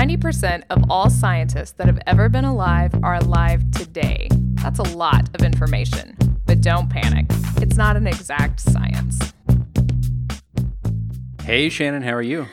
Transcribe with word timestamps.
90% 0.00 0.62
of 0.70 0.82
all 0.88 1.10
scientists 1.10 1.72
that 1.72 1.86
have 1.86 2.00
ever 2.06 2.30
been 2.30 2.46
alive 2.46 2.90
are 3.02 3.16
alive 3.16 3.70
today. 3.70 4.30
That's 4.54 4.78
a 4.78 4.96
lot 4.96 5.28
of 5.34 5.44
information. 5.44 6.16
But 6.46 6.62
don't 6.62 6.88
panic, 6.88 7.26
it's 7.60 7.76
not 7.76 7.98
an 7.98 8.06
exact 8.06 8.60
science. 8.60 9.34
Hey, 11.42 11.68
Shannon, 11.68 12.00
how 12.00 12.14
are 12.14 12.22
you? 12.22 12.46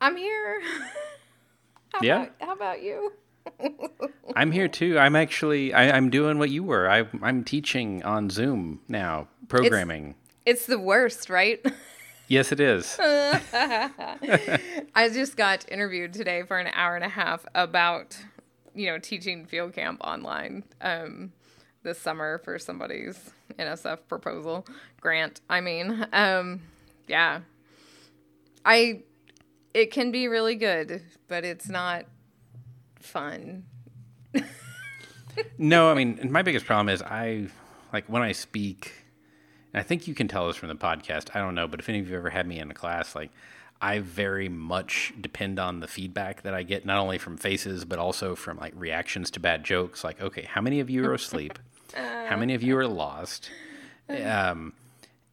I'm 0.00 0.16
here. 0.16 0.62
how 1.92 1.98
Yeah? 2.00 2.22
About, 2.22 2.32
how 2.40 2.52
about 2.54 2.82
you? 2.82 3.12
I'm 4.34 4.50
here 4.50 4.68
too. 4.68 4.98
I'm 4.98 5.16
actually 5.16 5.74
I, 5.74 5.94
I'm 5.94 6.08
doing 6.08 6.38
what 6.38 6.48
you 6.48 6.62
were. 6.62 6.88
I, 6.88 7.06
I'm 7.20 7.44
teaching 7.44 8.02
on 8.02 8.30
Zoom 8.30 8.80
now, 8.88 9.28
programming. 9.48 10.14
It's 10.46 10.64
the 10.64 10.78
worst, 10.78 11.28
right? 11.28 11.62
yes, 12.28 12.52
it 12.52 12.60
is. 12.60 12.96
I 13.00 15.10
just 15.12 15.36
got 15.36 15.70
interviewed 15.70 16.12
today 16.12 16.42
for 16.42 16.58
an 16.58 16.68
hour 16.74 16.96
and 16.96 17.04
a 17.04 17.08
half 17.08 17.44
about, 17.54 18.18
you 18.74 18.86
know, 18.86 18.98
teaching 18.98 19.46
field 19.46 19.72
camp 19.72 20.00
online 20.02 20.64
um, 20.80 21.32
this 21.82 21.98
summer 21.98 22.38
for 22.38 22.58
somebody's 22.58 23.30
NSF 23.58 23.98
proposal 24.08 24.66
grant. 25.00 25.40
I 25.48 25.60
mean, 25.60 26.06
um, 26.12 26.62
yeah, 27.06 27.40
I 28.64 29.02
it 29.72 29.90
can 29.90 30.10
be 30.10 30.28
really 30.28 30.54
good, 30.54 31.02
but 31.28 31.44
it's 31.44 31.68
not 31.68 32.04
fun. 33.00 33.64
No, 35.58 35.90
I 35.90 35.94
mean, 35.94 36.28
my 36.30 36.42
biggest 36.42 36.66
problem 36.66 36.88
is 36.88 37.02
I 37.02 37.48
like 37.92 38.04
when 38.06 38.22
I 38.22 38.32
speak. 38.32 38.92
And 39.74 39.80
I 39.80 39.82
think 39.82 40.06
you 40.06 40.14
can 40.14 40.28
tell 40.28 40.46
this 40.46 40.56
from 40.56 40.68
the 40.68 40.76
podcast. 40.76 41.34
I 41.34 41.40
don't 41.40 41.56
know, 41.56 41.66
but 41.66 41.80
if 41.80 41.88
any 41.88 41.98
of 41.98 42.08
you 42.08 42.16
ever 42.16 42.30
had 42.30 42.46
me 42.46 42.60
in 42.60 42.70
a 42.70 42.74
class, 42.74 43.16
like 43.16 43.30
I 43.82 43.98
very 43.98 44.48
much 44.48 45.12
depend 45.20 45.58
on 45.58 45.80
the 45.80 45.88
feedback 45.88 46.42
that 46.42 46.54
I 46.54 46.62
get, 46.62 46.86
not 46.86 46.98
only 46.98 47.18
from 47.18 47.36
faces, 47.36 47.84
but 47.84 47.98
also 47.98 48.36
from 48.36 48.56
like 48.58 48.72
reactions 48.76 49.32
to 49.32 49.40
bad 49.40 49.64
jokes. 49.64 50.04
Like, 50.04 50.22
okay, 50.22 50.42
how 50.42 50.60
many 50.60 50.78
of 50.78 50.88
you 50.88 51.04
are 51.04 51.12
asleep? 51.12 51.58
how 51.94 52.36
many 52.36 52.54
of 52.54 52.62
you 52.62 52.78
are 52.78 52.86
lost? 52.86 53.50
Um, 54.08 54.74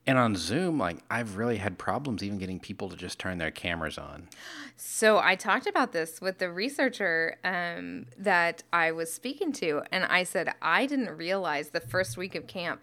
and 0.08 0.18
on 0.18 0.36
Zoom, 0.36 0.80
like 0.80 0.98
I've 1.12 1.38
really 1.38 1.58
had 1.58 1.78
problems 1.78 2.24
even 2.24 2.40
getting 2.40 2.60
people 2.60 2.90
to 2.90 2.96
just 2.96 3.20
turn 3.20 3.38
their 3.38 3.52
cameras 3.52 4.00
on. 4.00 4.28
So 4.76 5.20
I 5.20 5.36
talked 5.36 5.68
about 5.68 5.92
this 5.92 6.20
with 6.20 6.40
the 6.40 6.52
researcher 6.52 7.38
um, 7.44 8.08
that 8.18 8.64
I 8.74 8.92
was 8.92 9.14
speaking 9.14 9.52
to, 9.54 9.84
and 9.92 10.04
I 10.06 10.24
said 10.24 10.54
I 10.62 10.88
didn't 10.88 11.12
realize 11.12 11.70
the 11.70 11.80
first 11.80 12.18
week 12.18 12.34
of 12.34 12.48
camp, 12.48 12.82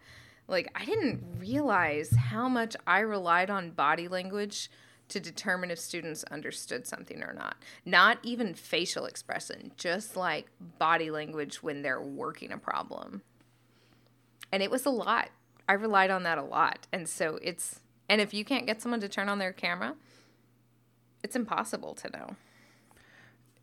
like 0.48 0.68
I 0.74 0.84
didn't 0.84 1.22
realize 1.38 2.10
how 2.10 2.48
much 2.48 2.74
I 2.86 3.00
relied 3.00 3.50
on 3.50 3.70
body 3.70 4.08
language 4.08 4.70
to 5.08 5.20
determine 5.20 5.70
if 5.70 5.78
students 5.78 6.24
understood 6.24 6.86
something 6.86 7.22
or 7.22 7.32
not. 7.32 7.56
Not 7.84 8.18
even 8.22 8.54
facial 8.54 9.06
expression, 9.06 9.72
just 9.76 10.16
like 10.16 10.46
body 10.78 11.10
language 11.10 11.62
when 11.62 11.82
they're 11.82 12.00
working 12.00 12.52
a 12.52 12.58
problem. 12.58 13.22
And 14.52 14.62
it 14.62 14.70
was 14.70 14.86
a 14.86 14.91
lot. 14.91 15.30
I 15.69 15.74
relied 15.74 16.10
on 16.10 16.22
that 16.22 16.38
a 16.38 16.42
lot, 16.42 16.86
and 16.92 17.06
so 17.06 17.38
it's 17.42 17.80
and 18.08 18.22
if 18.22 18.32
you 18.32 18.42
can't 18.42 18.66
get 18.66 18.80
someone 18.80 19.00
to 19.00 19.08
turn 19.08 19.28
on 19.28 19.38
their 19.38 19.52
camera, 19.52 19.94
it's 21.22 21.36
impossible 21.36 21.94
to 21.96 22.10
know. 22.10 22.36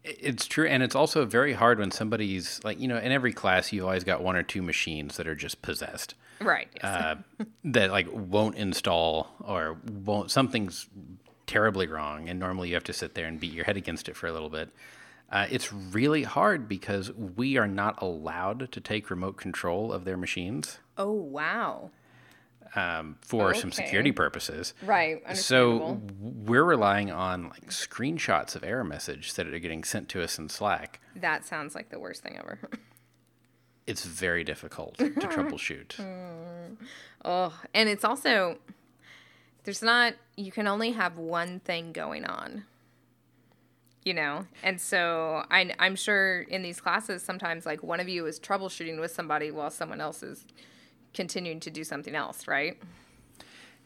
It's 0.07 0.45
true, 0.45 0.67
and 0.67 0.83
it's 0.83 0.95
also 0.95 1.25
very 1.25 1.53
hard 1.53 1.79
when 1.79 1.89
somebody's 1.91 2.61
like, 2.63 2.79
you 2.79 2.87
know, 2.87 2.97
in 2.97 3.11
every 3.11 3.33
class, 3.33 3.73
you've 3.73 3.85
always 3.85 4.03
got 4.03 4.21
one 4.21 4.35
or 4.35 4.43
two 4.43 4.61
machines 4.61 5.17
that 5.17 5.27
are 5.27 5.35
just 5.35 5.61
possessed, 5.63 6.13
Right. 6.39 6.67
Yes. 6.75 6.83
uh, 6.83 7.15
that 7.65 7.89
like 7.91 8.07
won't 8.11 8.55
install 8.55 9.29
or 9.43 9.77
won't 10.05 10.29
something's 10.29 10.87
terribly 11.47 11.87
wrong, 11.87 12.29
and 12.29 12.39
normally 12.39 12.69
you 12.69 12.75
have 12.75 12.83
to 12.85 12.93
sit 12.93 13.15
there 13.15 13.25
and 13.25 13.39
beat 13.39 13.53
your 13.53 13.65
head 13.65 13.77
against 13.77 14.07
it 14.07 14.15
for 14.15 14.27
a 14.27 14.31
little 14.31 14.49
bit. 14.49 14.69
Uh, 15.31 15.47
it's 15.49 15.73
really 15.73 16.21
hard 16.23 16.67
because 16.69 17.11
we 17.13 17.57
are 17.57 17.67
not 17.67 17.99
allowed 18.01 18.71
to 18.71 18.79
take 18.79 19.09
remote 19.09 19.37
control 19.37 19.91
of 19.91 20.05
their 20.05 20.17
machines 20.17 20.77
oh 20.97 21.11
wow. 21.11 21.89
Um, 22.75 23.17
for 23.21 23.53
some 23.53 23.71
security 23.71 24.11
purposes. 24.11 24.73
Right. 24.83 25.21
So 25.37 26.01
we're 26.19 26.63
relying 26.63 27.11
on 27.11 27.49
like 27.49 27.67
screenshots 27.69 28.55
of 28.55 28.63
error 28.63 28.83
message 28.83 29.33
that 29.35 29.47
are 29.47 29.59
getting 29.59 29.83
sent 29.83 30.09
to 30.09 30.23
us 30.23 30.37
in 30.39 30.49
Slack. 30.49 30.99
that 31.15 31.45
sounds 31.45 31.75
like 31.75 31.89
the 31.89 31.99
worst 31.99 32.23
thing 32.23 32.37
ever. 32.37 32.59
It's 33.87 34.03
very 34.03 34.43
difficult 34.43 34.97
to 34.97 35.11
troubleshoot. 35.11 35.99
oh, 37.23 37.53
and 37.71 37.87
it's 37.87 38.03
also 38.03 38.57
there's 39.63 39.83
not 39.83 40.15
you 40.35 40.51
can 40.51 40.67
only 40.67 40.91
have 40.93 41.19
one 41.19 41.59
thing 41.59 41.91
going 41.91 42.25
on. 42.25 42.63
You 44.03 44.13
know, 44.13 44.45
and 44.63 44.79
so 44.81 45.43
I, 45.51 45.71
I'm 45.79 45.95
sure 45.95 46.41
in 46.41 46.61
these 46.63 46.79
classes 46.81 47.23
sometimes 47.23 47.65
like 47.65 47.83
one 47.83 47.99
of 47.99 48.07
you 48.09 48.25
is 48.27 48.39
troubleshooting 48.39 48.99
with 48.99 49.11
somebody 49.11 49.51
while 49.51 49.69
someone 49.71 49.99
else 50.01 50.21
is 50.23 50.45
continuing 51.15 51.59
to 51.61 51.71
do 51.71 51.83
something 51.83 52.15
else, 52.15 52.47
right? 52.47 52.77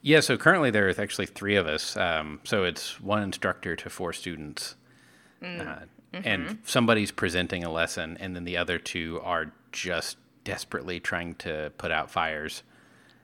Yeah, 0.02 0.20
so 0.22 0.38
currently 0.38 0.72
there's 0.72 1.00
actually 1.00 1.26
three 1.28 1.56
of 1.56 1.68
us. 1.68 1.96
Um, 1.98 2.40
so 2.44 2.64
it's 2.64 3.00
one 3.02 3.22
instructor 3.24 3.76
to 3.78 3.90
four 3.90 4.12
students. 4.14 4.76
Uh, 5.44 5.82
And 6.12 6.58
somebody's 6.66 7.12
presenting 7.12 7.64
a 7.64 7.72
lesson, 7.72 8.18
and 8.20 8.36
then 8.36 8.44
the 8.44 8.58
other 8.58 8.80
two 8.80 9.22
are 9.24 9.52
just 9.72 10.18
desperately 10.44 11.00
trying 11.00 11.36
to 11.36 11.72
put 11.78 11.92
out 11.92 12.10
fires 12.10 12.64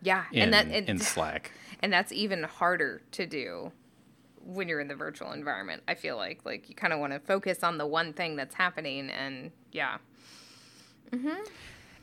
Yeah, 0.04 0.26
in, 0.32 0.44
and 0.44 0.54
that 0.54 0.68
and, 0.68 0.88
in 0.88 1.00
Slack. 1.00 1.52
and 1.82 1.92
that's 1.92 2.12
even 2.12 2.44
harder 2.44 3.02
to 3.14 3.26
do 3.26 3.72
when 4.46 4.68
you're 4.70 4.80
in 4.80 4.88
the 4.88 4.96
virtual 4.96 5.32
environment 5.32 5.82
i 5.88 5.96
feel 5.96 6.18
like 6.18 6.40
like 6.46 6.70
you 6.70 6.76
kind 6.76 6.94
of 6.94 7.00
want 7.00 7.12
to 7.12 7.20
focus 7.20 7.64
on 7.64 7.80
the 7.80 7.88
one 7.88 8.14
thing 8.14 8.36
that's 8.36 8.54
happening 8.54 9.10
and 9.10 9.50
yeah 9.72 9.98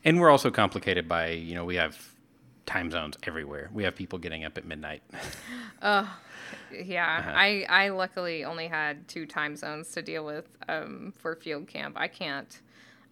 And 0.04 0.20
we're 0.20 0.30
also 0.30 0.50
complicated 0.50 1.08
by, 1.08 1.28
you 1.30 1.54
know, 1.54 1.64
we 1.64 1.76
have 1.76 1.96
time 2.66 2.90
zones 2.90 3.16
everywhere. 3.24 3.70
We 3.72 3.84
have 3.84 3.94
people 3.94 4.18
getting 4.18 4.44
up 4.44 4.58
at 4.58 4.64
midnight. 4.64 5.02
Oh 5.84 6.08
yeah. 6.70 7.32
I 7.34 7.66
i 7.68 7.88
luckily 7.88 8.44
only 8.44 8.68
had 8.68 9.08
two 9.08 9.26
time 9.26 9.56
zones 9.56 9.90
to 9.92 10.02
deal 10.02 10.24
with 10.24 10.46
um, 10.68 11.12
for 11.18 11.34
field 11.34 11.66
camp. 11.66 11.96
I 11.98 12.06
can't 12.06 12.60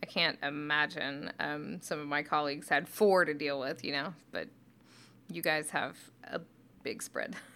i 0.03 0.07
can't 0.07 0.39
imagine 0.43 1.33
um, 1.41 1.81
some 1.83 2.01
of 2.01 2.07
my 2.07 2.23
colleagues 2.23 2.69
had 2.69 2.89
four 2.89 3.25
to 3.25 3.35
deal 3.35 3.61
with 3.61 3.85
you 3.85 3.93
know 3.93 4.15
but 4.33 4.49
you 5.29 5.43
guys 5.43 5.71
have 5.71 5.97
a 6.25 6.41
big 6.83 7.03
spread 7.03 7.37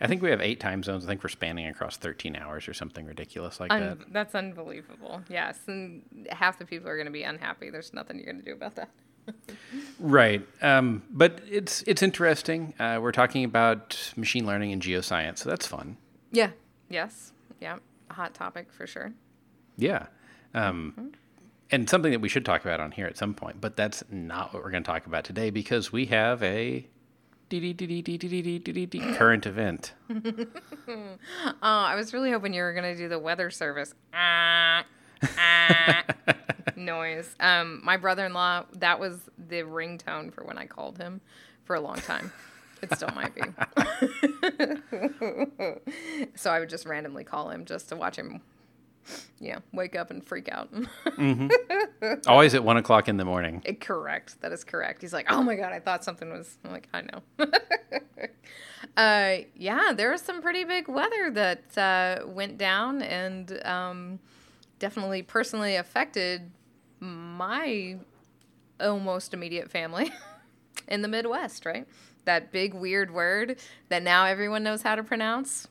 I 0.00 0.06
think 0.06 0.22
we 0.22 0.30
have 0.30 0.40
eight 0.40 0.60
time 0.60 0.82
zones. 0.82 1.04
I 1.04 1.08
think 1.08 1.22
we're 1.22 1.28
spanning 1.30 1.66
across 1.66 1.96
13 1.96 2.36
hours 2.36 2.68
or 2.68 2.74
something 2.74 3.06
ridiculous 3.06 3.58
like 3.58 3.70
that. 3.70 4.12
That's 4.12 4.34
unbelievable 4.34 5.22
yes 5.28 5.58
and 5.66 6.02
half 6.30 6.58
the 6.58 6.64
people 6.64 6.88
are 6.88 6.96
going 6.96 7.06
to 7.06 7.12
be 7.12 7.22
unhappy 7.24 7.70
there's 7.70 7.92
nothing 7.92 8.16
you're 8.16 8.26
going 8.26 8.38
to 8.38 8.44
do 8.44 8.52
about 8.52 8.76
that 8.76 8.90
Right, 10.00 10.46
um, 10.62 11.02
but 11.10 11.40
it's 11.50 11.82
it's 11.86 12.02
interesting. 12.02 12.72
Uh, 12.78 12.98
we're 13.02 13.12
talking 13.12 13.44
about 13.44 14.12
machine 14.16 14.46
learning 14.46 14.72
and 14.72 14.80
geoscience, 14.80 15.38
so 15.38 15.50
that's 15.50 15.66
fun. 15.66 15.96
Yeah. 16.30 16.50
Yes. 16.88 17.32
Yeah. 17.60 17.78
A 18.10 18.14
hot 18.14 18.34
topic 18.34 18.72
for 18.72 18.86
sure. 18.86 19.12
Yeah, 19.76 20.06
um, 20.54 21.12
and 21.70 21.88
something 21.90 22.12
that 22.12 22.20
we 22.20 22.28
should 22.28 22.44
talk 22.44 22.64
about 22.64 22.80
on 22.80 22.92
here 22.92 23.06
at 23.06 23.16
some 23.16 23.34
point. 23.34 23.60
But 23.60 23.76
that's 23.76 24.02
not 24.10 24.54
what 24.54 24.62
we're 24.62 24.70
going 24.70 24.82
to 24.82 24.90
talk 24.90 25.06
about 25.06 25.24
today 25.24 25.50
because 25.50 25.92
we 25.92 26.06
have 26.06 26.42
a 26.42 26.86
current 29.14 29.46
event. 29.46 29.94
Oh, 30.88 31.54
I 31.60 31.94
was 31.96 32.14
really 32.14 32.30
hoping 32.30 32.54
you 32.54 32.62
were 32.62 32.72
gonna 32.72 32.96
do 32.96 33.08
the 33.08 33.18
weather 33.18 33.50
service 33.50 33.94
ah, 34.14 34.84
ah, 35.22 36.04
noise. 36.76 37.34
Um, 37.40 37.80
my 37.84 37.96
brother-in-law, 37.96 38.64
that 38.74 38.98
was 38.98 39.28
the 39.48 39.62
ringtone 39.62 40.32
for 40.32 40.44
when 40.44 40.56
I 40.56 40.66
called 40.66 40.98
him 40.98 41.20
for 41.64 41.76
a 41.76 41.80
long 41.80 41.96
time. 41.96 42.32
It 42.80 42.94
still 42.94 43.10
might 43.14 43.34
be. 43.34 43.42
so 46.34 46.50
I 46.50 46.60
would 46.60 46.70
just 46.70 46.86
randomly 46.86 47.24
call 47.24 47.50
him 47.50 47.64
just 47.64 47.88
to 47.90 47.96
watch 47.96 48.16
him, 48.16 48.40
yeah, 49.40 49.58
wake 49.72 49.96
up 49.96 50.10
and 50.10 50.24
freak 50.24 50.48
out. 50.50 50.68
Always 52.26 52.54
at 52.54 52.64
one 52.64 52.76
o'clock 52.76 53.08
in 53.08 53.16
the 53.16 53.24
morning. 53.24 53.62
Eh, 53.64 53.74
correct. 53.74 54.40
That 54.40 54.52
is 54.52 54.64
correct. 54.64 55.02
He's 55.02 55.12
like, 55.12 55.30
oh 55.30 55.42
my 55.42 55.54
god, 55.54 55.72
I 55.72 55.80
thought 55.80 56.04
something 56.04 56.30
was. 56.30 56.58
I'm 56.64 56.72
like, 56.72 56.88
I 56.92 57.02
know. 57.02 57.22
uh, 58.96 59.44
yeah, 59.54 59.92
there 59.94 60.10
was 60.10 60.22
some 60.22 60.42
pretty 60.42 60.64
big 60.64 60.88
weather 60.88 61.30
that 61.32 61.78
uh, 61.78 62.26
went 62.26 62.58
down 62.58 63.02
and 63.02 63.60
um, 63.64 64.18
definitely 64.78 65.22
personally 65.22 65.76
affected 65.76 66.50
my 67.00 67.96
almost 68.80 69.32
immediate 69.34 69.70
family 69.70 70.12
in 70.88 71.02
the 71.02 71.08
Midwest. 71.08 71.64
Right, 71.64 71.86
that 72.24 72.50
big 72.50 72.74
weird 72.74 73.12
word 73.12 73.58
that 73.88 74.02
now 74.02 74.24
everyone 74.24 74.62
knows 74.62 74.82
how 74.82 74.96
to 74.96 75.02
pronounce. 75.02 75.68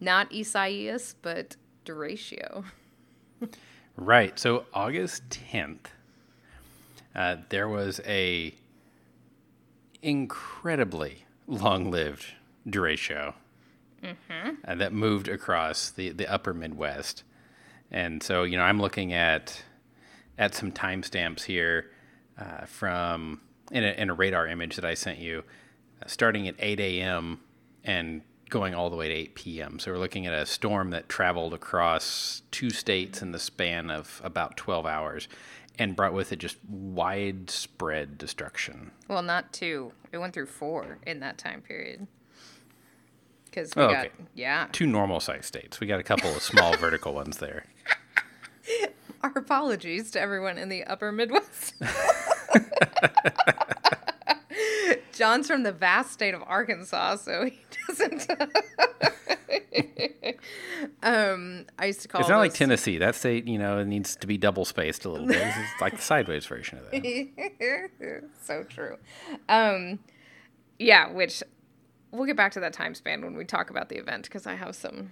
Not 0.00 0.32
Isaias, 0.32 1.16
but 1.22 1.56
derecho. 1.88 2.64
Right. 3.96 4.38
So 4.38 4.66
August 4.72 5.28
10th, 5.30 5.86
uh, 7.14 7.36
there 7.48 7.68
was 7.68 8.00
a 8.06 8.54
incredibly 10.02 11.24
long-lived 11.48 12.26
derecho 12.68 13.34
uh, 14.64 14.74
that 14.76 14.92
moved 14.92 15.28
across 15.28 15.90
the, 15.90 16.10
the 16.10 16.32
upper 16.32 16.54
Midwest. 16.54 17.24
And 17.90 18.22
so, 18.22 18.44
you 18.44 18.56
know, 18.56 18.62
I'm 18.62 18.80
looking 18.80 19.12
at 19.12 19.62
at 20.38 20.54
some 20.54 20.70
timestamps 20.70 21.42
here 21.42 21.90
uh, 22.38 22.64
from 22.64 23.40
in 23.72 23.82
a, 23.82 23.88
in 23.88 24.10
a 24.10 24.14
radar 24.14 24.46
image 24.46 24.76
that 24.76 24.84
I 24.84 24.94
sent 24.94 25.18
you, 25.18 25.42
uh, 26.00 26.06
starting 26.06 26.46
at 26.46 26.54
8 26.60 26.78
a.m. 26.78 27.40
and 27.82 28.22
going 28.48 28.74
all 28.74 28.90
the 28.90 28.96
way 28.96 29.08
to 29.08 29.14
8 29.14 29.34
p.m. 29.34 29.78
So 29.78 29.92
we're 29.92 29.98
looking 29.98 30.26
at 30.26 30.32
a 30.34 30.46
storm 30.46 30.90
that 30.90 31.08
traveled 31.08 31.54
across 31.54 32.42
two 32.50 32.70
states 32.70 33.22
in 33.22 33.32
the 33.32 33.38
span 33.38 33.90
of 33.90 34.20
about 34.24 34.56
12 34.56 34.86
hours 34.86 35.28
and 35.78 35.94
brought 35.94 36.12
with 36.12 36.32
it 36.32 36.38
just 36.38 36.56
widespread 36.68 38.18
destruction. 38.18 38.90
Well, 39.06 39.22
not 39.22 39.52
two. 39.52 39.92
It 40.12 40.18
went 40.18 40.34
through 40.34 40.46
four 40.46 40.98
in 41.06 41.20
that 41.20 41.38
time 41.38 41.60
period. 41.62 42.06
Because 43.44 43.74
we 43.76 43.82
Oh, 43.82 43.88
got 43.92 44.06
okay. 44.06 44.14
yeah. 44.34 44.66
Two 44.72 44.86
normal 44.86 45.20
sized 45.20 45.44
states. 45.44 45.78
We 45.80 45.86
got 45.86 46.00
a 46.00 46.04
couple 46.04 46.30
of 46.34 46.42
small 46.42 46.76
vertical 46.78 47.14
ones 47.14 47.38
there. 47.38 47.64
Our 49.22 49.32
apologies 49.36 50.10
to 50.12 50.20
everyone 50.20 50.58
in 50.58 50.68
the 50.68 50.84
upper 50.84 51.10
Midwest. 51.12 51.74
John's 55.18 55.48
from 55.48 55.64
the 55.64 55.72
vast 55.72 56.12
state 56.12 56.32
of 56.32 56.44
Arkansas, 56.46 57.16
so 57.16 57.46
he 57.46 57.58
doesn't. 57.88 58.30
um, 61.02 61.66
I 61.76 61.86
used 61.86 62.02
to 62.02 62.08
call 62.08 62.20
It's 62.20 62.30
not 62.30 62.38
like 62.38 62.54
Tennessee. 62.54 62.98
That 62.98 63.16
state, 63.16 63.48
you 63.48 63.58
know, 63.58 63.78
it 63.78 63.86
needs 63.86 64.14
to 64.14 64.28
be 64.28 64.38
double 64.38 64.64
spaced 64.64 65.04
a 65.04 65.10
little 65.10 65.26
bit. 65.26 65.44
Is 65.44 65.54
like 65.80 65.96
the 65.96 66.02
sideways 66.02 66.46
version 66.46 66.78
of 66.78 66.88
that. 66.92 68.30
so 68.40 68.62
true. 68.62 68.96
Um, 69.48 69.98
yeah, 70.78 71.10
which 71.10 71.42
we'll 72.12 72.26
get 72.26 72.36
back 72.36 72.52
to 72.52 72.60
that 72.60 72.72
time 72.72 72.94
span 72.94 73.22
when 73.22 73.34
we 73.34 73.44
talk 73.44 73.70
about 73.70 73.88
the 73.88 73.96
event 73.96 74.22
because 74.22 74.46
I 74.46 74.54
have 74.54 74.76
some 74.76 75.10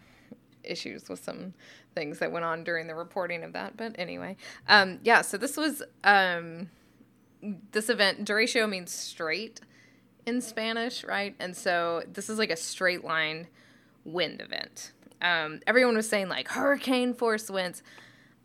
issues 0.63 1.09
with 1.09 1.25
some 1.25 1.53
things 1.97 2.21
that 2.21 2.31
went 2.31 2.45
on 2.45 2.63
during 2.63 2.87
the 2.87 2.95
reporting 2.95 3.43
of 3.43 3.55
that. 3.55 3.77
But 3.77 3.97
anyway, 3.99 4.37
um, 4.69 5.01
yeah. 5.03 5.23
So 5.23 5.37
this 5.37 5.57
was 5.57 5.83
um, 6.05 6.71
this 7.73 7.91
event. 7.91 8.25
derecho 8.25 8.69
means 8.69 8.93
straight 8.93 9.61
in 10.27 10.41
Spanish, 10.41 11.05
right? 11.05 11.35
And 11.39 11.57
so 11.57 12.03
this 12.13 12.29
is 12.29 12.39
like 12.39 12.51
a 12.51 12.57
straight 12.57 13.05
line 13.05 13.47
wind 14.05 14.41
event. 14.41 14.93
Um, 15.23 15.61
everyone 15.67 15.97
was 15.97 16.09
saying 16.09 16.29
like 16.29 16.49
hurricane 16.49 17.15
force 17.15 17.49
winds. 17.51 17.83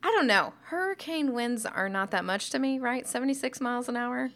I 0.03 0.07
don't 0.07 0.27
know. 0.27 0.53
Hurricane 0.63 1.33
winds 1.33 1.65
are 1.65 1.89
not 1.89 2.11
that 2.11 2.23
much 2.25 2.49
to 2.51 2.59
me, 2.59 2.79
right? 2.79 3.07
76 3.07 3.59
miles 3.61 3.89
an 3.89 3.97
hour. 3.97 4.29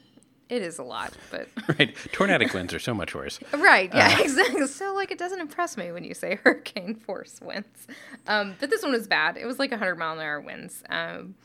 It 0.48 0.62
is 0.62 0.78
a 0.78 0.84
lot, 0.84 1.14
but 1.32 1.48
Right. 1.80 1.96
Tornadic 2.12 2.54
winds 2.54 2.72
are 2.74 2.80
so 2.80 2.94
much 2.94 3.16
worse. 3.16 3.40
right, 3.54 3.92
yeah, 3.94 4.08
Uh-huh. 4.08 4.22
exactly. 4.24 4.68
So 4.68 4.94
like, 4.94 5.10
it 5.12 5.18
doesn't 5.18 5.40
impress 5.40 5.76
me 5.78 5.92
when 5.92 6.04
you 6.04 6.14
say 6.14 6.36
hurricane 6.44 6.96
force 6.96 7.40
winds. 7.42 7.88
Um, 8.28 8.56
but 8.60 8.70
this 8.70 8.84
one 8.84 8.92
was 8.92 9.08
bad. 9.08 9.38
It 9.38 9.46
was 9.46 9.58
like 9.58 9.72
100 9.72 9.96
mile 9.96 10.14
an 10.14 10.20
hour 10.20 10.42
winds. 10.42 10.84
Um, 10.90 11.36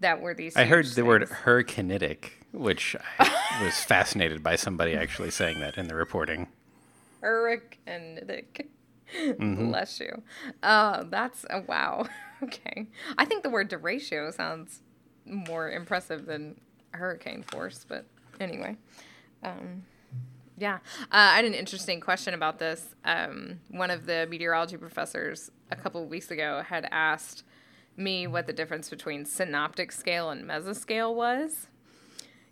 that 0.00 0.20
were 0.20 0.32
these. 0.32 0.56
I 0.56 0.64
heard 0.64 0.86
the 0.86 1.04
word 1.04 1.26
things. 1.26 1.40
hurricanitic, 1.40 2.30
which 2.52 2.96
I 3.18 3.62
was 3.62 3.74
fascinated 3.80 4.42
by 4.42 4.56
somebody 4.56 4.94
actually 4.94 5.30
saying 5.30 5.60
that 5.60 5.76
in 5.76 5.88
the 5.88 5.94
reporting. 5.94 6.48
hurricanitic. 7.22 8.66
Mm-hmm. 9.16 9.68
Bless 9.68 10.00
you. 10.00 10.22
Uh, 10.62 11.04
that's 11.04 11.44
uh, 11.50 11.62
wow. 11.66 12.06
okay, 12.42 12.86
I 13.16 13.24
think 13.24 13.42
the 13.42 13.50
word 13.50 13.70
derecho 13.70 14.32
sounds 14.34 14.82
more 15.24 15.70
impressive 15.70 16.26
than 16.26 16.60
hurricane 16.92 17.42
force. 17.42 17.84
But 17.88 18.06
anyway, 18.40 18.76
um, 19.42 19.84
yeah, 20.56 20.74
uh, 20.74 21.06
I 21.10 21.36
had 21.36 21.44
an 21.44 21.54
interesting 21.54 22.00
question 22.00 22.34
about 22.34 22.58
this. 22.58 22.94
Um, 23.04 23.60
one 23.70 23.90
of 23.90 24.06
the 24.06 24.26
meteorology 24.28 24.76
professors 24.76 25.50
a 25.70 25.76
couple 25.76 26.02
of 26.02 26.08
weeks 26.08 26.30
ago 26.30 26.62
had 26.66 26.86
asked 26.90 27.44
me 27.96 28.26
what 28.26 28.46
the 28.46 28.52
difference 28.52 28.88
between 28.90 29.24
synoptic 29.24 29.90
scale 29.92 30.30
and 30.30 30.44
mesoscale 30.44 31.14
was. 31.14 31.68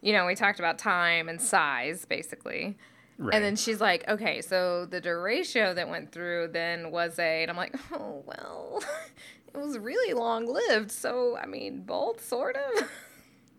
You 0.07 0.13
know, 0.13 0.25
we 0.25 0.37
talked 0.37 0.61
about 0.61 0.79
time 0.79 1.29
and 1.29 1.41
size, 1.43 2.05
basically. 2.05 2.79
Right. 3.19 3.35
And 3.35 3.43
then 3.45 3.57
she's 3.57 3.81
like, 3.81 4.07
okay, 4.09 4.41
so 4.41 4.87
the 4.87 5.01
derecho 5.01 5.75
that 5.75 5.89
went 5.89 6.13
through 6.13 6.51
then 6.53 6.93
was 6.93 7.19
a, 7.19 7.43
and 7.43 7.51
I'm 7.51 7.57
like, 7.57 7.75
oh, 7.93 8.23
well, 8.25 8.85
it 9.53 9.57
was 9.57 9.77
really 9.79 10.15
long 10.15 10.47
lived. 10.47 10.93
So, 10.93 11.37
I 11.37 11.47
mean, 11.47 11.81
both 11.83 12.25
sort 12.25 12.55
of. 12.57 12.89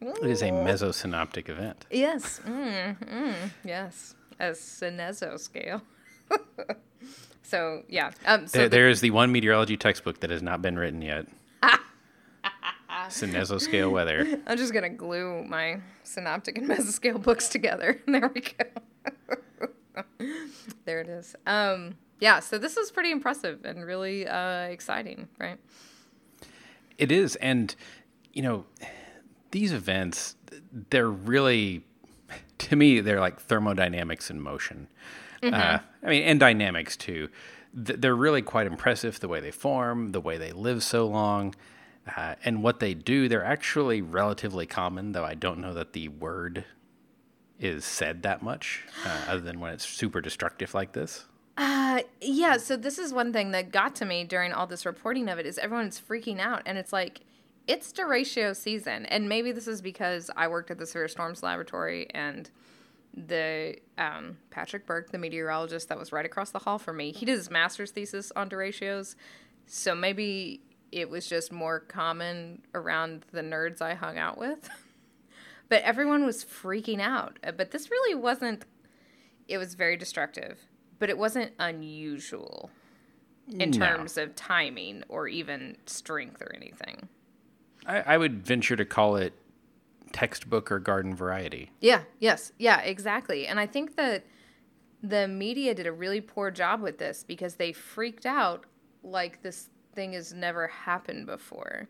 it 0.01 0.25
is 0.25 0.41
a 0.41 0.45
mesosynoptic 0.51 1.49
event. 1.49 1.85
Yes. 1.91 2.39
Mm, 2.47 2.97
mm, 2.97 3.35
yes. 3.65 4.15
A 4.39 4.51
Cinezo 4.51 5.37
scale. 5.37 5.81
so, 7.43 7.83
yeah. 7.89 8.11
Um, 8.25 8.47
so 8.47 8.59
There, 8.59 8.69
the- 8.69 8.75
there 8.77 8.89
is 8.89 9.01
the 9.01 9.11
one 9.11 9.33
meteorology 9.33 9.75
textbook 9.75 10.21
that 10.21 10.29
has 10.29 10.41
not 10.41 10.61
been 10.61 10.79
written 10.79 11.01
yet. 11.01 11.25
Synezo 13.09 13.59
scale 13.59 13.89
weather. 13.89 14.39
I'm 14.47 14.57
just 14.57 14.73
going 14.73 14.83
to 14.83 14.89
glue 14.89 15.43
my 15.43 15.81
synoptic 16.03 16.57
and 16.57 16.67
mesoscale 16.67 17.21
books 17.21 17.49
together. 17.49 18.01
There 18.07 18.31
we 18.33 18.41
go. 18.41 18.65
there 20.85 21.01
it 21.01 21.09
is. 21.09 21.35
Um, 21.45 21.95
yeah, 22.19 22.39
so 22.39 22.57
this 22.57 22.77
is 22.77 22.91
pretty 22.91 23.11
impressive 23.11 23.63
and 23.65 23.85
really 23.85 24.27
uh, 24.27 24.61
exciting, 24.63 25.27
right? 25.39 25.59
It 26.97 27.11
is, 27.11 27.35
and 27.37 27.75
you 28.33 28.41
know, 28.41 28.65
these 29.51 29.71
events, 29.71 30.35
they're 30.89 31.09
really, 31.09 31.83
to 32.57 32.75
me, 32.75 33.01
they're 33.01 33.19
like 33.19 33.39
thermodynamics 33.39 34.29
in 34.29 34.41
motion. 34.41 34.87
Uh, 35.43 35.79
I 36.03 36.09
mean, 36.09 36.23
and 36.23 36.39
dynamics 36.39 36.97
too. 36.97 37.29
They're 37.73 38.15
really 38.15 38.41
quite 38.41 38.65
impressive 38.65 39.19
the 39.19 39.27
way 39.27 39.39
they 39.39 39.51
form, 39.51 40.11
the 40.11 40.21
way 40.21 40.37
they 40.37 40.51
live 40.51 40.83
so 40.83 41.05
long, 41.05 41.53
uh, 42.15 42.35
and 42.43 42.63
what 42.63 42.79
they 42.79 42.93
do. 42.93 43.27
They're 43.27 43.43
actually 43.43 44.01
relatively 44.01 44.65
common, 44.65 45.11
though 45.11 45.25
I 45.25 45.35
don't 45.35 45.59
know 45.59 45.73
that 45.73 45.93
the 45.93 46.07
word 46.07 46.65
is 47.59 47.85
said 47.85 48.23
that 48.23 48.41
much, 48.41 48.83
uh, 49.05 49.25
other 49.27 49.41
than 49.41 49.59
when 49.59 49.73
it's 49.73 49.85
super 49.85 50.21
destructive 50.21 50.73
like 50.73 50.93
this. 50.93 51.25
Uh, 51.57 52.01
yeah, 52.21 52.57
so 52.57 52.77
this 52.77 52.99
is 52.99 53.11
one 53.11 53.33
thing 53.33 53.51
that 53.51 53.71
got 53.71 53.95
to 53.95 54.05
me 54.05 54.23
during 54.23 54.53
all 54.53 54.67
this 54.67 54.85
reporting 54.85 55.27
of 55.27 55.39
it 55.39 55.45
is 55.45 55.57
everyone's 55.57 55.99
freaking 55.99 56.39
out 56.39 56.61
and 56.67 56.77
it's 56.77 56.93
like 56.93 57.21
it's 57.65 57.91
derecho 57.91 58.55
season. 58.55 59.05
And 59.07 59.27
maybe 59.27 59.51
this 59.51 59.67
is 59.67 59.81
because 59.81 60.29
I 60.35 60.47
worked 60.47 60.71
at 60.71 60.77
the 60.77 60.85
Severe 60.85 61.07
Storms 61.07 61.43
Laboratory 61.43 62.07
and 62.11 62.49
the 63.13 63.75
um, 63.97 64.37
Patrick 64.51 64.85
Burke, 64.85 65.11
the 65.11 65.17
meteorologist 65.17 65.89
that 65.89 65.97
was 65.97 66.11
right 66.11 66.25
across 66.25 66.51
the 66.51 66.59
hall 66.59 66.77
from 66.77 66.97
me, 66.97 67.11
he 67.11 67.25
did 67.25 67.37
his 67.37 67.49
master's 67.49 67.91
thesis 67.91 68.31
on 68.35 68.49
derechos. 68.49 69.15
So 69.65 69.95
maybe 69.95 70.61
it 70.91 71.09
was 71.09 71.27
just 71.27 71.51
more 71.51 71.79
common 71.79 72.61
around 72.73 73.25
the 73.31 73.41
nerds 73.41 73.81
I 73.81 73.93
hung 73.93 74.17
out 74.17 74.37
with. 74.37 74.69
but 75.69 75.81
everyone 75.83 76.25
was 76.25 76.43
freaking 76.45 77.01
out. 77.01 77.39
Uh, 77.43 77.51
But 77.51 77.71
this 77.71 77.89
really 77.91 78.15
wasn't 78.15 78.65
it 79.47 79.57
was 79.57 79.75
very 79.75 79.95
destructive, 79.95 80.59
but 80.99 81.09
it 81.09 81.17
wasn't 81.17 81.53
unusual 81.57 82.69
in 83.49 83.71
No. 83.71 83.77
terms 83.77 84.17
of 84.17 84.35
timing 84.35 85.03
or 85.07 85.27
even 85.29 85.77
strength 85.85 86.41
or 86.41 86.53
anything. 86.53 87.07
I, 87.85 88.01
I 88.01 88.17
would 88.17 88.45
venture 88.45 88.75
to 88.75 88.83
call 88.83 89.15
it 89.15 89.31
textbook 90.11 90.69
or 90.71 90.79
garden 90.79 91.15
variety. 91.15 91.71
Yeah, 91.79 92.01
yes, 92.19 92.51
yeah, 92.57 92.81
exactly. 92.81 93.47
And 93.47 93.57
I 93.57 93.65
think 93.67 93.95
that 93.95 94.25
the 95.01 95.27
media 95.29 95.73
did 95.73 95.87
a 95.87 95.91
really 95.93 96.19
poor 96.19 96.51
job 96.51 96.81
with 96.81 96.97
this 96.97 97.23
because 97.23 97.55
they 97.55 97.71
freaked 97.71 98.25
out 98.25 98.65
like 99.03 99.41
this 99.43 99.69
thing 99.97 100.13
has 100.13 100.31
never 100.31 100.67
happened 100.67 101.25
before. 101.25 101.87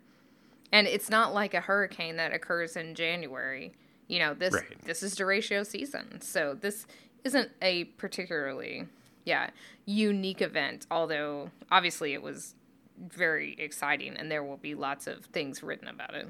And 0.71 0.87
it's 0.87 1.09
not 1.09 1.33
like 1.33 1.53
a 1.53 1.59
hurricane 1.59 2.15
that 2.15 2.33
occurs 2.33 2.77
in 2.77 2.95
January. 2.95 3.73
You 4.07 4.19
know, 4.19 4.33
this 4.33 4.53
Right. 4.53 4.81
this 4.85 5.03
is 5.03 5.13
derecho 5.13 5.65
season. 5.65 6.21
So 6.21 6.55
this 6.55 6.87
isn't 7.25 7.51
a 7.61 7.83
particularly 7.83 8.87
yeah, 9.25 9.49
unique 9.85 10.41
event, 10.41 10.87
although 10.89 11.51
obviously 11.69 12.13
it 12.13 12.21
was 12.21 12.55
very 12.97 13.55
exciting 13.59 14.15
and 14.15 14.31
there 14.31 14.41
will 14.41 14.55
be 14.55 14.73
lots 14.73 15.05
of 15.05 15.25
things 15.25 15.61
written 15.61 15.89
about 15.89 16.15
it. 16.15 16.27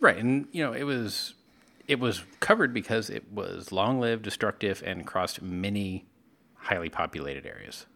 Right, 0.00 0.18
and 0.18 0.46
you 0.52 0.62
know 0.62 0.74
it 0.74 0.84
was 0.84 1.32
it 1.88 1.98
was 1.98 2.22
covered 2.40 2.74
because 2.74 3.08
it 3.08 3.32
was 3.32 3.72
long 3.72 4.00
lived, 4.00 4.22
destructive, 4.22 4.82
and 4.84 5.06
crossed 5.06 5.40
many 5.40 6.04
highly 6.56 6.90
populated 6.90 7.46
areas. 7.46 7.86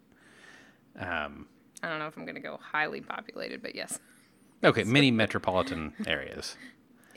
Um, 0.99 1.49
I 1.83 1.89
don't 1.89 1.99
know 1.99 2.07
if 2.07 2.17
I'm 2.17 2.25
going 2.25 2.35
to 2.35 2.41
go 2.41 2.59
highly 2.61 3.01
populated, 3.01 3.63
but 3.63 3.75
yes. 3.75 3.99
okay, 4.65 4.85
many 4.85 5.11
metropolitan 5.11 5.93
areas. 6.07 6.57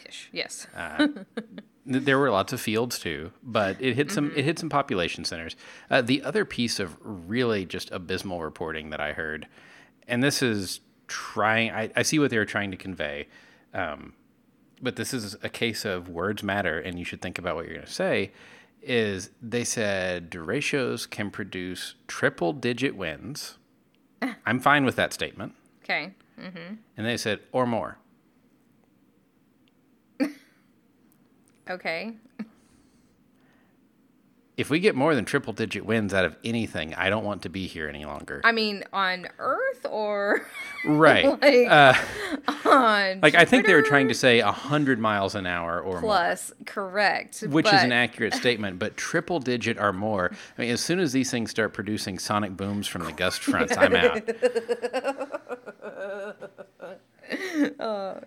Ish. 0.05 0.29
Yes. 0.31 0.67
Th- 0.97 2.03
There 2.03 2.19
were 2.19 2.29
lots 2.29 2.53
of 2.53 2.61
fields 2.61 2.99
too, 2.99 3.31
but 3.43 3.77
it 3.81 3.95
hit 3.95 4.11
some 4.11 4.31
it 4.35 4.45
hit 4.45 4.59
some 4.59 4.69
population 4.69 5.25
centers. 5.25 5.55
Uh, 5.89 6.01
the 6.01 6.21
other 6.23 6.45
piece 6.45 6.79
of 6.79 6.95
really 7.01 7.65
just 7.65 7.89
abysmal 7.91 8.41
reporting 8.41 8.89
that 8.91 8.99
I 8.99 9.13
heard, 9.13 9.47
and 10.07 10.23
this 10.23 10.41
is 10.43 10.81
trying. 11.07 11.71
I, 11.71 11.89
I 11.95 12.03
see 12.03 12.19
what 12.19 12.29
they 12.29 12.37
were 12.37 12.45
trying 12.45 12.69
to 12.71 12.77
convey, 12.77 13.27
um, 13.73 14.13
but 14.81 14.95
this 14.95 15.13
is 15.13 15.35
a 15.41 15.49
case 15.49 15.83
of 15.85 16.07
words 16.07 16.43
matter, 16.43 16.79
and 16.79 16.99
you 16.99 17.05
should 17.05 17.21
think 17.21 17.39
about 17.39 17.55
what 17.55 17.65
you're 17.65 17.75
going 17.75 17.87
to 17.87 17.91
say. 17.91 18.31
Is 18.83 19.29
they 19.41 19.63
said 19.63 20.29
derechos 20.31 21.07
can 21.09 21.29
produce 21.31 21.95
triple 22.07 22.53
digit 22.53 22.95
winds. 22.95 23.57
I'm 24.45 24.59
fine 24.59 24.85
with 24.85 24.95
that 24.95 25.13
statement. 25.13 25.53
Okay. 25.83 26.13
Mm-hmm. 26.39 26.75
And 26.97 27.05
they 27.07 27.17
said, 27.17 27.39
or 27.51 27.65
more. 27.65 27.97
Okay. 31.69 32.13
If 34.61 34.69
we 34.69 34.79
get 34.79 34.93
more 34.93 35.15
than 35.15 35.25
triple 35.25 35.53
digit 35.53 35.87
wins 35.87 36.13
out 36.13 36.23
of 36.23 36.37
anything, 36.43 36.93
I 36.93 37.09
don't 37.09 37.23
want 37.23 37.41
to 37.41 37.49
be 37.49 37.65
here 37.65 37.89
any 37.89 38.05
longer. 38.05 38.41
I 38.43 38.51
mean, 38.51 38.83
on 38.93 39.27
Earth 39.39 39.87
or 39.89 40.45
right. 40.85 41.25
like 41.25 41.67
uh, 41.67 41.95
on 42.69 43.21
like 43.21 43.33
I 43.33 43.43
think 43.43 43.65
they 43.65 43.73
were 43.73 43.81
trying 43.81 44.07
to 44.09 44.13
say 44.13 44.39
100 44.39 44.99
miles 44.99 45.33
an 45.33 45.47
hour 45.47 45.81
or 45.81 45.93
more. 45.93 46.01
plus 46.01 46.53
correct, 46.67 47.41
Which 47.41 47.65
is 47.65 47.81
an 47.81 47.91
accurate 47.91 48.33
statement, 48.35 48.77
but 48.77 48.97
triple 48.97 49.39
digit 49.39 49.79
or 49.79 49.93
more. 49.93 50.29
I 50.59 50.61
mean, 50.61 50.69
as 50.69 50.79
soon 50.79 50.99
as 50.99 51.11
these 51.11 51.31
things 51.31 51.49
start 51.49 51.73
producing 51.73 52.19
sonic 52.19 52.55
booms 52.55 52.85
from 52.85 53.05
the 53.05 53.13
gust 53.13 53.41
fronts, 53.41 53.75
I'm 53.75 53.95
out. 53.95 54.21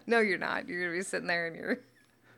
No, 0.07 0.21
you're 0.21 0.39
not. 0.39 0.69
You're 0.69 0.81
gonna 0.81 0.97
be 0.97 1.03
sitting 1.03 1.29
there 1.29 1.47
and 1.47 1.57
you're 1.57 1.79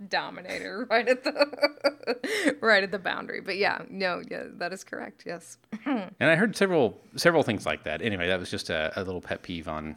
dominator 0.09 0.87
right 0.91 1.09
at 1.09 1.25
the 1.25 2.57
right 2.61 2.83
at 2.83 2.91
the 2.91 2.99
boundary. 2.99 3.41
But 3.41 3.57
yeah, 3.57 3.83
no, 3.88 4.23
yeah, 4.31 4.45
that 4.55 4.73
is 4.73 4.85
correct. 4.85 5.25
Yes. 5.26 5.59
And 5.87 6.31
I 6.31 6.37
heard 6.37 6.57
several 6.57 6.99
several 7.17 7.43
things 7.43 7.65
like 7.67 7.85
that. 7.85 8.03
Anyway, 8.03 8.26
that 8.29 8.38
was 8.38 8.50
just 8.50 8.71
a, 8.71 8.93
a 8.97 9.03
little 9.05 9.21
pet 9.21 9.43
peeve 9.43 9.69
on 9.69 9.97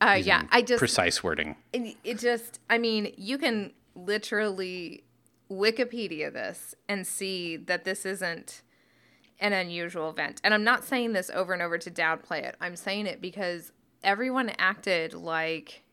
Uh, 0.00 0.18
yeah, 0.22 0.44
I 0.50 0.62
just 0.62 0.78
precise 0.78 1.22
wording. 1.22 1.56
it, 1.72 1.96
it 2.04 2.18
just 2.18 2.60
I 2.68 2.78
mean, 2.78 3.12
you 3.16 3.38
can 3.38 3.72
literally 3.94 5.04
Wikipedia 5.50 6.32
this 6.32 6.74
and 6.88 7.06
see 7.06 7.56
that 7.56 7.84
this 7.84 8.04
isn't 8.04 8.62
an 9.40 9.52
unusual 9.52 10.10
event. 10.10 10.40
And 10.44 10.52
I'm 10.52 10.64
not 10.64 10.84
saying 10.84 11.12
this 11.12 11.30
over 11.30 11.52
and 11.52 11.62
over 11.62 11.78
to 11.78 11.90
downplay 11.90 12.42
it. 12.42 12.56
I'm 12.60 12.76
saying 12.76 13.06
it 13.06 13.20
because 13.20 13.72
everyone 14.02 14.50
acted 14.58 15.14
like 15.14 15.84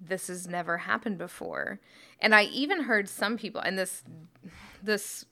this 0.00 0.28
has 0.28 0.46
never 0.46 0.78
happened 0.78 1.18
before. 1.18 1.80
And 2.20 2.34
I 2.34 2.44
even 2.44 2.84
heard 2.84 3.08
some 3.08 3.36
people 3.36 3.60
and 3.60 3.78
this 3.78 4.02
this 4.82 5.24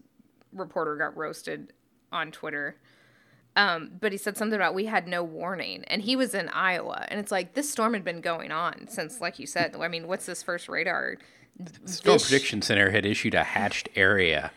reporter 0.52 0.97
got 0.97 1.16
roasted 1.16 1.73
on 2.11 2.31
Twitter. 2.31 2.76
Um, 3.54 3.90
but 4.00 4.12
he 4.12 4.19
said 4.19 4.37
something 4.38 4.57
about 4.57 4.75
we 4.75 4.87
had 4.87 5.07
no 5.07 5.23
warning, 5.23 5.85
and 5.88 6.00
he 6.00 6.16
was 6.16 6.35
in 6.35 6.49
Iowa, 6.49 7.04
and 7.09 7.21
it's 7.21 7.31
like 7.31 7.52
this 7.52 7.71
storm 7.71 7.92
had 7.92 8.02
been 8.02 8.23
going 8.23 8.50
on 8.50 8.88
since, 8.88 9.21
like 9.21 9.38
you 9.38 9.47
said. 9.47 9.76
I 9.78 9.88
mean, 9.88 10.07
what's 10.09 10.25
this 10.25 10.42
first 10.42 10.71
radar? 10.71 11.16
Storm 11.85 12.14
This- 12.16 12.28
Prediction 12.31 12.62
Center 12.62 12.90
had 12.90 13.04
issued 13.04 13.35
a 13.35 13.45
hatched 13.45 13.90
area 13.95 14.52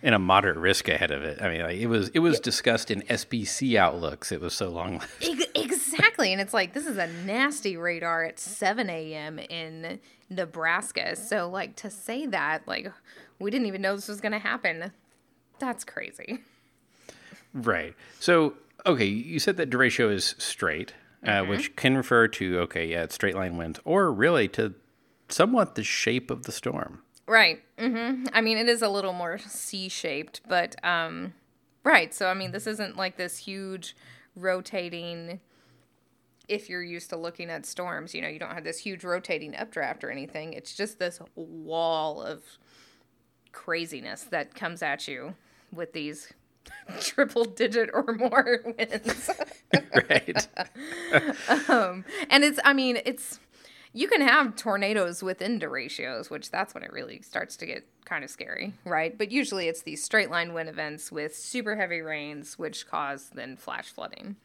and 0.00 0.14
a 0.14 0.18
moderate 0.20 0.58
risk 0.58 0.88
ahead 0.88 1.10
of 1.10 1.24
it. 1.24 1.42
I 1.42 1.50
mean, 1.50 1.62
like, 1.62 1.78
it 1.78 1.88
was 1.88 2.10
it 2.10 2.20
was 2.20 2.38
discussed 2.38 2.92
in 2.92 3.02
SPC 3.02 3.74
outlooks. 3.76 4.30
It 4.30 4.40
was 4.40 4.54
so 4.54 4.68
long. 4.70 5.02
Exactly, 5.92 6.32
and 6.32 6.40
it's 6.40 6.54
like 6.54 6.72
this 6.72 6.86
is 6.86 6.96
a 6.96 7.06
nasty 7.06 7.76
radar 7.76 8.24
at 8.24 8.38
7 8.38 8.88
a.m. 8.88 9.38
in 9.38 10.00
Nebraska. 10.28 11.16
So, 11.16 11.48
like 11.48 11.76
to 11.76 11.90
say 11.90 12.26
that, 12.26 12.66
like 12.66 12.92
we 13.38 13.50
didn't 13.50 13.66
even 13.66 13.82
know 13.82 13.96
this 13.96 14.08
was 14.08 14.20
going 14.20 14.32
to 14.32 14.38
happen. 14.38 14.92
That's 15.58 15.84
crazy. 15.84 16.40
Right. 17.52 17.94
So, 18.20 18.54
okay, 18.86 19.06
you 19.06 19.38
said 19.38 19.56
that 19.56 19.70
derecho 19.70 20.12
is 20.12 20.34
straight, 20.38 20.94
uh, 21.26 21.42
which 21.42 21.74
can 21.76 21.96
refer 21.96 22.28
to, 22.28 22.60
okay, 22.60 22.86
yeah, 22.86 23.02
it's 23.02 23.14
straight 23.14 23.34
line 23.34 23.56
winds, 23.56 23.80
or 23.84 24.12
really 24.12 24.48
to 24.48 24.74
somewhat 25.28 25.74
the 25.74 25.82
shape 25.82 26.30
of 26.30 26.44
the 26.44 26.52
storm. 26.52 27.02
Right. 27.26 27.62
hmm 27.78 28.24
I 28.32 28.40
mean, 28.40 28.58
it 28.58 28.68
is 28.68 28.82
a 28.82 28.88
little 28.88 29.12
more 29.12 29.38
C-shaped, 29.38 30.42
but 30.48 30.76
um, 30.84 31.34
right. 31.84 32.12
So, 32.14 32.28
I 32.28 32.34
mean, 32.34 32.52
this 32.52 32.66
isn't 32.66 32.96
like 32.96 33.16
this 33.16 33.38
huge 33.38 33.96
rotating. 34.36 35.40
If 36.50 36.68
you're 36.68 36.82
used 36.82 37.10
to 37.10 37.16
looking 37.16 37.48
at 37.48 37.64
storms, 37.64 38.12
you 38.14 38.20
know, 38.20 38.28
you 38.28 38.40
don't 38.40 38.54
have 38.54 38.64
this 38.64 38.78
huge 38.78 39.04
rotating 39.04 39.54
updraft 39.54 40.02
or 40.02 40.10
anything. 40.10 40.52
It's 40.52 40.74
just 40.74 40.98
this 40.98 41.20
wall 41.36 42.20
of 42.22 42.42
craziness 43.52 44.24
that 44.24 44.54
comes 44.54 44.82
at 44.82 45.06
you 45.06 45.34
with 45.72 45.92
these 45.92 46.32
triple 47.00 47.44
digit 47.44 47.90
or 47.92 48.04
more 48.14 48.60
winds. 48.78 49.30
right. 49.94 50.48
um, 51.68 52.04
and 52.28 52.44
it's, 52.44 52.58
I 52.64 52.72
mean, 52.72 52.98
it's, 53.04 53.38
you 53.92 54.08
can 54.08 54.20
have 54.20 54.56
tornadoes 54.56 55.22
within 55.22 55.58
derechos, 55.58 56.30
which 56.30 56.50
that's 56.50 56.74
when 56.74 56.82
it 56.82 56.92
really 56.92 57.22
starts 57.22 57.56
to 57.58 57.66
get 57.66 57.86
kind 58.04 58.24
of 58.24 58.30
scary, 58.30 58.74
right? 58.84 59.16
But 59.16 59.30
usually 59.32 59.68
it's 59.68 59.82
these 59.82 60.02
straight 60.02 60.30
line 60.30 60.52
wind 60.52 60.68
events 60.68 61.10
with 61.10 61.34
super 61.36 61.76
heavy 61.76 62.00
rains, 62.00 62.58
which 62.58 62.86
cause 62.88 63.30
then 63.34 63.56
flash 63.56 63.88
flooding. 63.88 64.36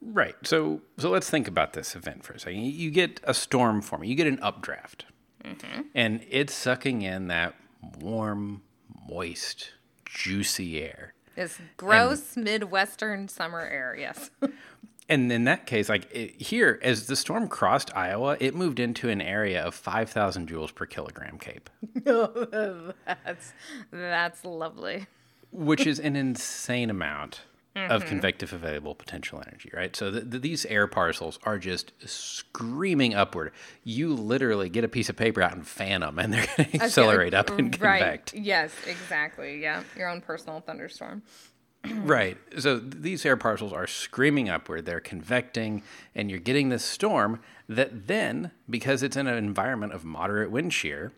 Right. 0.00 0.34
So 0.42 0.82
so 0.98 1.10
let's 1.10 1.28
think 1.30 1.48
about 1.48 1.72
this 1.72 1.94
event 1.94 2.24
for 2.24 2.34
a 2.34 2.40
second. 2.40 2.62
You- 2.62 2.90
get 2.90 3.20
a 3.24 3.34
storm 3.34 3.82
forming. 3.82 4.08
You 4.08 4.14
get 4.14 4.26
an 4.26 4.38
updraft, 4.40 5.06
mm-hmm. 5.44 5.82
and 5.94 6.24
it's 6.30 6.54
sucking 6.54 7.02
in 7.02 7.28
that 7.28 7.54
warm, 7.98 8.62
moist, 9.08 9.72
juicy 10.04 10.82
air. 10.82 11.14
This 11.34 11.58
gross 11.76 12.36
Midwestern 12.36 13.28
summer 13.28 13.60
air, 13.60 13.94
yes. 13.98 14.30
And 15.08 15.30
in 15.30 15.44
that 15.44 15.66
case, 15.66 15.88
like 15.88 16.08
it, 16.12 16.40
here, 16.42 16.80
as 16.82 17.06
the 17.06 17.14
storm 17.14 17.46
crossed 17.46 17.96
Iowa, 17.96 18.36
it 18.40 18.56
moved 18.56 18.80
into 18.80 19.08
an 19.08 19.20
area 19.20 19.62
of 19.62 19.74
5,000 19.74 20.48
joules 20.48 20.74
per 20.74 20.84
kilogram 20.84 21.38
cape, 21.38 21.70
that's, 22.04 23.52
that's 23.92 24.44
lovely. 24.44 25.06
which 25.52 25.86
is 25.86 26.00
an 26.00 26.16
insane 26.16 26.90
amount 26.90 27.42
of 27.76 28.00
mm-hmm. 28.00 28.08
convective 28.08 28.52
available 28.52 28.94
potential 28.94 29.42
energy, 29.46 29.70
right? 29.74 29.94
So 29.94 30.10
th 30.10 30.30
th 30.30 30.42
these 30.42 30.64
air 30.66 30.86
parcels 30.86 31.38
are 31.44 31.58
just 31.58 31.92
screaming 32.06 33.14
upward. 33.14 33.52
You 33.84 34.14
literally 34.14 34.68
get 34.68 34.84
a 34.84 34.88
piece 34.88 35.08
of 35.08 35.16
paper 35.16 35.42
out 35.42 35.52
and 35.52 35.66
fan 35.66 36.00
them, 36.00 36.18
and 36.18 36.32
they're 36.32 36.46
going 36.56 36.70
to 36.70 36.82
accelerate 36.82 37.34
up 37.34 37.50
and 37.50 37.78
right. 37.80 37.98
convect. 37.98 38.34
Yes, 38.34 38.72
exactly. 38.86 39.60
Yeah. 39.60 39.82
Your 39.96 40.08
own 40.08 40.20
personal 40.20 40.60
thunderstorm. 40.60 41.22
Right. 41.86 42.36
So 42.58 42.80
th- 42.80 42.94
these 42.98 43.24
air 43.24 43.36
parcels 43.36 43.72
are 43.72 43.86
screaming 43.86 44.48
upward. 44.48 44.86
They're 44.86 44.98
convecting, 44.98 45.82
and 46.16 46.28
you're 46.28 46.40
getting 46.40 46.68
this 46.68 46.84
storm 46.84 47.40
that 47.68 48.08
then, 48.08 48.50
because 48.68 49.04
it's 49.04 49.16
in 49.16 49.28
an 49.28 49.38
environment 49.38 49.92
of 49.92 50.04
moderate 50.04 50.50
wind 50.50 50.72
shear, 50.72 51.12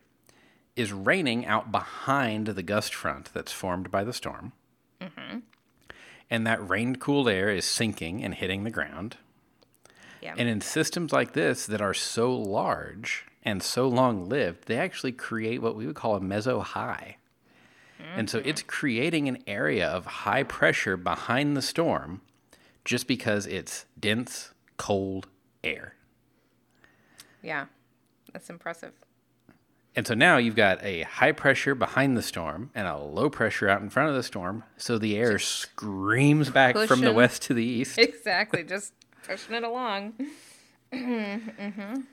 is 0.77 0.93
raining 0.93 1.47
out 1.47 1.73
behind 1.73 2.49
the 2.49 2.63
gust 2.63 2.95
front 2.95 3.33
that's 3.33 3.53
formed 3.53 3.91
by 3.91 4.05
the 4.05 4.13
storm. 4.13 4.53
And 6.31 6.47
that 6.47 6.69
rain 6.69 6.97
cooled 6.97 7.29
air 7.29 7.51
is 7.51 7.65
sinking 7.65 8.23
and 8.23 8.35
hitting 8.35 8.65
the 8.65 8.71
ground. 8.71 9.17
Yeah. 10.21 10.35
And 10.37 10.49
in 10.49 10.61
systems 10.61 11.13
like 11.13 11.33
this 11.33 11.67
that 11.67 11.81
are 11.81 11.95
so 11.95 12.35
large 12.35 13.25
and 13.43 13.63
so 13.63 13.89
long 13.89 14.29
lived, 14.29 14.67
they 14.67 14.77
actually 14.77 15.13
create 15.13 15.63
what 15.63 15.77
we 15.77 15.87
would 15.87 15.97
call 15.97 16.17
a 16.17 16.21
meso 16.21 16.63
high. 16.63 17.17
Mm. 17.99 18.19
And 18.19 18.31
so 18.31 18.43
it's 18.45 18.63
creating 18.63 19.29
an 19.29 19.39
area 19.47 19.89
of 19.89 20.05
high 20.07 20.43
pressure 20.43 20.97
behind 20.97 21.57
the 21.57 21.63
storm 21.63 22.21
just 22.85 23.07
because 23.07 23.47
it's 23.47 23.87
dense, 23.99 24.53
cold 24.77 25.29
air. 25.63 25.95
yeah. 27.43 27.67
That's 28.33 28.51
impressive. 28.51 28.93
And 29.99 30.07
so 30.07 30.15
now 30.15 30.37
you've 30.37 30.55
got 30.55 30.81
a 30.85 31.03
high 31.03 31.33
pressure 31.33 31.75
behind 31.75 32.17
the 32.17 32.23
storm 32.23 32.71
and 32.73 32.87
a 32.87 32.97
low 32.97 33.29
pressure 33.29 33.69
out 33.69 33.83
in 33.83 33.91
front 33.91 34.09
of 34.09 34.15
the 34.15 34.23
storm. 34.23 34.63
So 34.77 34.97
the 34.97 35.17
air 35.17 35.41
screams 35.41 36.51
back 36.51 36.77
from 36.87 37.01
the 37.01 37.13
west 37.13 37.43
to 37.43 37.55
the 37.55 37.65
east. 37.65 37.99
Exactly. 38.09 38.63
Just 38.63 38.93
pushing 39.27 39.57
it 39.57 39.65
along. 39.65 40.15
and 40.93 42.07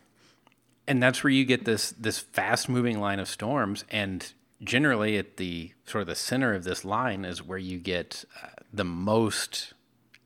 that's 0.87 1.23
where 1.23 1.29
you 1.29 1.45
get 1.45 1.65
this 1.65 1.91
this 1.91 2.17
fast 2.17 2.67
moving 2.67 2.99
line 2.99 3.19
of 3.19 3.27
storms 3.27 3.85
and 3.91 4.33
generally 4.63 5.15
at 5.15 5.37
the 5.37 5.71
sort 5.85 6.01
of 6.01 6.07
the 6.07 6.15
center 6.15 6.55
of 6.55 6.63
this 6.63 6.85
line 6.85 7.23
is 7.23 7.43
where 7.43 7.59
you 7.59 7.77
get 7.77 8.25
uh, 8.41 8.47
the 8.73 8.83
most 8.83 9.73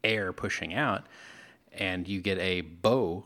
air 0.01 0.31
pushing 0.31 0.73
out 0.73 1.03
and 1.73 2.07
you 2.07 2.21
get 2.21 2.37
a 2.37 2.61
bow 2.61 3.25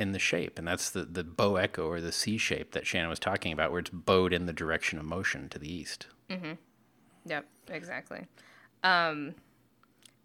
in 0.00 0.12
the 0.12 0.18
shape 0.18 0.58
and 0.58 0.66
that's 0.66 0.90
the 0.90 1.04
the 1.04 1.22
bow 1.22 1.56
echo 1.56 1.86
or 1.86 2.00
the 2.00 2.12
c 2.12 2.36
shape 2.38 2.72
that 2.72 2.86
shannon 2.86 3.08
was 3.10 3.18
talking 3.18 3.52
about 3.52 3.70
where 3.70 3.80
it's 3.80 3.90
bowed 3.90 4.32
in 4.32 4.46
the 4.46 4.52
direction 4.52 4.98
of 4.98 5.04
motion 5.04 5.48
to 5.48 5.58
the 5.58 5.72
east 5.72 6.06
Yep, 7.26 7.44
exactly. 7.68 8.26
Um, 8.82 9.34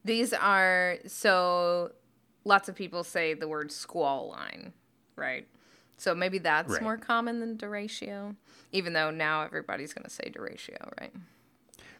these 0.06 0.32
are 0.34 0.98
so 1.06 1.92
lots 2.46 2.70
of 2.70 2.76
people 2.76 3.04
say 3.04 3.34
the 3.34 3.48
word 3.50 3.70
squall 3.72 4.30
line, 4.30 4.72
right? 5.18 5.46
So 5.98 6.16
maybe 6.16 6.38
that's 6.38 6.72
Right. 6.74 6.82
more 6.82 6.96
common 6.98 7.42
than 7.42 7.58
derecho, 7.58 8.36
even 8.72 8.94
though 8.94 9.12
now 9.12 9.42
everybody's 9.44 9.94
going 9.94 10.06
to 10.06 10.10
say 10.10 10.32
derecho, 10.34 10.90
right? 11.02 11.12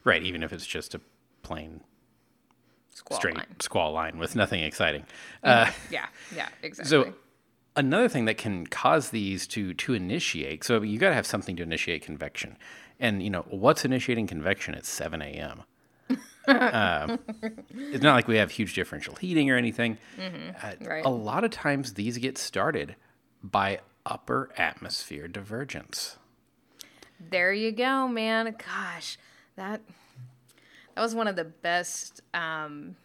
right 0.02 0.22
even 0.22 0.42
if 0.42 0.52
it's 0.52 0.66
just 0.66 0.94
a 0.94 1.00
plain 1.42 1.80
Squall 2.94 3.18
straight 3.18 3.34
line. 3.36 3.56
squall 3.60 3.92
line 3.92 4.18
with 4.18 4.34
nothing 4.34 4.62
exciting 4.62 5.04
uh, 5.42 5.70
Yeah, 5.90 6.06
yeah, 6.34 6.48
exactly. 6.62 6.88
So 6.90 7.12
another 7.76 8.08
thing 8.08 8.24
that 8.24 8.38
can 8.38 8.66
cause 8.66 9.10
these 9.10 9.46
to 9.48 9.74
to 9.74 9.94
initiate, 9.94 10.64
so 10.64 10.82
you 10.82 10.98
got 10.98 11.10
to 11.10 11.14
have 11.14 11.26
something 11.26 11.56
to 11.56 11.62
initiate 11.62 12.02
convection, 12.02 12.56
and 12.98 13.22
you 13.22 13.30
know 13.30 13.44
what's 13.48 13.84
initiating 13.84 14.26
convection 14.26 14.74
at 14.74 14.84
7 14.84 15.22
a.m. 15.22 15.62
uh, 16.48 17.16
it's 17.70 18.02
not 18.02 18.14
like 18.14 18.28
we 18.28 18.36
have 18.36 18.50
huge 18.52 18.74
differential 18.74 19.14
heating 19.16 19.50
or 19.50 19.56
anything. 19.56 19.98
Uh, 20.62 20.72
Right. 20.80 21.04
A 21.04 21.10
lot 21.10 21.44
of 21.44 21.50
times 21.50 21.94
these 21.94 22.18
get 22.18 22.38
started 22.38 22.96
by 23.42 23.80
upper 24.04 24.50
atmosphere 24.56 25.28
divergence. 25.28 26.16
There 27.18 27.52
you 27.52 27.72
go, 27.72 28.08
man. 28.08 28.54
Gosh, 28.58 29.18
that 29.56 29.80
that 30.94 31.00
was 31.00 31.14
one 31.14 31.28
of 31.28 31.36
the 31.36 31.44
best 31.44 32.20
um 32.34 32.96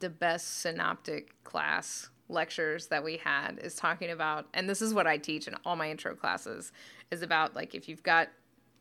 the 0.00 0.10
best 0.10 0.60
synoptic 0.60 1.42
class 1.42 2.10
lectures 2.28 2.88
that 2.88 3.02
we 3.02 3.16
had 3.16 3.58
is 3.62 3.74
talking 3.74 4.10
about 4.10 4.46
and 4.54 4.68
this 4.68 4.82
is 4.82 4.92
what 4.92 5.06
I 5.06 5.16
teach 5.16 5.48
in 5.48 5.54
all 5.64 5.76
my 5.76 5.90
intro 5.90 6.14
classes 6.14 6.72
is 7.10 7.22
about 7.22 7.54
like 7.54 7.74
if 7.74 7.88
you've 7.88 8.02
got 8.02 8.28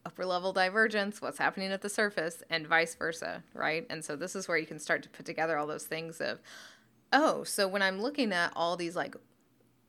upper 0.06 0.26
level 0.26 0.54
divergence, 0.54 1.22
what's 1.22 1.38
happening 1.38 1.72
at 1.72 1.82
the 1.82 1.90
surface 1.90 2.42
and 2.50 2.66
vice 2.66 2.96
versa, 2.96 3.44
right? 3.54 3.86
And 3.90 4.06
so 4.06 4.16
this 4.16 4.38
is 4.38 4.48
where 4.48 4.58
you 4.58 4.66
can 4.66 4.80
start 4.80 5.04
to 5.04 5.10
put 5.10 5.26
together 5.26 5.58
all 5.58 5.68
those 5.68 5.86
things 5.86 6.22
of 6.22 6.40
oh, 7.14 7.44
so 7.44 7.68
when 7.68 7.82
I'm 7.82 8.02
looking 8.02 8.34
at 8.34 8.52
all 8.56 8.76
these 8.76 8.96
like 8.96 9.16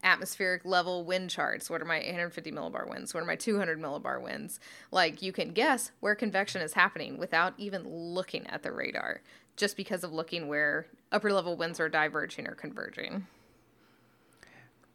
atmospheric 0.02 0.64
level 0.64 1.04
wind 1.04 1.30
charts. 1.30 1.68
What 1.68 1.82
are 1.82 1.86
my 1.86 1.98
850 2.00 2.52
millibar 2.52 2.88
winds? 2.88 3.14
What 3.14 3.22
are 3.22 3.26
my 3.26 3.36
200 3.36 3.80
millibar 3.80 4.22
winds? 4.22 4.60
Like 4.90 5.22
you 5.22 5.32
can 5.32 5.52
guess 5.52 5.90
where 6.00 6.14
convection 6.14 6.62
is 6.62 6.74
happening 6.74 7.18
without 7.18 7.54
even 7.58 7.88
looking 7.88 8.46
at 8.46 8.62
the 8.62 8.72
radar, 8.72 9.22
just 9.56 9.76
because 9.76 10.04
of 10.04 10.12
looking 10.12 10.48
where 10.48 10.86
upper 11.10 11.32
level 11.32 11.56
winds 11.56 11.80
are 11.80 11.88
diverging 11.88 12.46
or 12.46 12.54
converging. 12.54 13.26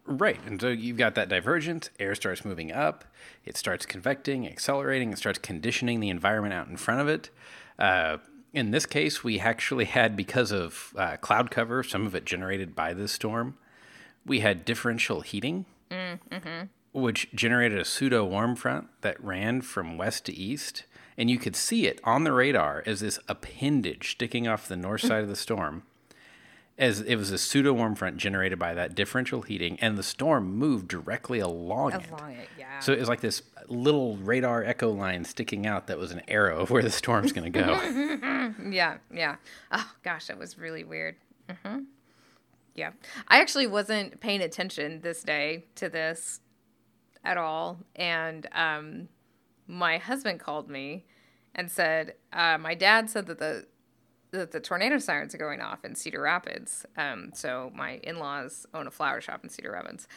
Right. 0.05 0.39
And 0.45 0.59
so 0.59 0.67
you've 0.67 0.97
got 0.97 1.15
that 1.15 1.29
divergence, 1.29 1.89
air 1.97 2.13
starts 2.15 2.43
moving 2.43 2.71
up, 2.71 3.05
it 3.45 3.55
starts 3.55 3.85
convecting, 3.85 4.45
accelerating, 4.47 5.13
it 5.13 5.17
starts 5.17 5.39
conditioning 5.39 6.01
the 6.01 6.09
environment 6.09 6.53
out 6.53 6.67
in 6.67 6.75
front 6.75 7.01
of 7.01 7.07
it. 7.07 7.29
Uh, 7.79 8.17
in 8.51 8.71
this 8.71 8.85
case, 8.85 9.23
we 9.23 9.39
actually 9.39 9.85
had, 9.85 10.15
because 10.15 10.51
of 10.51 10.93
uh, 10.97 11.15
cloud 11.17 11.49
cover, 11.49 11.83
some 11.83 12.05
of 12.05 12.13
it 12.13 12.25
generated 12.25 12.75
by 12.75 12.93
this 12.93 13.13
storm, 13.13 13.57
we 14.25 14.41
had 14.41 14.65
differential 14.65 15.21
heating, 15.21 15.65
which 16.91 17.33
generated 17.33 17.79
a 17.79 17.85
pseudo 17.85 18.25
warm 18.25 18.55
front 18.55 18.87
that 19.01 19.21
ran 19.23 19.61
from 19.61 19.97
west 19.97 20.25
to 20.25 20.33
east. 20.33 20.83
And 21.17 21.29
you 21.29 21.37
could 21.37 21.55
see 21.55 21.87
it 21.87 22.01
on 22.03 22.23
the 22.23 22.33
radar 22.33 22.83
as 22.85 22.99
this 22.99 23.19
appendage 23.27 24.11
sticking 24.11 24.47
off 24.47 24.67
the 24.67 24.75
north 24.75 25.01
side 25.07 25.23
of 25.23 25.29
the 25.29 25.35
storm 25.35 25.83
as 26.77 27.01
it 27.01 27.15
was 27.15 27.31
a 27.31 27.37
pseudo 27.37 27.71
warm 27.73 27.95
front 27.95 28.17
generated 28.17 28.57
by 28.57 28.73
that 28.73 28.95
differential 28.95 29.41
heating, 29.43 29.77
and 29.79 29.97
the 29.97 30.03
storm 30.03 30.53
moved 30.55 30.87
directly 30.87 31.39
along 31.39 31.93
it. 31.93 32.09
Along 32.09 32.31
it, 32.31 32.49
yeah. 32.57 32.79
So 32.79 32.93
it 32.93 32.99
was 32.99 33.07
like 33.09 33.21
this 33.21 33.43
little 33.67 34.17
radar 34.17 34.63
echo 34.63 34.89
line 34.91 35.23
sticking 35.23 35.65
out 35.65 35.87
that 35.87 35.97
was 35.97 36.11
an 36.11 36.21
arrow 36.27 36.59
of 36.61 36.69
where 36.71 36.83
the 36.83 36.91
storm's 36.91 37.31
going 37.31 37.51
to 37.51 37.59
go. 37.59 38.53
Yeah, 38.69 38.97
yeah. 39.11 39.37
Oh 39.71 39.91
gosh, 40.03 40.27
that 40.27 40.37
was 40.37 40.57
really 40.57 40.83
weird. 40.83 41.15
hmm 41.63 41.79
Yeah, 42.75 42.91
I 43.27 43.39
actually 43.39 43.67
wasn't 43.67 44.19
paying 44.19 44.41
attention 44.41 45.01
this 45.01 45.23
day 45.23 45.65
to 45.75 45.89
this 45.89 46.39
at 47.23 47.37
all, 47.37 47.79
and 47.95 48.47
um, 48.51 49.07
my 49.67 49.97
husband 49.97 50.39
called 50.39 50.69
me 50.69 51.05
and 51.55 51.71
said 51.71 52.15
uh, 52.33 52.57
my 52.57 52.75
dad 52.75 53.09
said 53.09 53.27
that 53.27 53.39
the 53.39 53.65
that 54.33 54.51
the 54.51 54.59
tornado 54.59 54.97
sirens 54.97 55.33
are 55.33 55.37
going 55.37 55.61
off 55.61 55.85
in 55.85 55.95
Cedar 55.95 56.21
Rapids. 56.21 56.85
Um, 56.97 57.31
so 57.33 57.71
my 57.75 57.99
in-laws 58.03 58.65
own 58.73 58.87
a 58.87 58.91
flower 58.91 59.21
shop 59.21 59.43
in 59.43 59.49
Cedar 59.49 59.71
Rapids, 59.71 60.07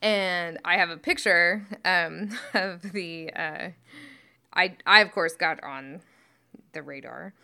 and 0.00 0.58
I 0.64 0.78
have 0.78 0.90
a 0.90 0.96
picture 0.96 1.66
um, 1.84 2.30
of 2.54 2.82
the. 2.92 3.30
Uh, 3.34 3.68
I 4.54 4.76
I 4.86 5.00
of 5.00 5.12
course 5.12 5.34
got 5.34 5.62
on 5.62 6.00
the 6.72 6.82
radar, 6.82 7.34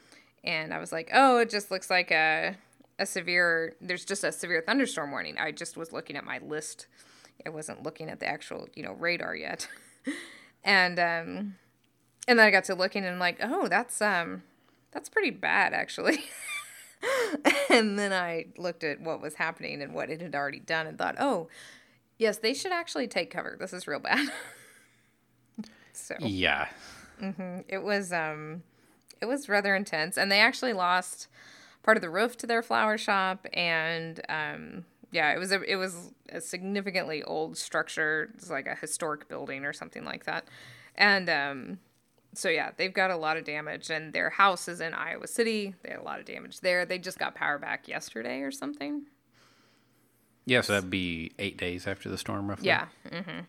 and 0.43 0.75
I 0.75 0.79
was 0.79 0.93
like, 0.93 1.11
oh, 1.13 1.39
it 1.39 1.51
just 1.51 1.71
looks 1.71 1.91
like 1.91 2.11
a 2.11 2.57
a 2.99 3.07
severe. 3.07 3.77
There's 3.81 4.05
just 4.05 4.25
a 4.25 4.33
severe 4.33 4.63
thunderstorm 4.67 5.11
warning. 5.11 5.37
I 5.39 5.53
just 5.53 5.77
was 5.77 5.93
looking 5.93 6.17
at 6.17 6.25
my 6.25 6.39
list. 6.39 6.87
I 7.47 7.51
wasn't 7.51 7.83
looking 7.83 8.09
at 8.09 8.19
the 8.19 8.27
actual 8.27 8.67
you 8.75 8.83
know 8.83 8.95
radar 8.95 9.37
yet, 9.37 9.69
and 10.65 10.99
um, 10.99 11.55
and 12.27 12.39
then 12.39 12.47
I 12.47 12.51
got 12.51 12.65
to 12.65 12.75
looking 12.75 13.05
and 13.05 13.15
I'm 13.15 13.21
like, 13.21 13.39
oh, 13.43 13.69
that's 13.69 14.01
um, 14.03 14.43
that's 14.91 15.09
pretty 15.09 15.31
bad 15.31 15.73
actually. 15.73 16.21
and 17.71 17.99
then 17.99 18.13
I 18.13 18.47
looked 18.57 18.85
at 18.85 19.01
what 19.01 19.21
was 19.21 19.35
happening 19.35 19.83
and 19.83 19.95
what 19.95 20.11
it 20.11 20.21
had 20.21 20.35
already 20.35 20.61
done 20.61 20.87
and 20.87 20.99
thought, 20.99 21.17
oh, 21.19 21.49
yes, 22.19 22.39
they 22.39 22.55
should 22.55 22.73
actually 22.73 23.07
take 23.07 23.31
cover. 23.31 23.57
This 23.59 23.73
is 23.73 23.87
real 23.87 24.01
bad. 24.01 24.29
so 25.93 26.15
yeah. 26.21 26.69
it 27.69 27.83
was 27.83 28.13
um 28.13 28.63
it 29.21 29.27
was 29.27 29.49
rather 29.49 29.75
intense 29.75 30.17
and 30.17 30.31
they 30.31 30.41
actually 30.41 30.73
lost 30.73 31.29
part 31.83 31.97
of 31.97 32.01
the 32.01 32.11
roof 32.11 32.37
to 32.37 32.47
their 32.47 32.63
flower 32.63 32.97
shop 32.97 33.47
and 33.53 34.21
um 34.29 34.85
yeah 35.11 35.33
it 35.33 35.39
was 35.39 35.51
a 35.51 35.61
it 35.63 35.77
was 35.77 36.13
a 36.29 36.41
significantly 36.41 37.23
old 37.25 37.57
structure 37.57 38.31
it's 38.35 38.51
like 38.51 38.67
a 38.67 38.77
historic 38.77 39.29
building 39.29 39.65
or 39.65 39.73
something 39.73 40.05
like 40.05 40.25
that 40.25 40.45
and 40.95 41.29
um 41.29 41.79
so 42.39 42.49
yeah 42.49 42.71
they've 42.77 42.95
got 42.95 43.11
a 43.11 43.17
lot 43.17 43.37
of 43.37 43.45
damage 43.45 43.91
and 43.91 44.13
their 44.13 44.31
house 44.31 44.69
is 44.69 44.81
in 44.81 44.95
iowa 44.95 45.27
city. 45.27 45.75
They 45.83 45.91
had 45.91 46.01
a 46.01 46.03
lot 46.03 46.21
of 46.21 46.27
damage 46.27 46.61
there. 46.61 46.87
They 46.87 46.99
just 46.99 47.19
got 47.19 47.35
power 47.35 47.59
back 47.59 47.89
yesterday 47.89 48.41
or 48.41 48.51
something. 48.51 49.07
Yeah, 50.47 50.63
so 50.63 50.73
that'd 50.73 50.89
be 50.89 51.33
eight 51.39 51.59
days 51.59 51.87
after 51.87 52.09
the 52.09 52.17
storm, 52.17 52.49
roughly. 52.49 52.67
yeah 52.67 52.87
mm-hmm. 53.11 53.41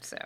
So 0.00 0.18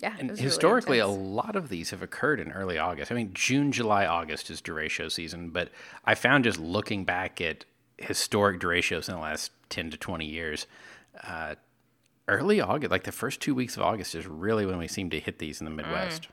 yeah 0.00 0.14
And 0.18 0.30
was 0.30 0.38
really 0.38 0.50
historically, 0.50 0.98
a 0.98 1.06
lot 1.06 1.56
of 1.56 1.68
these 1.68 1.90
have 1.90 2.02
occurred 2.02 2.40
in 2.40 2.52
early 2.52 2.78
August. 2.78 3.10
I 3.10 3.14
mean, 3.14 3.30
June, 3.32 3.72
July, 3.72 4.06
August 4.06 4.50
is 4.50 4.60
derecho 4.60 5.10
season, 5.10 5.50
but 5.50 5.70
I 6.04 6.14
found 6.14 6.44
just 6.44 6.58
looking 6.58 7.04
back 7.04 7.40
at 7.40 7.64
historic 7.96 8.60
derechos 8.60 9.08
in 9.08 9.14
the 9.14 9.20
last 9.20 9.50
10 9.70 9.90
to 9.90 9.96
20 9.96 10.26
years, 10.26 10.66
uh, 11.22 11.54
early 12.28 12.60
August, 12.60 12.90
like 12.90 13.04
the 13.04 13.12
first 13.12 13.40
two 13.40 13.54
weeks 13.54 13.76
of 13.76 13.82
August, 13.82 14.14
is 14.14 14.26
really 14.26 14.64
when 14.66 14.78
we 14.78 14.88
seem 14.88 15.10
to 15.10 15.20
hit 15.20 15.38
these 15.38 15.60
in 15.60 15.64
the 15.66 15.70
Mm. 15.70 15.76
Midwest. 15.76 16.28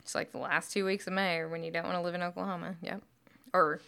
It's 0.00 0.14
like 0.14 0.32
the 0.32 0.38
last 0.38 0.72
two 0.72 0.84
weeks 0.86 1.06
of 1.06 1.12
May 1.12 1.36
or 1.38 1.48
when 1.48 1.62
you 1.62 1.70
don't 1.70 1.84
want 1.84 1.96
to 1.96 2.00
live 2.02 2.14
in 2.14 2.22
Oklahoma. 2.22 2.76
Yep. 2.82 3.02
Or 3.52 3.80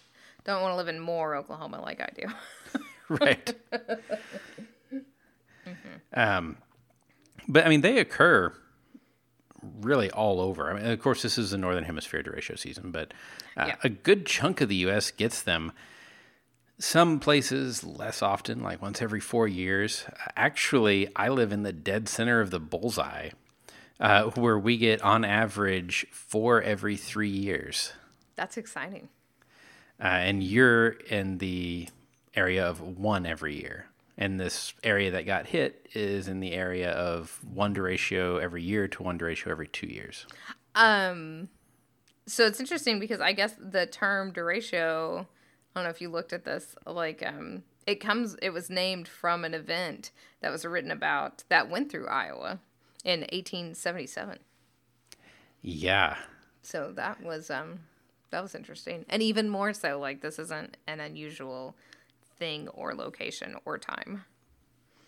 don't 0.44 0.60
want 0.62 0.72
to 0.72 0.76
live 0.76 0.88
in 0.88 1.00
more 1.00 1.34
Oklahoma 1.34 1.80
like 1.80 2.00
I 2.00 2.10
do. 2.14 2.80
right. 3.08 3.54
Um, 6.12 6.56
but 7.48 7.64
I 7.64 7.68
mean, 7.68 7.80
they 7.80 7.98
occur 7.98 8.52
really 9.80 10.10
all 10.10 10.40
over. 10.40 10.70
I 10.70 10.74
mean, 10.74 10.86
of 10.86 11.00
course, 11.00 11.22
this 11.22 11.38
is 11.38 11.50
the 11.52 11.58
northern 11.58 11.84
hemisphere 11.84 12.22
derecho 12.22 12.58
season, 12.58 12.90
but 12.90 13.12
uh, 13.56 13.66
Yeah. 13.68 13.76
a 13.84 13.88
good 13.88 14.26
chunk 14.26 14.60
of 14.60 14.68
the 14.68 14.76
U.S. 14.76 15.10
gets 15.10 15.42
them. 15.42 15.72
Some 16.80 17.20
places 17.20 17.84
less 17.84 18.22
often, 18.22 18.62
like 18.62 18.80
once 18.80 19.02
every 19.02 19.20
four 19.20 19.46
years. 19.46 20.06
Actually, 20.34 21.14
I 21.14 21.28
live 21.28 21.52
in 21.52 21.62
the 21.62 21.74
dead 21.74 22.08
center 22.08 22.40
of 22.40 22.50
the 22.50 22.58
bullseye, 22.58 23.30
uh, 24.00 24.30
where 24.30 24.58
we 24.58 24.78
get 24.78 25.02
on 25.02 25.22
average 25.22 26.06
four 26.10 26.62
every 26.62 26.96
three 26.96 27.28
years. 27.28 27.92
That's 28.34 28.56
exciting. 28.56 29.10
Uh, 30.02 30.06
and 30.06 30.42
you're 30.42 30.88
in 30.88 31.36
the 31.36 31.88
area 32.34 32.66
of 32.66 32.80
one 32.80 33.26
every 33.26 33.60
year. 33.60 33.84
And 34.16 34.40
this 34.40 34.72
area 34.82 35.10
that 35.10 35.26
got 35.26 35.46
hit 35.46 35.86
is 35.92 36.28
in 36.28 36.40
the 36.40 36.52
area 36.52 36.92
of 36.92 37.40
one 37.52 37.74
derecho 37.74 38.40
every 38.40 38.62
year 38.62 38.88
to 38.88 39.02
one 39.02 39.18
derecho 39.18 39.48
every 39.48 39.68
two 39.68 39.86
years. 39.86 40.26
Um, 40.74 41.50
so 42.26 42.46
it's 42.46 42.58
interesting 42.58 43.00
because 43.00 43.20
I 43.20 43.32
guess 43.32 43.54
the 43.58 43.84
term 43.84 44.32
derecho, 44.32 45.26
I 45.74 45.80
don't 45.80 45.84
know 45.84 45.90
if 45.90 46.00
you 46.00 46.08
looked 46.08 46.32
at 46.32 46.44
this, 46.44 46.74
like, 46.86 47.24
um, 47.24 47.62
it 47.86 47.96
comes, 47.96 48.36
it 48.42 48.50
was 48.50 48.70
named 48.70 49.08
from 49.08 49.44
an 49.44 49.54
event 49.54 50.10
that 50.40 50.50
was 50.50 50.64
written 50.64 50.90
about 50.90 51.44
that 51.48 51.70
went 51.70 51.90
through 51.90 52.08
Iowa 52.08 52.58
in 53.04 53.20
1877. 53.20 54.38
Yeah. 55.62 56.16
So 56.62 56.92
that 56.96 57.22
was, 57.22 57.50
um, 57.50 57.80
that 58.30 58.42
was 58.42 58.54
interesting. 58.54 59.04
And 59.08 59.22
even 59.22 59.48
more 59.48 59.72
so, 59.72 59.98
like, 59.98 60.20
this 60.20 60.38
isn't 60.38 60.76
an 60.86 61.00
unusual 61.00 61.74
thing 62.36 62.68
or 62.68 62.94
location 62.94 63.56
or 63.64 63.78
time. 63.78 64.24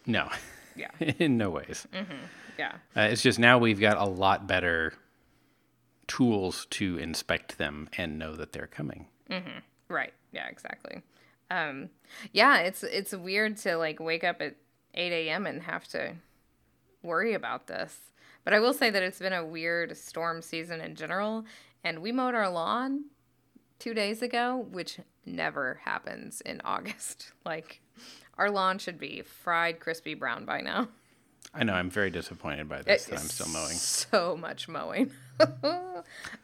No, 0.07 0.29
Yeah. 0.77 0.91
in 1.19 1.37
no 1.37 1.51
ways. 1.51 1.87
Mm-hmm. 1.93 2.13
Yeah. 2.59 2.73
Uh, 2.97 3.03
it's 3.03 3.23
just 3.23 3.39
now 3.39 3.59
we've 3.59 3.81
got 3.81 3.97
a 3.97 4.05
lot 4.05 4.47
better 4.47 4.95
tools 6.07 6.67
to 6.71 6.99
inspect 6.99 7.59
them 7.59 7.89
and 7.97 8.19
know 8.19 8.37
that 8.37 8.53
they're 8.53 8.67
coming. 8.67 9.07
Right. 9.93 10.13
Yeah, 10.33 10.49
exactly. 10.49 11.03
Um, 11.51 11.91
yeah, 12.33 12.59
it's 12.61 12.83
it's 12.83 13.13
weird 13.13 13.59
to 13.59 13.77
like 13.77 14.01
wake 14.01 14.25
up 14.25 14.41
at 14.41 14.57
eight 14.95 15.13
AM 15.13 15.47
and 15.47 15.63
have 15.63 15.87
to 15.89 16.15
worry 17.03 17.35
about 17.35 17.67
this. 17.67 18.13
But 18.45 18.55
I 18.55 18.61
will 18.61 18.73
say 18.73 18.89
that 18.91 19.03
it's 19.03 19.19
been 19.19 19.35
a 19.35 19.45
weird 19.45 19.97
storm 19.97 20.41
season 20.41 20.81
in 20.81 20.95
general, 20.95 21.45
and 21.85 22.01
we 22.01 22.11
mowed 22.11 22.35
our 22.35 22.49
lawn 22.49 23.05
two 23.79 23.93
days 23.93 24.23
ago, 24.23 24.67
which 24.71 24.99
never 25.27 25.81
happens 25.85 26.41
in 26.41 26.61
August. 26.65 27.33
Like 27.45 27.83
our 28.39 28.51
lawn 28.51 28.79
should 28.79 28.99
be 28.99 29.21
fried 29.21 29.79
crispy 29.79 30.15
brown 30.15 30.47
by 30.47 30.63
now. 30.63 30.89
I 31.55 31.65
know 31.65 31.75
I'm 31.75 31.91
very 31.91 32.11
disappointed 32.11 32.67
by 32.67 32.81
this 32.81 33.05
that 33.05 33.19
I'm 33.21 33.27
still 33.27 33.49
mowing. 33.49 33.75
So 33.75 34.39
much 34.39 34.69
mowing. 34.69 35.11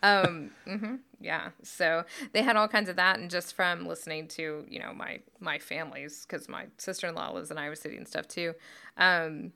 um, 0.03 0.51
mhm. 0.67 0.99
Yeah. 1.21 1.51
So 1.63 2.05
they 2.33 2.43
had 2.43 2.57
all 2.57 2.69
kinds 2.69 2.89
of 2.89 2.97
that, 2.97 3.19
and 3.19 3.31
just 3.31 3.55
from 3.55 3.87
listening 3.87 4.29
to 4.29 4.65
you 4.69 4.79
know 4.79 4.93
my 4.93 5.21
my 5.41 5.59
families, 5.59 6.27
because 6.29 6.49
my 6.49 6.67
sister 6.77 7.07
in 7.09 7.15
law 7.15 7.31
lives 7.31 7.51
in 7.51 7.59
Iowa 7.59 7.77
City 7.77 7.97
and 7.97 8.07
stuff 8.07 8.29
too. 8.29 8.55
Um, 8.97 9.53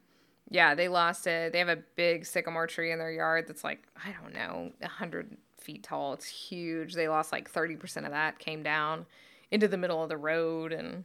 yeah, 0.51 0.75
they 0.75 0.89
lost 0.89 1.27
it. 1.27 1.53
They 1.53 1.59
have 1.59 1.69
a 1.69 1.79
big 1.97 2.27
sycamore 2.27 2.67
tree 2.67 2.93
in 2.93 2.99
their 2.99 3.13
yard 3.13 3.47
that's 3.49 3.65
like 3.65 3.87
I 4.05 4.15
don't 4.23 4.35
know, 4.35 4.73
a 4.81 4.89
hundred 4.89 5.37
feet 5.59 5.85
tall. 5.85 6.15
It's 6.15 6.27
huge. 6.27 6.95
They 6.95 7.09
lost 7.09 7.33
like 7.33 7.49
thirty 7.49 7.77
percent 7.77 8.07
of 8.07 8.13
that. 8.13 8.39
Came 8.39 8.63
down 8.63 9.07
into 9.51 9.69
the 9.69 9.77
middle 9.79 10.03
of 10.03 10.09
the 10.09 10.17
road, 10.17 10.73
and 10.73 11.05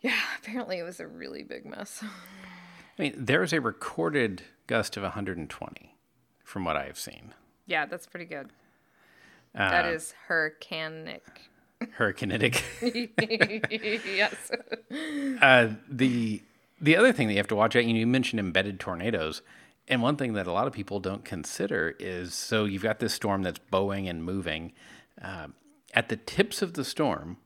yeah, 0.00 0.18
apparently 0.42 0.78
it 0.78 0.84
was 0.84 1.00
a 1.00 1.06
really 1.06 1.42
big 1.42 1.64
mess. 1.64 2.02
I 2.98 3.02
mean, 3.02 3.14
there 3.16 3.42
is 3.42 3.52
a 3.52 3.60
recorded 3.60 4.42
gust 4.66 4.96
of 4.96 5.04
120, 5.04 5.94
from 6.42 6.64
what 6.64 6.76
I 6.76 6.86
have 6.86 6.98
seen. 6.98 7.32
Yeah, 7.64 7.86
that's 7.86 8.06
pretty 8.06 8.26
good. 8.26 8.50
Uh, 9.54 9.70
that 9.70 9.86
is 9.86 10.14
hurricanic. 10.28 11.20
Hurricanitic. 11.98 12.62
yes. 14.16 14.50
Uh, 15.40 15.74
the 15.88 16.42
the 16.80 16.96
other 16.96 17.12
thing 17.12 17.26
that 17.28 17.34
you 17.34 17.38
have 17.38 17.48
to 17.48 17.56
watch 17.56 17.76
out, 17.76 17.84
you 17.84 18.06
mentioned 18.06 18.40
embedded 18.40 18.78
tornadoes. 18.80 19.42
And 19.88 20.02
one 20.02 20.16
thing 20.16 20.34
that 20.34 20.46
a 20.46 20.52
lot 20.52 20.66
of 20.66 20.72
people 20.72 21.00
don't 21.00 21.24
consider 21.24 21.96
is 21.98 22.34
so 22.34 22.66
you've 22.66 22.82
got 22.82 22.98
this 22.98 23.14
storm 23.14 23.42
that's 23.42 23.58
bowing 23.58 24.06
and 24.06 24.22
moving. 24.22 24.72
Uh, 25.20 25.48
at 25.94 26.08
the 26.08 26.16
tips 26.16 26.60
of 26.62 26.74
the 26.74 26.84
storm, 26.84 27.38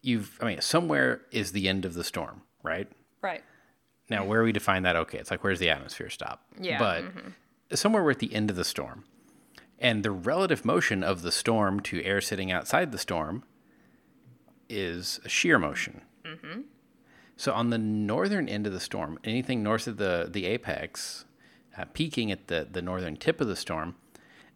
you've, 0.00 0.38
I 0.40 0.46
mean, 0.46 0.60
somewhere 0.60 1.22
is 1.32 1.52
the 1.52 1.68
end 1.68 1.84
of 1.84 1.94
the 1.94 2.04
storm, 2.04 2.42
right? 2.62 2.88
Right. 3.20 3.42
Now, 4.08 4.24
where 4.24 4.42
we 4.42 4.52
define 4.52 4.84
that, 4.84 4.96
okay, 4.96 5.18
it's 5.18 5.30
like 5.30 5.44
where's 5.44 5.58
the 5.58 5.70
atmosphere 5.70 6.10
stop? 6.10 6.42
Yeah. 6.58 6.78
But 6.78 7.04
mm-hmm. 7.04 7.28
somewhere 7.74 8.02
we're 8.02 8.12
at 8.12 8.18
the 8.18 8.34
end 8.34 8.50
of 8.50 8.56
the 8.56 8.64
storm. 8.64 9.04
And 9.80 10.02
the 10.02 10.10
relative 10.10 10.64
motion 10.64 11.02
of 11.02 11.22
the 11.22 11.32
storm 11.32 11.80
to 11.80 12.02
air 12.02 12.20
sitting 12.20 12.52
outside 12.52 12.92
the 12.92 12.98
storm 12.98 13.44
is 14.68 15.20
a 15.24 15.28
shear 15.28 15.58
motion. 15.58 16.02
Mm-hmm. 16.24 16.60
So 17.36 17.54
on 17.54 17.70
the 17.70 17.78
northern 17.78 18.48
end 18.48 18.66
of 18.66 18.74
the 18.74 18.80
storm, 18.80 19.18
anything 19.24 19.62
north 19.62 19.86
of 19.86 19.96
the, 19.96 20.28
the 20.30 20.44
apex, 20.44 21.24
uh, 21.76 21.86
peaking 21.94 22.30
at 22.30 22.48
the, 22.48 22.68
the 22.70 22.82
northern 22.82 23.16
tip 23.16 23.40
of 23.40 23.48
the 23.48 23.56
storm, 23.56 23.94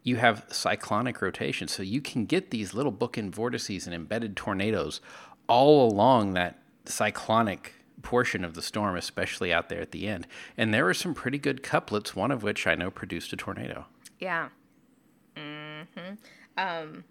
you 0.03 0.17
have 0.17 0.45
cyclonic 0.51 1.23
rotation. 1.23 1.67
So 1.67 1.83
you 1.83 2.03
can 2.03 2.27
get 2.27 2.51
these 2.51 2.75
little 2.75 2.93
bookend 2.93 3.35
vortices 3.35 3.87
and 3.87 3.95
embedded 3.95 4.37
tornadoes 4.37 5.01
all 5.49 5.91
along 5.91 6.35
that 6.35 6.59
cyclonic 6.85 7.73
portion 8.03 8.45
of 8.45 8.53
the 8.53 8.61
storm, 8.61 8.97
especially 8.97 9.53
out 9.53 9.71
there 9.71 9.81
at 9.81 9.93
the 9.93 10.07
end. 10.07 10.27
And 10.59 10.75
there 10.75 10.85
were 10.85 10.93
some 10.93 11.15
pretty 11.15 11.39
good 11.39 11.63
couplets, 11.63 12.15
one 12.15 12.31
of 12.31 12.43
which 12.43 12.67
I 12.67 12.75
know 12.75 12.91
produced 12.91 13.33
a 13.33 13.37
tornado. 13.37 13.87
Yeah. 14.19 14.51
Mm-hmm. 15.37 16.15
Um, 16.57 17.05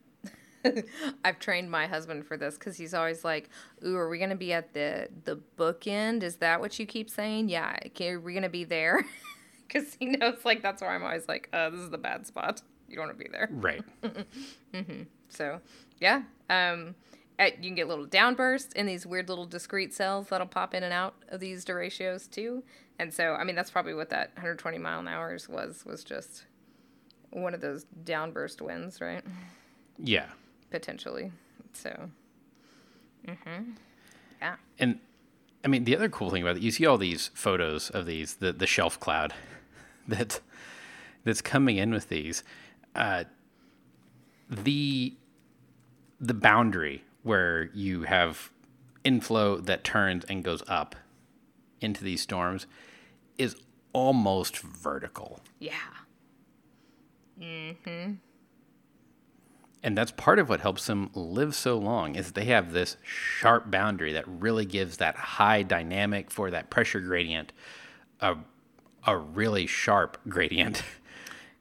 I've 1.25 1.39
trained 1.39 1.69
my 1.69 1.88
husband 1.88 2.25
for 2.25 2.38
this 2.38 2.57
because 2.57 2.77
he's 2.77 2.93
always 2.93 3.23
like, 3.23 3.49
"Ooh, 3.86 3.95
are 3.97 4.09
we 4.09 4.19
gonna 4.19 4.36
be 4.36 4.53
at 4.53 4.73
the 4.73 5.09
the 5.25 5.39
bookend? 5.57 6.23
Is 6.23 6.38
that 6.38 6.62
what 6.62 6.77
you 6.79 6.86
keep 6.86 7.09
saying? 7.09 7.49
Yeah, 7.49 7.77
are 8.01 8.19
we 8.19 8.33
gonna 8.33 8.49
be 8.49 8.63
there?" 8.63 9.05
Because 9.65 9.95
he 9.95 10.05
knows 10.05 10.45
like 10.45 10.62
that's 10.62 10.83
where 10.83 10.91
I'm 10.91 11.01
always 11.01 11.27
like, 11.27 11.49
uh, 11.51 11.71
"This 11.71 11.79
is 11.79 11.89
the 11.89 11.97
bad 11.97 12.27
spot. 12.27 12.62
You 12.88 12.95
don't 12.95 13.07
want 13.07 13.17
to 13.17 13.23
be 13.23 13.29
there." 13.31 13.49
Right. 13.51 13.81
mm-hmm. 14.73 15.03
So, 15.29 15.62
yeah. 15.99 16.21
Um, 16.47 16.93
at, 17.39 17.63
you 17.63 17.69
can 17.69 17.75
get 17.75 17.88
little 17.88 18.05
downbursts 18.05 18.73
in 18.73 18.86
these 18.86 19.07
weird 19.07 19.29
little 19.29 19.45
discrete 19.45 19.91
cells 19.91 20.27
that'll 20.27 20.45
pop 20.45 20.75
in 20.75 20.83
and 20.83 20.93
out 20.93 21.15
of 21.29 21.39
these 21.39 21.65
derechos 21.65 22.29
too. 22.29 22.63
And 22.99 23.12
so, 23.12 23.33
I 23.33 23.43
mean, 23.43 23.55
that's 23.55 23.71
probably 23.71 23.95
what 23.95 24.12
that 24.12 24.29
120 24.36 24.77
mile 24.77 24.99
an 24.99 25.07
hour 25.07 25.36
was 25.49 25.83
was 25.86 26.03
just 26.03 26.45
one 27.34 27.54
of 27.54 27.62
those 27.62 27.86
downburst 28.04 28.62
winds, 28.62 29.02
right? 29.02 29.24
Yeah. 29.98 30.28
Potentially. 30.72 31.32
So. 31.74 32.10
Mm-hmm. 33.28 33.72
Yeah. 34.41 34.56
And 34.80 35.00
I 35.63 35.67
mean, 35.67 35.86
the 35.86 35.96
other 35.96 36.10
cool 36.10 36.30
thing 36.30 36.41
about 36.41 36.58
it, 36.58 36.62
you 36.62 36.72
see 36.72 36.86
all 36.86 36.98
these 36.98 37.32
photos 37.34 37.89
of 37.89 38.06
these 38.06 38.36
the 38.36 38.54
the 38.54 38.67
shelf 38.67 39.00
cloud 39.00 39.34
that 40.08 40.39
that's 41.24 41.41
coming 41.41 41.78
in 41.78 41.91
with 41.91 42.10
these. 42.10 42.43
Uh, 42.96 43.24
the 44.50 45.15
the 46.19 46.34
boundary 46.34 47.04
where 47.24 47.69
you 47.74 48.04
have 48.04 48.52
inflow 49.04 49.58
that 49.58 49.84
turns 49.84 50.24
and 50.26 50.43
goes 50.43 50.63
up 50.67 50.96
into 51.82 52.04
these 52.04 52.22
storms 52.22 52.65
is 53.38 53.56
almost 53.93 54.58
vertical. 54.60 55.39
Yeah. 55.60 55.74
Mhm. 57.39 58.17
And 59.86 59.98
that's 59.98 60.12
part 60.12 60.39
of 60.39 60.48
what 60.48 60.62
helps 60.62 60.88
them 60.88 61.10
live 61.13 61.54
so 61.56 61.78
long 61.78 62.15
is 62.15 62.32
they 62.32 62.46
have 62.46 62.72
this 62.72 62.96
sharp 63.04 63.69
boundary 63.69 64.13
that 64.13 64.26
really 64.28 64.65
gives 64.65 64.98
that 64.98 65.15
high 65.17 65.62
dynamic 65.62 66.32
for 66.32 66.50
that 66.52 66.69
pressure 66.69 67.02
gradient 67.02 67.52
a 68.22 68.38
a 69.06 69.17
really 69.17 69.67
sharp 69.67 70.17
gradient. 70.28 70.84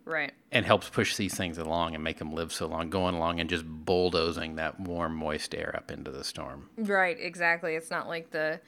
Right. 0.04 0.32
And 0.52 0.66
helps 0.66 0.90
push 0.90 1.16
these 1.16 1.34
things 1.34 1.56
along 1.56 1.94
and 1.94 2.04
make 2.04 2.18
them 2.18 2.34
live 2.34 2.52
so 2.52 2.66
long, 2.66 2.90
going 2.90 3.14
along 3.14 3.40
and 3.40 3.48
just 3.48 3.64
bulldozing 3.66 4.56
that 4.56 4.78
warm, 4.78 5.16
moist 5.16 5.54
air 5.54 5.74
up 5.74 5.90
into 5.90 6.10
the 6.10 6.24
storm. 6.24 6.68
Right, 6.76 7.16
exactly. 7.18 7.74
It's 7.74 7.90
not 7.90 8.06
like 8.06 8.30
the, 8.32 8.60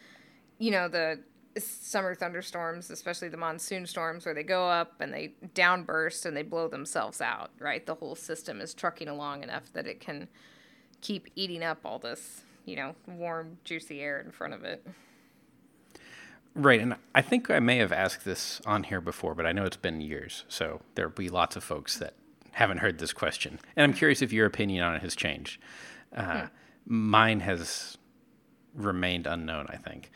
you 0.59 0.71
know, 0.71 0.89
the 0.89 1.21
summer 1.59 2.15
thunderstorms, 2.15 2.91
especially 2.91 3.29
the 3.29 3.37
monsoon 3.37 3.87
storms, 3.87 4.25
where 4.25 4.35
they 4.35 4.43
go 4.43 4.69
up 4.69 5.01
and 5.01 5.13
they 5.13 5.35
downburst 5.55 6.27
and 6.27 6.37
they 6.37 6.43
blow 6.43 6.69
themselves 6.69 7.21
out, 7.21 7.51
right? 7.59 7.85
The 7.87 7.95
whole 7.95 8.15
system 8.15 8.61
is 8.61 8.75
trucking 8.75 9.09
along 9.09 9.43
enough 9.43 9.73
that 9.73 9.87
it 9.87 10.01
can 10.01 10.29
keep 11.01 11.29
eating 11.37 11.63
up 11.63 11.79
all 11.85 11.99
this, 11.99 12.43
you 12.65 12.77
know, 12.77 12.95
warm, 13.07 13.59
juicy 13.65 14.01
air 14.01 14.21
in 14.21 14.31
front 14.31 14.55
of 14.55 14.65
it. 14.65 14.87
Right, 16.57 16.81
and 16.81 16.95
I 17.15 17.21
think 17.21 17.51
I 17.51 17.59
may 17.59 17.79
have 17.79 17.93
asked 17.93 18.25
this 18.25 18.61
on 18.65 18.85
here 18.85 19.01
before, 19.01 19.35
but 19.35 19.45
I 19.45 19.53
know 19.53 19.65
it's 19.65 19.77
been 19.77 20.01
years, 20.01 20.45
so 20.49 20.83
there'll 20.95 21.11
be 21.11 21.29
lots 21.29 21.57
of 21.57 21.65
folks 21.65 21.99
that 21.99 22.15
haven't 22.53 22.79
heard 22.79 22.99
this 22.99 23.13
question, 23.13 23.59
and 23.75 23.83
I'm 23.83 23.93
curious 23.93 24.23
if 24.23 24.33
your 24.33 24.47
opinion 24.47 24.85
on 24.85 24.95
it 24.95 25.03
has 25.03 25.17
changed. 25.17 25.61
Uh, 26.15 26.43
hmm. 26.43 26.47
Mine 26.87 27.41
has 27.41 27.99
remained 28.73 29.27
unknown. 29.27 29.67
I 29.69 29.77
think. 29.77 30.11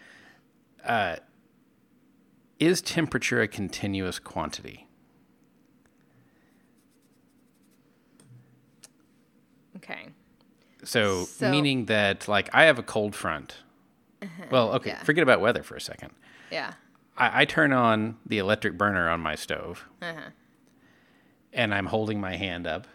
Uh, 0.84 1.16
is 2.58 2.82
temperature 2.82 3.40
a 3.40 3.48
continuous 3.48 4.18
quantity? 4.18 4.88
Okay. 9.76 10.08
So, 10.84 11.24
so, 11.24 11.50
meaning 11.50 11.86
that, 11.86 12.28
like, 12.28 12.48
I 12.52 12.64
have 12.64 12.78
a 12.78 12.82
cold 12.82 13.14
front. 13.14 13.56
Uh-huh, 14.22 14.44
well, 14.50 14.74
okay, 14.74 14.90
yeah. 14.90 15.02
forget 15.02 15.22
about 15.22 15.40
weather 15.40 15.62
for 15.62 15.76
a 15.76 15.80
second. 15.80 16.10
Yeah. 16.50 16.72
I, 17.16 17.42
I 17.42 17.44
turn 17.44 17.72
on 17.72 18.16
the 18.26 18.38
electric 18.38 18.76
burner 18.76 19.08
on 19.08 19.20
my 19.20 19.34
stove, 19.34 19.84
uh-huh. 20.02 20.30
and 21.52 21.74
I'm 21.74 21.86
holding 21.86 22.20
my 22.20 22.36
hand 22.36 22.66
up, 22.66 22.86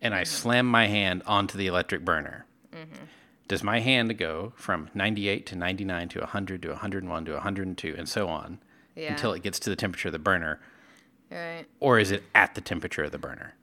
and 0.00 0.14
I 0.14 0.22
mm-hmm. 0.22 0.34
slam 0.34 0.66
my 0.66 0.86
hand 0.86 1.22
onto 1.26 1.56
the 1.56 1.66
electric 1.66 2.04
burner. 2.04 2.46
Mm-hmm. 2.72 3.04
Does 3.48 3.62
my 3.64 3.80
hand 3.80 4.16
go 4.16 4.52
from 4.56 4.90
98 4.94 5.44
to 5.46 5.56
99 5.56 6.08
to 6.10 6.20
100 6.20 6.62
to 6.62 6.68
101 6.68 7.24
to 7.24 7.32
102 7.32 7.94
and 7.98 8.08
so 8.08 8.28
on 8.28 8.60
yeah. 8.96 9.12
until 9.12 9.32
it 9.32 9.42
gets 9.42 9.58
to 9.60 9.70
the 9.70 9.76
temperature 9.76 10.08
of 10.08 10.12
the 10.12 10.18
burner? 10.18 10.60
Right. 11.30 11.64
Or 11.78 11.98
is 11.98 12.10
it 12.10 12.24
at 12.34 12.54
the 12.54 12.60
temperature 12.60 13.04
of 13.04 13.12
the 13.12 13.18
burner? 13.18 13.54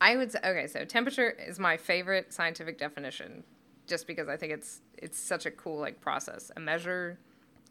I 0.00 0.16
would 0.16 0.32
say 0.32 0.38
okay, 0.44 0.66
so 0.66 0.84
temperature 0.84 1.30
is 1.30 1.58
my 1.58 1.76
favorite 1.76 2.32
scientific 2.32 2.78
definition 2.78 3.44
just 3.86 4.06
because 4.06 4.28
I 4.28 4.36
think 4.36 4.52
it's 4.52 4.80
it's 4.98 5.18
such 5.18 5.46
a 5.46 5.50
cool 5.50 5.78
like 5.78 6.00
process, 6.00 6.50
a 6.56 6.60
measure 6.60 7.18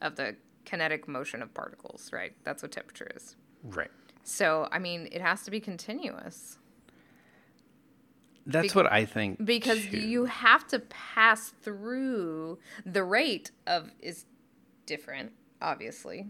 of 0.01 0.15
the 0.15 0.35
kinetic 0.65 1.07
motion 1.07 1.41
of 1.41 1.53
particles, 1.53 2.09
right? 2.11 2.33
That's 2.43 2.63
what 2.63 2.71
temperature 2.71 3.09
is. 3.15 3.35
Right. 3.63 3.91
So, 4.23 4.67
I 4.71 4.79
mean, 4.79 5.07
it 5.11 5.21
has 5.21 5.43
to 5.43 5.51
be 5.51 5.59
continuous. 5.59 6.57
That's 8.47 8.75
what 8.75 8.91
I 8.91 9.05
think. 9.05 9.43
Because 9.43 9.85
too. 9.85 9.97
you 9.97 10.25
have 10.25 10.67
to 10.67 10.79
pass 10.79 11.53
through 11.61 12.59
the 12.85 13.03
rate 13.03 13.51
of 13.65 13.91
is 13.99 14.25
different, 14.85 15.31
obviously. 15.61 16.27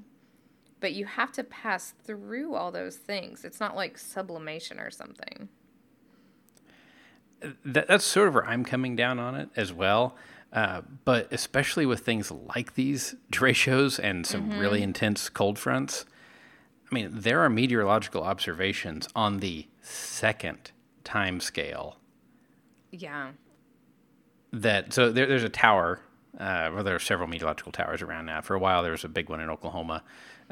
But 0.80 0.94
you 0.94 1.06
have 1.06 1.32
to 1.34 1.44
pass 1.44 1.94
through 2.04 2.56
all 2.56 2.72
those 2.72 2.98
things. 2.98 3.46
It's 3.46 3.60
not 3.60 3.76
like 3.76 3.98
sublimation 3.98 4.80
or 4.80 4.92
something 4.92 5.50
that, 7.64 7.88
that's 7.88 8.06
sort 8.06 8.28
of 8.28 8.34
where 8.34 8.46
I'm 8.46 8.64
coming 8.64 8.96
down 8.96 9.20
on 9.20 9.36
it 9.36 9.50
as 9.56 9.74
well. 9.74 10.16
Uh, 10.54 10.82
but 11.04 11.28
especially 11.32 11.86
with 11.86 12.02
things 12.02 12.32
like 12.32 12.76
these 12.76 13.16
derechos 13.32 14.00
and 14.02 14.26
some 14.26 14.50
mm-hmm. 14.50 14.60
really 14.60 14.82
intense 14.82 15.28
cold 15.30 15.60
fronts, 15.60 16.06
I 16.90 16.96
mean, 16.96 17.10
there 17.12 17.42
are 17.42 17.50
meteorological 17.50 18.24
observations 18.24 19.10
on 19.16 19.40
the 19.40 19.68
second 19.82 20.72
time 21.04 21.40
scale. 21.40 21.98
Yeah. 22.92 23.32
That 24.54 24.94
so 24.94 25.12
there, 25.12 25.26
there's 25.26 25.44
a 25.44 25.50
tower 25.50 26.00
Uh, 26.40 26.70
well, 26.74 26.84
there 26.84 26.96
are 26.96 27.00
several 27.00 27.28
meteorological 27.28 27.72
towers 27.72 28.02
around 28.02 28.26
now. 28.26 28.42
For 28.42 28.56
a 28.56 28.60
while, 28.60 28.84
there 28.84 28.92
was 28.92 29.06
a 29.06 29.10
big 29.10 29.30
one 29.30 29.40
in 29.40 29.50
Oklahoma, 29.50 30.04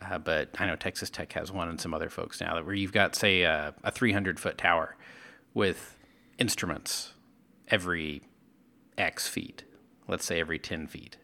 uh, 0.01 0.17
but 0.17 0.49
I 0.57 0.65
know 0.65 0.77
Texas 0.77 1.09
Tech 1.09 1.33
has 1.33 1.51
one, 1.51 1.67
and 1.67 1.79
some 1.79 1.93
other 1.93 2.09
folks 2.09 2.39
now 2.39 2.55
that 2.55 2.65
where 2.65 2.75
you've 2.75 2.93
got 2.93 3.15
say 3.15 3.41
a, 3.41 3.73
a 3.83 3.91
300 3.91 4.39
foot 4.39 4.57
tower 4.57 4.95
with 5.53 5.97
instruments 6.37 7.13
every 7.67 8.21
X 8.97 9.27
feet, 9.27 9.63
let's 10.07 10.25
say 10.25 10.39
every 10.39 10.59
10 10.59 10.87
feet. 10.87 11.17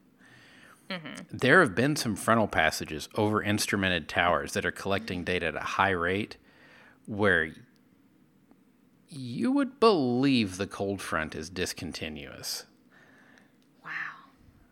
There 1.32 1.62
have 1.62 1.76
been 1.76 1.96
some 1.96 2.16
frontal 2.16 2.48
passages 2.48 3.08
over 3.16 3.44
instrumented 3.44 4.08
towers 4.08 4.54
that 4.54 4.66
are 4.66 4.72
collecting 4.72 5.24
data 5.24 5.48
at 5.48 5.56
a 5.56 5.60
high 5.60 5.92
rate 5.92 6.38
where 7.06 7.52
you 9.08 9.52
would 9.52 9.80
believe 9.80 10.58
the 10.58 10.68
cold 10.68 11.02
front 11.02 11.36
is 11.36 11.50
discontinuous. 11.50 12.66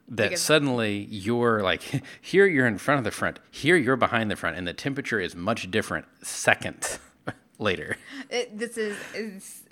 That 0.10 0.30
Because- 0.30 0.42
suddenly 0.42 1.08
you're 1.10 1.62
like, 1.62 1.82
here 2.22 2.46
you're 2.46 2.68
in 2.68 2.78
front 2.78 3.00
of 3.00 3.04
the 3.04 3.12
front, 3.12 3.40
here 3.52 3.76
you're 3.76 3.98
behind 3.98 4.32
the 4.32 4.36
front, 4.36 4.58
and 4.58 4.68
the 4.68 4.74
temperature 4.74 5.20
is 5.20 5.36
much 5.36 5.70
different 5.70 6.06
seconds 6.26 7.00
later. 7.60 7.98
It, 8.30 8.58
this 8.58 8.78
is, 8.78 8.98
is 9.14 9.64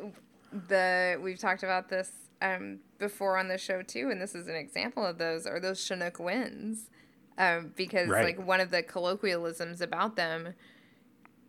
the 0.67 1.17
we've 1.21 1.39
talked 1.39 1.63
about 1.63 1.87
this 1.89 2.11
um, 2.41 2.79
before 2.99 3.37
on 3.37 3.47
the 3.47 3.57
show 3.57 3.81
too, 3.81 4.09
and 4.09 4.21
this 4.21 4.35
is 4.35 4.47
an 4.47 4.55
example 4.55 5.05
of 5.05 5.17
those. 5.17 5.45
Are 5.47 5.59
those 5.59 5.83
Chinook 5.83 6.19
winds? 6.19 6.89
Um, 7.37 7.71
because 7.75 8.07
Right. 8.09 8.23
like 8.37 8.45
one 8.47 8.59
of 8.61 8.71
the 8.71 8.81
colloquialisms 8.83 9.81
about 9.81 10.15
them, 10.15 10.53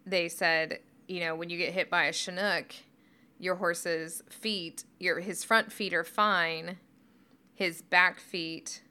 they 0.05 0.29
said, 0.29 0.79
you 1.09 1.21
know, 1.21 1.35
when 1.35 1.51
you 1.51 1.59
get 1.59 1.73
hit 1.73 1.91
by 1.91 2.05
a 2.05 2.13
Chinook, 2.13 2.75
your 3.39 3.57
horse's 3.57 4.23
feet, 4.31 4.85
your 4.99 5.21
his 5.21 5.45
front 5.45 5.73
feet 5.73 5.93
are 5.95 6.05
fine, 6.05 6.79
his 7.57 7.83
back 7.83 8.21
feet 8.21 8.83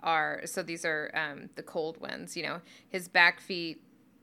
are 0.00 0.42
so 0.44 0.62
these 0.62 0.84
are 0.84 1.10
um, 1.14 1.48
the 1.56 1.62
cold 1.62 2.00
winds. 2.00 2.36
You 2.36 2.44
know, 2.44 2.60
his 2.88 3.08
back 3.08 3.40
feet 3.40 3.82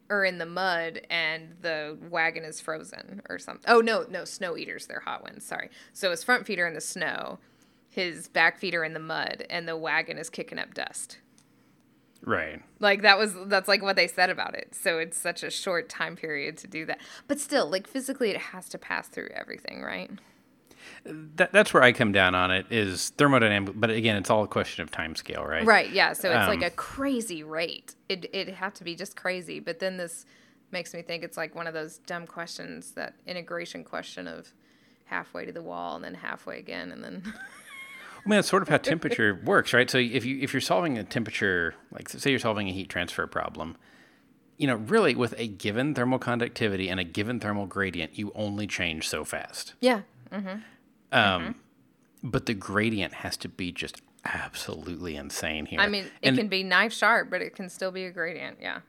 are 0.10 0.24
in 0.24 0.38
the 0.38 0.46
mud 0.46 1.02
and 1.10 1.56
the 1.62 1.98
wagon 2.10 2.44
is 2.44 2.62
frozen 2.62 3.22
or 3.30 3.40
something. 3.40 3.66
Oh 3.68 3.82
no, 3.82 4.06
no, 4.10 4.24
snow 4.24 4.56
eaters. 4.56 4.86
They're 4.86 5.00
hot 5.02 5.24
winds. 5.24 5.46
Sorry. 5.46 5.70
So 5.94 6.12
his 6.12 6.24
front 6.24 6.46
feet 6.46 6.60
are 6.60 6.68
in 6.68 6.76
the 6.76 6.82
snow, 6.82 7.40
his 7.90 8.28
back 8.28 8.58
feet 8.58 8.76
are 8.76 8.84
in 8.84 8.94
the 8.94 9.00
mud, 9.00 9.46
and 9.50 9.68
the 9.68 9.76
wagon 9.76 10.18
is 10.18 10.30
kicking 10.30 10.60
up 10.60 10.74
dust. 10.74 11.18
Right. 12.24 12.62
Like 12.80 13.02
that 13.02 13.18
was 13.18 13.34
that's 13.48 13.68
like 13.68 13.82
what 13.82 13.96
they 13.96 14.08
said 14.08 14.30
about 14.30 14.54
it. 14.54 14.76
So 14.76 15.00
it's 15.00 15.18
such 15.18 15.42
a 15.42 15.50
short 15.50 15.90
time 15.90 16.16
period 16.16 16.58
to 16.58 16.68
do 16.68 16.86
that. 16.86 17.00
But 17.28 17.40
still, 17.40 17.68
like 17.68 17.88
physically 17.88 18.30
it 18.30 18.38
has 18.38 18.70
to 18.70 18.78
pass 18.78 19.08
through 19.08 19.30
everything, 19.34 19.82
right? 19.82 20.12
That, 21.06 21.52
that's 21.52 21.74
where 21.74 21.84
I 21.84 21.92
come 21.92 22.12
down 22.12 22.36
on 22.36 22.52
it 22.52 22.66
is 22.70 23.12
thermodynamic, 23.18 23.74
but 23.76 23.90
again, 23.90 24.16
it's 24.18 24.30
all 24.30 24.44
a 24.44 24.48
question 24.48 24.84
of 24.84 24.92
time 24.92 25.16
scale, 25.16 25.44
right? 25.46 25.66
Right, 25.66 25.90
yeah. 25.92 26.14
So 26.14 26.30
it's 26.30 26.48
like 26.48 26.60
Um, 26.60 26.66
a 26.66 26.70
crazy 26.70 27.44
rate. 27.44 27.96
It 28.10 28.26
it'd 28.34 28.56
have 28.56 28.74
to 28.76 28.84
be 28.84 28.96
just 28.96 29.16
crazy. 29.16 29.60
But 29.60 29.80
then 29.80 29.98
this 29.98 30.26
makes 30.72 30.94
me 30.94 31.02
think 31.02 31.24
it's 31.24 31.38
like 31.38 31.56
one 31.56 31.68
of 31.68 31.74
those 31.74 31.98
dumb 32.00 32.28
questions, 32.28 32.92
that 32.92 33.16
integration 33.26 33.84
question 33.84 34.28
of 34.28 34.54
halfway 35.06 35.46
to 35.46 35.52
the 35.52 35.62
wall 35.62 35.96
and 35.96 36.06
then 36.06 36.14
halfway 36.14 36.58
again 36.58 36.90
and 36.92 37.04
then 37.04 37.22
I 37.26 38.30
mean, 38.30 38.38
that's 38.38 38.48
sort 38.48 38.62
of 38.62 38.70
how 38.70 38.78
temperature 38.94 39.42
works, 39.44 39.74
right? 39.74 39.90
So 39.90 39.98
if 39.98 40.24
you 40.26 40.40
if 40.42 40.54
you're 40.54 40.62
solving 40.62 40.98
a 40.98 41.04
temperature, 41.04 41.76
like 41.92 42.08
say 42.10 42.30
you're 42.30 42.40
solving 42.40 42.70
a 42.70 42.72
heat 42.72 42.88
transfer 42.90 43.26
problem, 43.28 43.76
you 44.58 44.68
know, 44.68 44.76
really 44.76 45.16
with 45.16 45.34
a 45.38 45.48
given 45.48 45.96
thermal 45.96 46.20
conductivity 46.20 46.88
and 46.88 47.00
a 47.00 47.04
given 47.04 47.40
thermal 47.40 47.66
gradient, 47.66 48.18
you 48.18 48.32
only 48.36 48.68
change 48.68 49.08
so 49.10 49.26
fast. 49.26 49.74
Yeah. 49.82 50.02
Um, 51.12 51.56
But 52.24 52.46
the 52.46 52.54
gradient 52.54 53.14
has 53.16 53.36
to 53.38 53.50
be 53.50 53.72
just 53.72 54.02
absolutely 54.26 55.16
insane 55.16 55.66
here. 55.66 55.80
I 55.80 55.88
mean, 55.88 56.06
it 56.22 56.30
and, 56.30 56.38
can 56.38 56.48
be 56.48 56.64
knife 56.64 56.94
sharp, 56.94 57.30
but 57.30 57.42
it 57.42 57.56
can 57.56 57.68
still 57.70 57.92
be 57.92 58.06
a 58.06 58.12
gradient. 58.12 58.58
Yeah. 58.62 58.80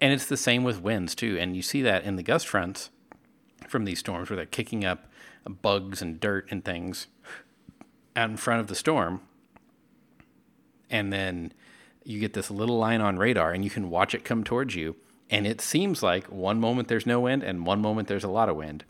and 0.00 0.12
it's 0.14 0.24
the 0.26 0.36
same 0.36 0.64
with 0.64 0.80
winds 0.80 1.14
too. 1.14 1.36
And 1.38 1.54
you 1.54 1.62
see 1.62 1.82
that 1.82 2.04
in 2.04 2.16
the 2.16 2.22
gust 2.22 2.48
fronts 2.48 2.90
from 3.68 3.84
these 3.84 3.98
storms 3.98 4.30
where 4.30 4.36
they're 4.38 4.46
kicking 4.46 4.84
up 4.84 5.06
bugs 5.62 6.00
and 6.00 6.18
dirt 6.18 6.46
and 6.50 6.64
things 6.64 7.06
out 8.16 8.30
in 8.30 8.36
front 8.38 8.60
of 8.60 8.66
the 8.68 8.74
storm. 8.74 9.20
And 10.88 11.12
then 11.12 11.52
you 12.02 12.18
get 12.18 12.32
this 12.32 12.50
little 12.50 12.78
line 12.78 13.00
on 13.00 13.18
radar 13.18 13.52
and 13.52 13.62
you 13.62 13.70
can 13.70 13.90
watch 13.90 14.14
it 14.14 14.24
come 14.24 14.42
towards 14.42 14.74
you. 14.74 14.96
And 15.28 15.46
it 15.46 15.60
seems 15.60 16.02
like 16.02 16.24
one 16.26 16.58
moment 16.58 16.88
there's 16.88 17.06
no 17.06 17.20
wind 17.20 17.42
and 17.42 17.66
one 17.66 17.80
moment 17.80 18.08
there's 18.08 18.24
a 18.24 18.28
lot 18.28 18.48
of 18.48 18.56
wind. 18.56 18.84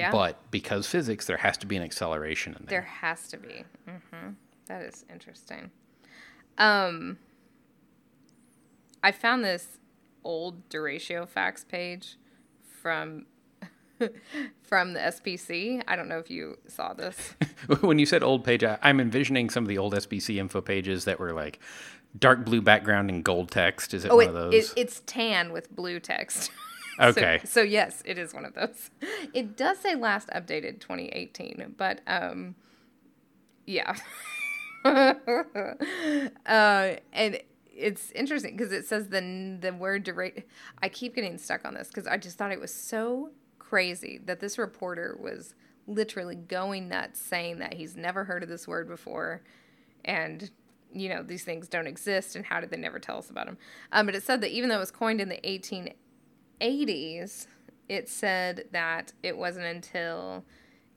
Yeah. 0.00 0.10
But 0.12 0.50
because 0.50 0.86
physics, 0.86 1.26
there 1.26 1.36
has 1.38 1.56
to 1.58 1.66
be 1.66 1.76
an 1.76 1.82
acceleration 1.82 2.54
in 2.58 2.66
There 2.66 2.80
there. 2.80 2.88
has 2.88 3.28
to 3.28 3.36
be. 3.36 3.64
hmm 3.86 4.30
That 4.66 4.82
is 4.82 5.04
interesting. 5.12 5.70
Um, 6.58 7.18
I 9.02 9.12
found 9.12 9.44
this 9.44 9.78
old 10.24 10.68
derecho 10.68 11.28
facts 11.28 11.64
page 11.64 12.16
from 12.82 13.26
from 14.62 14.92
the 14.94 15.00
SPC. 15.00 15.82
I 15.86 15.96
don't 15.96 16.08
know 16.08 16.18
if 16.18 16.30
you 16.30 16.56
saw 16.66 16.92
this. 16.94 17.34
when 17.80 17.98
you 17.98 18.06
said 18.06 18.22
old 18.22 18.44
page, 18.44 18.64
I, 18.64 18.78
I'm 18.82 19.00
envisioning 19.00 19.50
some 19.50 19.64
of 19.64 19.68
the 19.68 19.78
old 19.78 19.94
SPC 19.94 20.36
info 20.36 20.60
pages 20.60 21.04
that 21.04 21.18
were 21.18 21.32
like 21.32 21.60
dark 22.18 22.44
blue 22.44 22.60
background 22.62 23.10
and 23.10 23.22
gold 23.22 23.50
text. 23.50 23.92
Is 23.94 24.04
it 24.04 24.10
Oh, 24.10 24.16
one 24.16 24.24
it, 24.26 24.30
of 24.30 24.36
it, 24.36 24.50
those? 24.52 24.72
it's 24.76 25.02
tan 25.06 25.52
with 25.52 25.74
blue 25.74 26.00
text. 26.00 26.50
Okay. 27.00 27.40
So, 27.44 27.48
so 27.48 27.62
yes, 27.62 28.02
it 28.04 28.18
is 28.18 28.34
one 28.34 28.44
of 28.44 28.54
those. 28.54 28.90
It 29.32 29.56
does 29.56 29.78
say 29.78 29.94
last 29.94 30.28
updated 30.28 30.80
2018, 30.80 31.74
but 31.76 32.00
um, 32.06 32.56
yeah. 33.66 33.96
uh, 34.84 35.14
and 37.12 37.40
it's 37.74 38.10
interesting 38.12 38.56
because 38.56 38.72
it 38.72 38.86
says 38.86 39.08
the 39.08 39.58
the 39.60 39.72
word 39.72 40.04
direct. 40.04 40.42
I 40.82 40.88
keep 40.88 41.14
getting 41.14 41.38
stuck 41.38 41.64
on 41.64 41.74
this 41.74 41.88
because 41.88 42.06
I 42.06 42.16
just 42.16 42.36
thought 42.38 42.52
it 42.52 42.60
was 42.60 42.74
so 42.74 43.30
crazy 43.58 44.20
that 44.26 44.40
this 44.40 44.58
reporter 44.58 45.18
was 45.20 45.54
literally 45.86 46.36
going 46.36 46.88
nuts 46.88 47.20
saying 47.20 47.58
that 47.58 47.74
he's 47.74 47.96
never 47.96 48.24
heard 48.24 48.42
of 48.42 48.48
this 48.48 48.66
word 48.66 48.88
before, 48.88 49.42
and 50.04 50.50
you 50.92 51.08
know 51.08 51.22
these 51.22 51.44
things 51.44 51.68
don't 51.68 51.86
exist 51.86 52.34
and 52.36 52.44
how 52.44 52.60
did 52.60 52.70
they 52.70 52.76
never 52.76 52.98
tell 52.98 53.18
us 53.18 53.30
about 53.30 53.46
them? 53.46 53.58
Um, 53.92 54.06
but 54.06 54.14
it 54.14 54.22
said 54.22 54.40
that 54.40 54.50
even 54.50 54.68
though 54.68 54.76
it 54.76 54.80
was 54.80 54.90
coined 54.90 55.20
in 55.20 55.28
the 55.28 55.40
1880s, 56.60 57.46
it 57.88 58.08
said 58.08 58.64
that 58.72 59.12
it 59.22 59.36
wasn't 59.36 59.66
until 59.66 60.44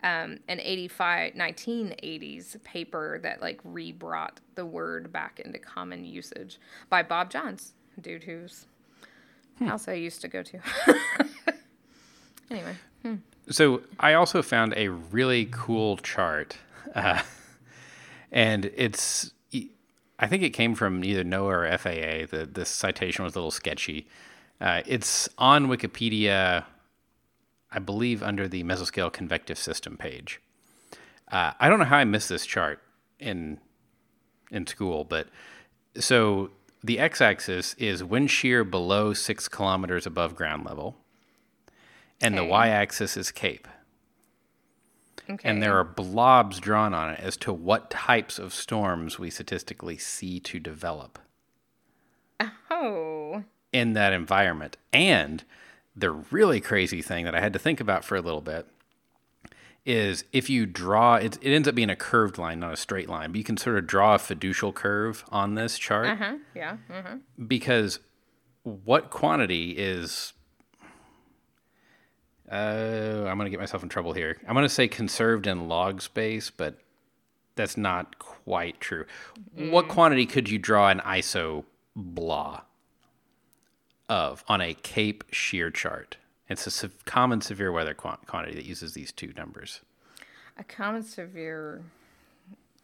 um, 0.04 0.40
an 0.48 0.60
85 0.60 1.34
1980s 1.34 2.62
paper 2.64 3.20
that 3.24 3.42
like 3.42 3.60
re-brought 3.64 4.42
the 4.56 4.66
word 4.66 5.12
back 5.12 5.40
into 5.40 5.58
common 5.60 6.04
usage 6.04 6.60
by 6.90 7.02
Bob 7.02 7.32
Johns, 7.32 7.74
dude 8.00 8.24
whose 8.24 8.68
house 9.60 9.88
I 9.88 9.94
used 9.94 10.22
to 10.22 10.28
go 10.28 10.44
to. 10.44 10.60
anyway, 12.52 12.76
So 13.50 13.82
I 14.00 14.14
also 14.14 14.42
found 14.42 14.74
a 14.76 14.90
really 14.90 15.48
cool 15.52 15.98
chart, 15.98 16.58
uh, 16.94 17.22
and 18.32 18.66
it's 18.76 19.32
I 20.20 20.28
think 20.28 20.44
it 20.44 20.52
came 20.52 20.76
from 20.76 21.04
either 21.04 21.24
NOAA 21.24 21.74
or 21.74 21.78
FAA. 21.78 22.38
The 22.38 22.46
this 22.46 22.70
citation 22.70 23.24
was 23.24 23.36
a 23.36 23.40
little 23.40 23.52
sketchy. 23.52 24.08
Uh, 24.64 24.82
it's 24.86 25.28
on 25.38 25.68
Wikipedia, 25.68 26.64
I 27.70 27.80
believe, 27.80 28.24
under 28.24 28.48
the 28.48 28.64
mesoscale 28.64 29.12
convective 29.12 29.58
system 29.58 29.98
page. 29.98 30.42
Uh, 31.30 31.52
I 31.60 31.68
don't 31.68 31.80
know 31.80 31.86
how 31.86 31.98
I 31.98 32.06
missed 32.06 32.30
this 32.30 32.46
chart 32.46 32.82
in 33.20 33.60
in 34.52 34.66
school, 34.66 35.04
but 35.04 35.28
so 36.00 36.52
the 36.82 36.98
x-axis 37.00 37.74
is 37.76 38.04
wind 38.04 38.32
shear 38.32 38.64
below 38.64 39.14
six 39.14 39.50
kilometers 39.50 40.06
above 40.06 40.34
ground 40.34 40.66
level, 40.66 40.96
and 42.22 42.38
the 42.38 42.46
y-axis 42.46 43.18
is 43.18 43.32
cape. 43.32 43.68
okay. 45.30 45.50
And 45.50 45.62
there 45.62 45.78
are 45.78 45.84
blobs 45.84 46.62
drawn 46.62 46.94
on 46.94 47.10
it 47.10 47.20
as 47.20 47.36
to 47.38 47.52
what 47.52 47.90
types 47.90 48.40
of 48.40 48.54
storms 48.54 49.20
we 49.20 49.30
statistically 49.30 49.98
see 49.98 50.40
to 50.40 50.60
develop 50.60 51.20
oh, 52.70 53.44
in 53.74 53.94
that 53.94 54.14
environment. 54.14 54.78
And 54.94 55.44
the 55.96 56.12
really 56.12 56.62
crazy 56.62 57.02
thing 57.02 57.26
that 57.26 57.36
I 57.36 57.42
had 57.42 57.54
to 57.54 57.60
think 57.60 57.82
about 57.82 58.06
for 58.06 58.16
a 58.16 58.22
little 58.22 58.42
bit 58.42 58.68
is 59.86 60.24
if 60.32 60.50
you 60.50 60.66
draw 60.66 61.16
it, 61.16 61.38
it 61.42 61.54
ends 61.54 61.68
up 61.68 61.76
being 61.76 61.90
a 61.90 61.96
curved 61.96 62.38
line, 62.38 62.60
not 62.60 62.74
a 62.74 62.78
straight 62.78 63.10
line, 63.10 63.32
but 63.32 63.38
you 63.38 63.44
can 63.44 63.58
sort 63.58 63.78
of 63.78 63.86
draw 63.86 64.16
a 64.16 64.18
fiducial 64.18 64.74
curve 64.74 65.26
on 65.30 65.56
this 65.56 65.78
chart 65.78 66.08
uh 66.08 66.16
huh, 66.16 66.36
yeah, 66.56 66.78
uh-huh. 66.90 67.18
because 67.46 68.00
what 68.64 69.10
quantity 69.10 69.72
is 69.72 70.32
uh, 72.50 73.26
I'm 73.28 73.38
going 73.38 73.46
to 73.46 73.50
get 73.50 73.60
myself 73.60 73.84
in 73.84 73.90
trouble 73.90 74.14
here. 74.14 74.38
I'm 74.48 74.54
going 74.54 74.64
to 74.64 74.70
say 74.70 74.88
conserved 74.88 75.48
in 75.48 75.68
log 75.68 76.02
space, 76.02 76.50
but 76.50 76.78
that's 77.56 77.78
not 77.78 78.20
quite 78.20 78.80
true. 78.80 79.06
What 79.56 79.88
quantity 79.88 80.26
could 80.26 80.50
you 80.50 80.60
draw 80.60 80.90
an 80.90 81.00
iso 81.00 81.66
blah 81.96 82.62
of 84.14 84.44
on 84.48 84.62
a 84.62 84.74
Cape 84.76 85.24
shear 85.32 85.72
chart? 85.72 86.18
It's 86.50 86.68
a 86.68 86.72
sev- 86.72 87.04
common 87.06 87.42
severe 87.42 87.72
weather 87.72 87.94
quan- 87.94 88.20
quantity 88.28 88.54
that 88.56 88.66
uses 88.66 88.94
these 88.94 89.12
two 89.12 89.34
numbers. 89.36 89.82
a 90.58 90.64
common 90.64 91.02
severe 91.02 91.82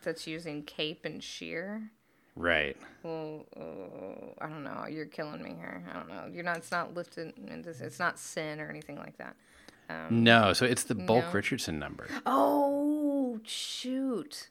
that's 0.03 0.25
using 0.25 0.63
cape 0.63 1.05
and 1.05 1.23
shear. 1.23 1.91
Right. 2.35 2.75
Well, 3.03 3.45
uh, 3.55 4.43
I 4.43 4.47
don't 4.47 4.63
know. 4.63 4.85
You're 4.89 5.05
killing 5.05 5.43
me 5.43 5.53
here. 5.59 5.83
I 5.89 5.93
don't 5.93 6.07
know. 6.09 6.25
You're 6.33 6.43
not. 6.43 6.57
It's 6.57 6.71
not 6.71 6.93
lifted. 6.95 7.33
It's 7.37 7.99
not 7.99 8.17
CIN 8.17 8.59
or 8.61 8.69
anything 8.69 8.97
like 8.97 9.17
that. 9.17 9.35
no, 10.09 10.53
so 10.53 10.65
it's 10.65 10.83
the 10.83 10.95
Bulk 10.95 11.25
no. 11.25 11.31
Richardson 11.31 11.77
number. 11.79 12.07
Oh 12.25 13.39
shoot! 13.43 14.49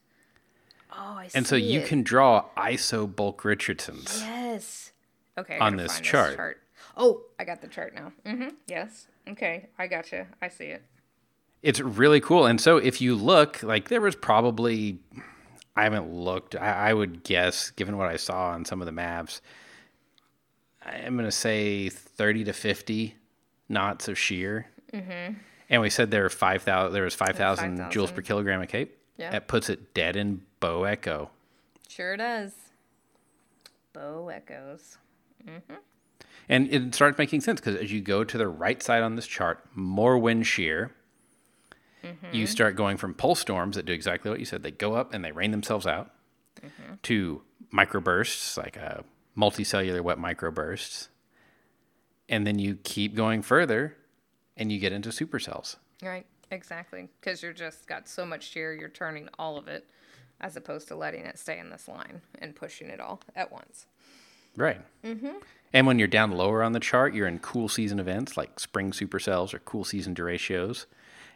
Oh, 0.92 1.14
I 1.18 1.28
see 1.28 1.36
And 1.38 1.46
so 1.46 1.56
you 1.56 1.80
it. 1.80 1.86
can 1.86 2.02
draw 2.02 2.44
ISO 2.56 3.06
Bulk 3.14 3.44
Richardsons. 3.44 4.20
Yes. 4.22 4.92
Okay. 5.38 5.56
I 5.58 5.66
on 5.66 5.72
gotta 5.76 5.82
this 5.84 6.00
chart. 6.00 6.60
Oh, 6.98 7.22
I 7.38 7.44
got 7.44 7.62
the 7.62 7.68
chart 7.68 7.94
now. 7.94 8.12
Mm-hmm. 8.26 8.48
Yes. 8.66 9.06
Okay. 9.28 9.68
I 9.78 9.86
got 9.86 10.10
you. 10.10 10.26
I 10.42 10.48
see 10.48 10.64
it. 10.64 10.82
It's 11.62 11.80
really 11.80 12.20
cool. 12.20 12.46
And 12.46 12.60
so 12.60 12.76
if 12.76 13.00
you 13.00 13.14
look, 13.14 13.62
like 13.62 13.88
there 13.88 14.00
was 14.00 14.16
probably, 14.16 14.98
I 15.76 15.84
haven't 15.84 16.12
looked, 16.12 16.56
I, 16.56 16.90
I 16.90 16.92
would 16.92 17.22
guess, 17.22 17.70
given 17.70 17.96
what 17.96 18.08
I 18.08 18.16
saw 18.16 18.48
on 18.50 18.64
some 18.64 18.82
of 18.82 18.86
the 18.86 18.92
maps, 18.92 19.40
I'm 20.84 21.14
going 21.14 21.24
to 21.24 21.32
say 21.32 21.88
30 21.88 22.44
to 22.44 22.52
50 22.52 23.14
knots 23.68 24.08
of 24.08 24.18
shear. 24.18 24.66
Mm-hmm. 24.92 25.34
And 25.70 25.82
we 25.82 25.90
said 25.90 26.10
there 26.10 26.22
were 26.22 26.30
5,000, 26.30 26.92
there 26.92 27.04
was 27.04 27.14
5,000 27.14 27.78
joules 27.90 28.14
per 28.14 28.22
kilogram 28.22 28.60
of 28.60 28.68
cape. 28.68 28.98
Yeah. 29.16 29.30
That 29.30 29.48
puts 29.48 29.68
it 29.68 29.94
dead 29.94 30.16
in 30.16 30.42
bow 30.60 30.84
echo. 30.84 31.30
Sure 31.88 32.16
does. 32.16 32.52
Bow 33.92 34.28
echoes. 34.28 34.96
And 36.48 36.72
it 36.72 36.94
starts 36.94 37.18
making 37.18 37.42
sense 37.42 37.60
because 37.60 37.76
as 37.76 37.92
you 37.92 38.00
go 38.00 38.24
to 38.24 38.38
the 38.38 38.48
right 38.48 38.82
side 38.82 39.02
on 39.02 39.16
this 39.16 39.26
chart, 39.26 39.64
more 39.74 40.16
wind 40.16 40.46
shear, 40.46 40.92
you 42.02 42.10
mm-hmm. 42.22 42.44
start 42.46 42.76
going 42.76 42.96
from 42.96 43.12
pulse 43.14 43.40
storms 43.40 43.76
that 43.76 43.84
do 43.84 43.92
exactly 43.92 44.30
what 44.30 44.40
you 44.40 44.46
said. 44.46 44.62
They 44.62 44.70
go 44.70 44.94
up 44.94 45.12
and 45.12 45.24
they 45.24 45.32
rain 45.32 45.50
themselves 45.50 45.86
out 45.86 46.10
mm-hmm. 46.60 46.94
to 47.02 47.42
microbursts, 47.72 48.56
like 48.56 48.76
a 48.76 49.04
multicellular 49.36 50.00
wet 50.00 50.18
microbursts. 50.18 51.08
And 52.28 52.46
then 52.46 52.58
you 52.58 52.76
keep 52.82 53.14
going 53.14 53.42
further 53.42 53.96
and 54.56 54.72
you 54.72 54.78
get 54.78 54.92
into 54.92 55.10
supercells. 55.10 55.76
Right. 56.02 56.26
Exactly. 56.50 57.08
Because 57.20 57.42
you're 57.42 57.52
just 57.52 57.86
got 57.86 58.08
so 58.08 58.24
much 58.24 58.48
shear, 58.48 58.72
you're 58.72 58.88
turning 58.88 59.28
all 59.38 59.58
of 59.58 59.68
it, 59.68 59.88
as 60.40 60.56
opposed 60.56 60.88
to 60.88 60.96
letting 60.96 61.26
it 61.26 61.38
stay 61.38 61.58
in 61.58 61.70
this 61.70 61.88
line 61.88 62.22
and 62.38 62.54
pushing 62.54 62.88
it 62.88 63.00
all 63.00 63.20
at 63.36 63.52
once. 63.52 63.86
Right. 64.58 64.80
Mm-hmm. 65.04 65.36
And 65.72 65.86
when 65.86 65.98
you're 65.98 66.08
down 66.08 66.32
lower 66.32 66.62
on 66.62 66.72
the 66.72 66.80
chart, 66.80 67.14
you're 67.14 67.28
in 67.28 67.38
cool 67.38 67.68
season 67.68 68.00
events 68.00 68.36
like 68.36 68.58
spring 68.58 68.90
supercells 68.90 69.54
or 69.54 69.60
cool 69.60 69.84
season 69.84 70.14
derechos. 70.14 70.86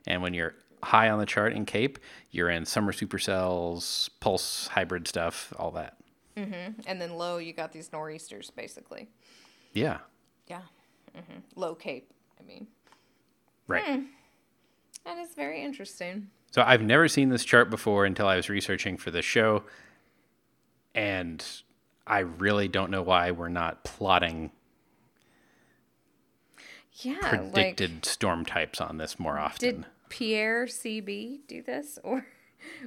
And 0.06 0.22
when 0.22 0.34
you're 0.34 0.54
high 0.82 1.08
on 1.08 1.18
the 1.18 1.26
chart 1.26 1.52
in 1.52 1.64
Cape, 1.64 1.98
you're 2.30 2.50
in 2.50 2.64
summer 2.64 2.92
supercells, 2.92 4.10
pulse 4.20 4.66
hybrid 4.68 5.06
stuff, 5.06 5.52
all 5.58 5.70
that. 5.72 5.96
Mm-hmm. 6.36 6.80
And 6.86 7.00
then 7.00 7.14
low, 7.14 7.36
you 7.36 7.52
got 7.52 7.72
these 7.72 7.92
nor'easters, 7.92 8.50
basically. 8.50 9.08
Yeah. 9.74 9.98
Yeah. 10.48 10.62
hmm 11.14 11.38
Low 11.54 11.74
cape, 11.74 12.10
I 12.40 12.42
mean. 12.44 12.66
Right. 13.68 13.84
And 13.86 14.08
it's 15.06 15.34
very 15.34 15.62
interesting. 15.62 16.28
So 16.50 16.62
I've 16.62 16.82
never 16.82 17.06
seen 17.08 17.28
this 17.28 17.44
chart 17.44 17.70
before 17.70 18.04
until 18.04 18.26
I 18.26 18.36
was 18.36 18.48
researching 18.48 18.96
for 18.96 19.10
this 19.10 19.24
show. 19.24 19.62
And 20.94 21.44
I 22.06 22.20
really 22.20 22.68
don't 22.68 22.90
know 22.90 23.02
why 23.02 23.30
we're 23.30 23.48
not 23.48 23.84
plotting 23.84 24.50
Yeah. 26.94 27.18
predicted 27.20 27.90
Like, 27.94 28.04
storm 28.06 28.44
types 28.44 28.80
on 28.80 28.98
this 28.98 29.18
more 29.18 29.38
often. 29.38 29.58
did 29.82 29.86
Pierre 30.08 30.66
CB 30.66 31.40
do 31.46 31.62
this? 31.62 31.98
Or 32.04 32.26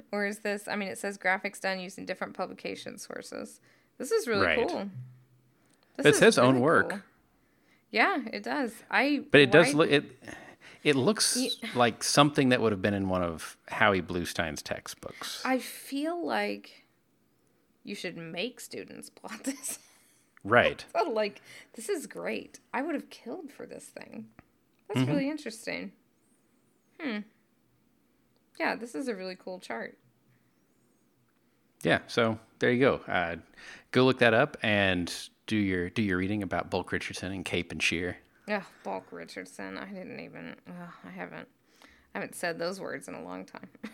or 0.09 0.25
is 0.25 0.39
this, 0.39 0.69
I 0.69 0.77
mean, 0.77 0.87
it 0.87 0.97
says 0.97 1.17
graphics 1.17 1.59
done 1.59 1.81
using 1.81 2.05
different 2.05 2.33
publication 2.33 2.97
sources. 2.97 3.59
This 3.97 4.09
is 4.09 4.25
really 4.25 4.45
Right. 4.45 4.67
cool. 4.69 4.89
This 5.97 6.05
It 6.05 6.09
is 6.11 6.17
says 6.17 6.37
own 6.37 6.61
work. 6.61 6.89
cool. 6.91 6.99
Yeah, 7.91 8.19
it 8.31 8.41
does. 8.43 8.73
I 8.89 9.23
But 9.31 9.41
it 9.41 9.51
does 9.51 9.73
look 9.73 9.89
it. 9.91 10.05
It 10.83 10.95
looks 10.95 11.37
like 11.75 12.03
something 12.03 12.49
that 12.49 12.61
would 12.61 12.71
have 12.71 12.81
been 12.81 12.93
in 12.93 13.09
one 13.09 13.21
of 13.23 13.57
Howie 13.67 13.99
Bluestein's 14.01 14.61
textbooks. 14.61 15.41
I 15.43 15.59
feel 15.59 16.25
like 16.25 16.84
you 17.85 17.95
should 17.95 18.17
make 18.17 18.59
students 18.59 19.09
plot 19.09 19.43
this. 19.45 19.79
right. 20.43 20.83
So, 20.95 21.09
like, 21.09 21.41
this 21.75 21.87
is 21.87 22.05
great. 22.07 22.59
I 22.73 22.81
would 22.81 22.95
have 22.95 23.09
killed 23.09 23.51
for 23.51 23.65
this 23.65 23.85
thing. 23.85 24.27
That's 24.87 24.99
Mm-hmm. 24.99 25.11
really 25.11 25.29
interesting. 25.29 25.91
Hmm. 26.99 27.19
Yeah, 28.59 28.75
this 28.75 28.95
is 28.95 29.07
a 29.07 29.15
really 29.15 29.35
cool 29.35 29.59
chart. 29.59 29.97
Yeah. 31.83 31.99
So 32.07 32.39
there 32.59 32.71
you 32.71 32.79
go. 32.79 33.01
Uh, 33.07 33.35
go 33.91 34.05
look 34.05 34.19
that 34.19 34.33
up 34.33 34.57
and 34.63 35.13
do 35.47 35.55
your 35.57 35.89
do 35.89 36.01
your 36.01 36.17
reading 36.17 36.41
about 36.41 36.69
Bulk 36.71 36.91
Richardson 36.91 37.31
and 37.31 37.43
Cape 37.45 37.71
and 37.71 37.81
Shear. 37.83 38.17
Yeah, 38.47 38.63
Bulk 38.83 39.07
Richardson. 39.11 39.77
I 39.77 39.85
didn't 39.87 40.19
even. 40.19 40.55
Uh, 40.67 40.87
I 41.05 41.09
haven't. 41.11 41.47
I 41.83 42.19
haven't 42.19 42.35
said 42.35 42.57
those 42.57 42.79
words 42.79 43.07
in 43.07 43.13
a 43.13 43.23
long 43.23 43.45
time. 43.45 43.69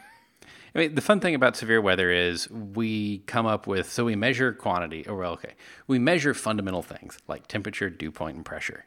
I 0.73 0.79
mean, 0.79 0.95
the 0.95 1.01
fun 1.01 1.19
thing 1.19 1.35
about 1.35 1.57
severe 1.57 1.81
weather 1.81 2.11
is 2.11 2.49
we 2.49 3.19
come 3.19 3.45
up 3.45 3.67
with 3.67 3.91
so 3.91 4.05
we 4.05 4.15
measure 4.15 4.53
quantity. 4.53 5.05
Or 5.07 5.15
well, 5.17 5.33
okay, 5.33 5.53
we 5.87 5.99
measure 5.99 6.33
fundamental 6.33 6.81
things 6.81 7.17
like 7.27 7.47
temperature, 7.47 7.89
dew 7.89 8.11
point, 8.11 8.37
and 8.37 8.45
pressure, 8.45 8.85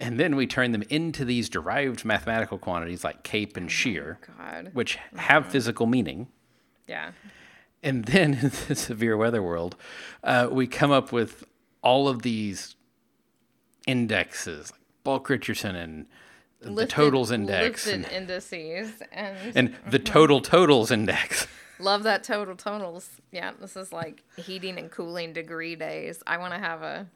and 0.00 0.18
then 0.18 0.34
we 0.34 0.46
turn 0.46 0.72
them 0.72 0.82
into 0.88 1.24
these 1.26 1.50
derived 1.50 2.04
mathematical 2.04 2.56
quantities 2.56 3.04
like 3.04 3.22
cape 3.22 3.56
and 3.56 3.70
shear, 3.70 4.18
God. 4.38 4.70
which 4.72 4.98
have 5.16 5.46
physical 5.46 5.86
meaning. 5.86 6.28
Yeah. 6.88 7.12
And 7.82 8.06
then 8.06 8.34
in 8.42 8.52
the 8.68 8.74
severe 8.74 9.16
weather 9.16 9.42
world, 9.42 9.76
uh, 10.24 10.48
we 10.50 10.66
come 10.66 10.90
up 10.90 11.12
with 11.12 11.44
all 11.82 12.08
of 12.08 12.22
these 12.22 12.76
indexes, 13.86 14.72
like 14.72 14.80
Bulk 15.04 15.28
Richardson 15.28 15.76
and 15.76 16.06
the 16.60 16.70
Lifted- 16.70 16.94
totals 16.94 17.30
index 17.30 17.86
and, 17.86 18.06
indices 18.08 18.92
and, 19.12 19.36
and 19.56 19.76
the 19.88 19.98
mhm. 19.98 20.04
total 20.04 20.40
totals 20.40 20.90
index. 20.90 21.46
love 21.78 22.02
that 22.02 22.22
total 22.24 22.54
totals. 22.56 23.08
Yeah, 23.32 23.52
this 23.60 23.76
is 23.76 23.92
like 23.92 24.22
heating 24.36 24.78
and 24.78 24.90
cooling 24.90 25.32
degree 25.32 25.74
days. 25.76 26.22
I 26.26 26.36
want 26.36 26.52
to 26.54 26.60
have 26.60 26.82
a 26.82 27.08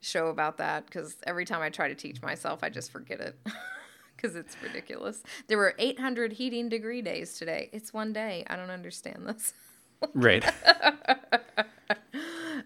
show 0.00 0.26
about 0.28 0.58
that 0.58 0.86
because 0.86 1.16
every 1.26 1.44
time 1.44 1.62
I 1.62 1.70
try 1.70 1.88
to 1.88 1.94
teach 1.94 2.20
myself, 2.20 2.60
I 2.62 2.68
just 2.68 2.90
forget 2.92 3.20
it 3.20 3.36
because 4.16 4.36
it's 4.36 4.56
ridiculous. 4.62 5.22
There 5.48 5.56
were 5.56 5.74
800 5.78 6.32
heating 6.34 6.68
degree 6.68 7.00
days 7.02 7.38
today. 7.38 7.70
It's 7.72 7.94
one 7.94 8.12
day. 8.12 8.44
I 8.48 8.56
don't 8.56 8.70
understand 8.70 9.26
this. 9.26 9.54
right. 10.14 10.44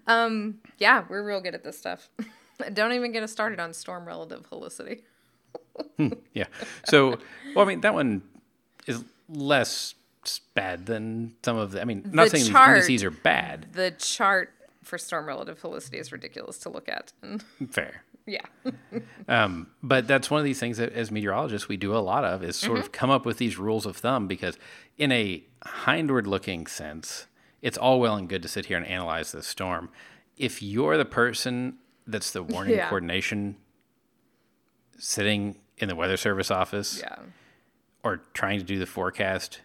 Um, 0.07 0.59
yeah, 0.79 1.05
we're 1.09 1.25
real 1.27 1.41
good 1.41 1.55
at 1.55 1.65
this 1.65 1.77
stuff. 1.79 2.09
don't 2.73 2.93
even 2.93 3.13
get 3.13 3.23
us 3.23 3.33
started 3.33 3.59
on 3.59 3.73
storm 3.73 4.07
relative 4.07 4.49
helicity. 4.51 5.03
Yeah. 6.35 6.47
So, 6.87 7.19
well, 7.55 7.65
I 7.65 7.69
mean, 7.69 7.81
that 7.83 7.95
one 7.95 8.23
is 8.87 9.03
less 9.29 9.95
bad 10.55 10.87
than 10.87 11.35
some 11.43 11.57
of 11.57 11.73
the. 11.73 11.81
I 11.81 11.85
mean, 11.85 12.11
not 12.13 12.29
saying 12.31 12.47
chart- 12.47 12.77
these 12.77 12.85
indices 12.89 13.05
are 13.05 13.11
bad. 13.11 13.69
The 13.73 13.91
chart 13.93 14.53
for 14.83 14.99
storm 14.99 15.27
relative 15.27 15.61
helicity 15.61 15.95
is 16.01 16.13
ridiculous 16.13 16.59
to 16.59 16.69
look 16.69 16.89
at. 16.89 17.13
Fair. 17.71 18.03
yeah. 18.27 18.41
Um, 19.29 19.69
but 19.83 20.07
that's 20.07 20.31
one 20.31 20.39
of 20.39 20.45
these 20.45 20.61
things 20.61 20.77
that 20.79 20.93
as 20.93 21.11
meteorologists 21.11 21.69
we 21.69 21.77
do 21.77 21.95
a 21.97 21.99
lot 21.99 22.25
of 22.25 22.45
is 22.45 22.55
sort 22.57 22.79
of 22.79 22.93
come 22.93 23.11
up 23.11 23.27
with 23.27 23.39
these 23.39 23.59
rules 23.59 23.87
of 23.87 23.97
thumb 23.97 24.29
because 24.29 24.57
in 24.99 25.11
a 25.11 25.43
hindward 25.85 26.27
looking 26.29 26.67
sense, 26.69 27.27
it's 27.63 27.77
all 27.77 27.99
well 27.99 28.15
and 28.15 28.29
good 28.29 28.43
to 28.43 28.49
sit 28.49 28.67
here 28.67 28.77
and 28.77 28.87
analyze 28.87 29.33
this 29.33 29.47
storm. 29.49 29.89
If 30.37 30.63
you're 30.63 30.97
the 30.97 31.05
person 31.05 31.79
that's 32.07 32.31
the 32.31 32.43
warning 32.45 32.75
Yeah. 32.77 32.89
coordination 32.89 33.57
sitting 34.99 35.57
in 35.79 35.89
the 35.89 35.95
weather 35.95 36.17
service 36.17 36.51
office 36.51 37.01
Yeah. 37.01 37.17
or 38.03 38.19
trying 38.35 38.59
to 38.59 38.65
do 38.65 38.79
the 38.79 38.87
forecast, 38.87 39.61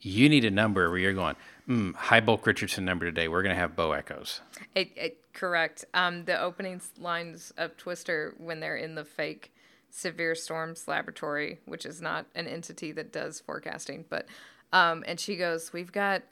you 0.00 0.28
need 0.28 0.44
a 0.44 0.50
number 0.50 0.90
where 0.90 0.98
you're 0.98 1.14
going, 1.14 1.36
mm, 1.68 1.94
high 1.94 2.20
bulk 2.20 2.46
Richardson 2.46 2.84
number 2.84 3.06
today. 3.06 3.28
We're 3.28 3.42
going 3.42 3.54
to 3.54 3.60
have 3.60 3.74
bow 3.74 3.92
echoes. 3.92 4.40
It, 4.74 4.90
it, 4.96 5.32
correct. 5.32 5.84
Um, 5.94 6.24
the 6.26 6.38
opening 6.40 6.80
lines 6.98 7.52
of 7.56 7.76
Twister 7.76 8.34
when 8.38 8.60
they're 8.60 8.76
in 8.76 8.94
the 8.94 9.04
fake 9.04 9.52
severe 9.90 10.34
storms 10.34 10.86
laboratory, 10.88 11.60
which 11.64 11.86
is 11.86 12.02
not 12.02 12.26
an 12.34 12.46
entity 12.46 12.92
that 12.92 13.12
does 13.12 13.40
forecasting, 13.40 14.04
but 14.08 14.26
um, 14.72 15.04
and 15.06 15.20
she 15.20 15.36
goes, 15.36 15.72
"We've 15.72 15.92
got." 15.92 16.22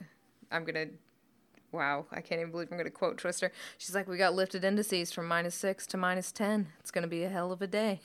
I'm 0.51 0.65
gonna. 0.65 0.87
Wow, 1.71 2.05
I 2.11 2.19
can't 2.19 2.41
even 2.41 2.51
believe 2.51 2.67
I'm 2.71 2.77
gonna 2.77 2.89
quote 2.89 3.17
Twister. 3.17 3.53
She's 3.77 3.95
like, 3.95 4.05
"We 4.07 4.17
got 4.17 4.35
lifted 4.35 4.65
indices 4.65 5.13
from 5.13 5.29
minus 5.29 5.55
six 5.55 5.87
to 5.87 5.97
minus 5.97 6.33
ten. 6.33 6.67
It's 6.81 6.91
gonna 6.91 7.07
be 7.07 7.23
a 7.23 7.29
hell 7.29 7.53
of 7.53 7.61
a 7.61 7.67
day." 7.67 8.01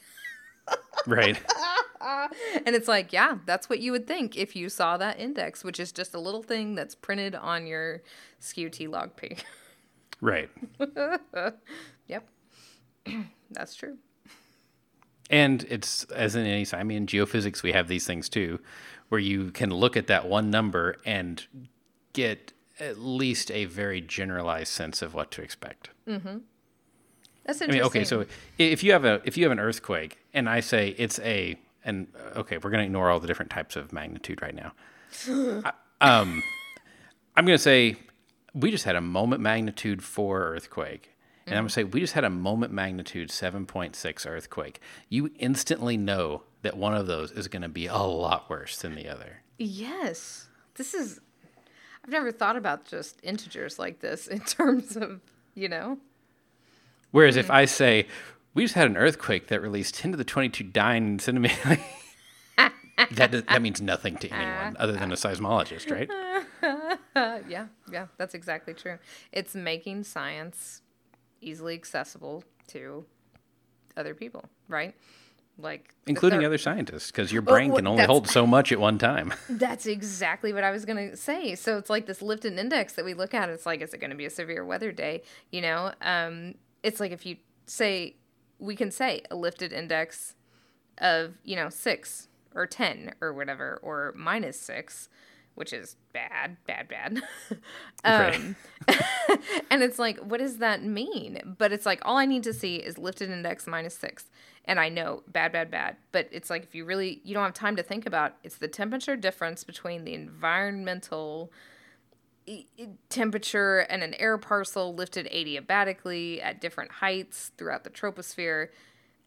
Right. 1.07 1.41
And 2.65 2.77
it's 2.77 2.89
like, 2.89 3.13
yeah, 3.13 3.39
that's 3.45 3.69
what 3.69 3.81
you 3.81 3.93
would 3.93 4.07
think 4.07 4.37
if 4.37 4.55
you 4.55 4.69
saw 4.69 4.97
that 4.99 5.19
index, 5.19 5.65
which 5.65 5.81
is 5.81 5.93
just 5.93 6.15
a 6.15 6.21
little 6.21 6.43
thing 6.43 6.75
that's 6.75 6.95
printed 6.95 7.35
on 7.35 7.67
your 7.67 8.03
skew-T 8.39 8.87
log 8.89 9.17
P. 9.17 9.37
right. 10.21 10.49
yep, 12.07 12.29
that's 13.51 13.75
true. 13.75 13.97
And 15.31 15.65
it's 15.69 16.05
as 16.05 16.35
in 16.35 16.47
any, 16.47 16.67
I 16.73 16.83
mean, 16.83 16.99
in 16.99 17.07
geophysics, 17.07 17.63
we 17.63 17.73
have 17.73 17.89
these 17.89 18.07
things 18.07 18.29
too, 18.29 18.61
where 19.09 19.21
you 19.21 19.51
can 19.51 19.71
look 19.71 19.97
at 19.97 20.07
that 20.07 20.27
one 20.27 20.51
number 20.51 20.97
and 21.05 21.45
get 22.13 22.53
at 22.81 22.99
least 22.99 23.51
a 23.51 23.65
very 23.67 24.01
generalized 24.01 24.73
sense 24.73 25.03
of 25.03 25.15
what 25.15 25.31
to 25.33 25.43
expect. 25.43 25.91
Mm-hmm. 26.07 26.39
That's 27.49 27.63
I 27.63 27.67
mean, 27.67 27.81
okay, 27.81 28.05
so 28.05 28.27
if 28.59 28.85
you 28.85 28.93
have 28.93 29.07
a 29.07 29.23
if 29.25 29.39
you 29.39 29.45
have 29.45 29.53
an 29.53 29.59
earthquake 29.59 30.19
and 30.35 30.51
I 30.51 30.61
say 30.61 30.95
it's 30.99 31.19
a 31.21 31.59
and 31.83 32.07
uh, 32.15 32.41
okay, 32.41 32.59
we're 32.59 32.69
going 32.69 32.83
to 32.83 32.85
ignore 32.85 33.11
all 33.11 33.19
the 33.19 33.27
different 33.27 33.51
types 33.51 33.75
of 33.75 33.91
magnitude 33.91 34.43
right 34.43 34.55
now. 34.55 34.73
I- 35.65 35.73
um, 36.01 36.43
I'm 37.35 37.47
going 37.47 37.57
to 37.57 37.63
say 37.63 37.97
we 38.55 38.71
just 38.71 38.85
had 38.85 38.97
a 38.97 39.01
moment 39.01 39.41
magnitude 39.41 40.03
4 40.05 40.43
earthquake. 40.43 41.15
And 41.47 41.55
I'm 41.57 41.63
going 41.63 41.69
to 41.69 41.73
say 41.73 41.85
we 41.85 42.01
just 42.01 42.13
had 42.13 42.25
a 42.25 42.31
moment 42.31 42.75
magnitude 42.75 43.31
7.6 43.31 44.27
earthquake. 44.27 44.81
You 45.09 45.31
instantly 45.39 45.97
know 45.97 46.43
that 46.61 46.77
one 46.77 46.95
of 46.95 47.07
those 47.07 47.33
is 47.33 47.49
going 47.49 47.63
to 47.63 47.69
be 47.71 47.87
a 47.87 47.97
lot 47.97 48.51
worse 48.51 48.77
than 48.77 48.95
the 48.95 49.09
other. 49.09 49.43
Yes. 49.57 50.49
This 50.75 50.93
is 50.93 51.21
I've 52.05 52.11
never 52.11 52.31
thought 52.31 52.57
about 52.57 52.85
just 52.85 53.19
integers 53.23 53.79
like 53.79 54.01
this 54.01 54.27
in 54.29 54.41
terms 54.41 54.97
of, 54.97 55.23
you 55.55 55.71
know. 55.71 55.97
Whereas 57.11 57.37
if 57.37 57.51
I 57.51 57.65
say 57.65 58.07
we 58.55 58.65
just 58.65 58.75
had 58.75 58.87
an 58.89 58.97
earthquake 58.97 59.49
that 59.49 59.61
released 59.61 59.95
10 59.95 60.13
to 60.13 60.17
the 60.17 60.25
22 60.25 60.65
dyne 60.65 61.19
centimeter, 61.19 61.79
that 62.57 63.31
does, 63.31 63.43
that 63.45 63.63
means 63.63 63.81
nothing 63.81 64.17
to 64.19 64.29
anyone 64.29 64.77
other 64.79 64.93
than 64.93 65.13
a 65.13 65.17
seismologist, 65.17 65.91
right? 65.91 66.11
Yeah, 67.49 67.67
yeah, 67.91 68.07
that's 68.17 68.35
exactly 68.35 68.75
true. 68.75 68.99
It's 69.33 69.55
making 69.55 70.05
science 70.05 70.83
easily 71.41 71.75
accessible 71.75 72.45
to 72.69 73.05
other 73.97 74.15
people, 74.15 74.45
right? 74.69 74.95
Like 75.59 75.95
Including 76.07 76.45
other 76.45 76.59
scientists, 76.59 77.11
because 77.11 77.33
your 77.33 77.43
brain 77.43 77.71
well, 77.71 77.79
can 77.79 77.87
only 77.89 78.05
hold 78.05 78.29
so 78.29 78.47
much 78.57 78.71
at 78.71 78.79
one 78.79 78.99
time. 78.99 79.35
That's 79.51 79.87
exactly 79.87 80.53
what 80.53 80.63
I 80.63 80.71
was 80.71 80.85
going 80.85 81.11
to 81.11 81.17
say. 81.17 81.57
So 81.57 81.77
it's 81.77 81.91
like 81.91 82.07
this 82.07 82.23
lifted 82.23 82.57
index 82.57 82.93
that 82.93 83.05
we 83.05 83.15
look 83.15 83.35
at. 83.35 83.49
It's 83.49 83.67
like, 83.67 83.83
is 83.83 83.93
it 83.93 83.99
going 83.99 84.11
to 84.11 84.17
be 84.17 84.27
a 84.27 84.31
severe 84.31 84.65
weather 84.65 84.93
day? 84.93 85.23
You 85.51 85.63
know, 85.63 85.93
um, 86.01 86.55
it's 86.83 87.01
like 87.01 87.13
if 87.13 87.27
you 87.27 87.37
say, 87.67 88.17
we 88.59 88.77
can 88.77 88.91
say 88.91 89.23
a 89.31 89.37
lifted 89.37 89.73
index 89.73 90.35
of, 90.99 91.35
you 91.45 91.57
know, 91.57 91.69
six 91.69 92.29
or 92.55 92.67
10 92.67 93.15
or 93.21 93.33
whatever, 93.33 93.79
or 93.83 94.13
minus 94.17 94.61
six, 94.61 95.09
which 95.55 95.73
is 95.73 95.97
bad, 96.13 96.57
bad, 96.67 96.89
bad. 96.89 97.23
Um, 98.05 98.55
and 99.71 99.83
it's 99.83 99.99
like, 99.99 100.19
what 100.21 100.39
does 100.39 100.59
that 100.59 100.85
mean? 100.85 101.57
But 101.59 101.73
it's 101.73 101.85
like, 101.85 102.01
all 102.05 102.17
I 102.17 102.27
need 102.27 102.45
to 102.45 102.53
see 102.53 102.77
is 102.77 102.97
lifted 102.97 103.29
index 103.29 103.67
minus 103.67 103.95
six. 103.97 104.27
And 104.65 104.79
I 104.79 104.89
know 104.89 105.25
bad, 105.27 105.51
bad, 105.51 105.71
bad. 105.71 105.97
But 106.13 106.29
it's 106.31 106.49
like, 106.49 106.63
if 106.63 106.75
you 106.77 106.85
really, 106.85 107.21
you 107.25 107.35
don't 107.35 107.43
have 107.43 107.55
time 107.55 107.75
to 107.77 107.83
think 107.83 108.07
about, 108.07 108.37
it's 108.45 108.57
the 108.57 108.69
temperature 108.69 109.17
difference 109.17 109.65
between 109.65 110.05
the 110.05 110.15
environmental 110.15 111.51
temperature 113.09 113.79
and 113.79 114.03
an 114.03 114.15
air 114.15 114.39
parcel 114.39 114.95
lifted 114.95 115.29
adiabatically 115.33 116.43
at 116.43 116.61
different 116.61 116.91
heights 116.91 117.53
throughout 117.57 117.85
the 117.85 117.91
troposphere. 117.91 118.69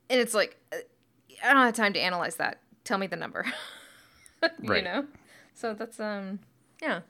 And 0.09 0.19
it's 0.19 0.33
like, 0.33 0.57
uh, 0.73 0.77
I 1.43 1.53
don't 1.53 1.63
have 1.65 1.75
time 1.75 1.93
to 1.93 1.99
analyze 1.99 2.35
that. 2.37 2.59
Tell 2.83 2.97
me 2.97 3.07
the 3.07 3.15
number. 3.15 3.45
you 4.61 4.81
know? 4.81 5.05
So 5.53 5.73
that's, 5.73 5.99
um, 5.99 6.39
yeah, 6.81 7.01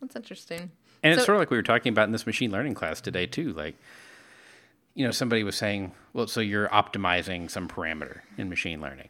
that's 0.00 0.16
interesting. 0.16 0.70
And 1.02 1.14
it's 1.14 1.24
sort 1.24 1.36
of 1.36 1.40
like 1.40 1.50
we 1.50 1.56
were 1.56 1.62
talking 1.62 1.92
about 1.92 2.04
in 2.04 2.12
this 2.12 2.26
machine 2.26 2.50
learning 2.50 2.74
class 2.74 3.00
today, 3.00 3.26
too. 3.26 3.52
Like, 3.52 3.76
you 4.94 5.04
know, 5.04 5.10
somebody 5.10 5.42
was 5.42 5.56
saying, 5.56 5.92
well, 6.12 6.26
so 6.26 6.40
you're 6.40 6.68
optimizing 6.68 7.50
some 7.50 7.68
parameter 7.68 8.20
in 8.36 8.48
machine 8.48 8.80
learning. 8.80 9.08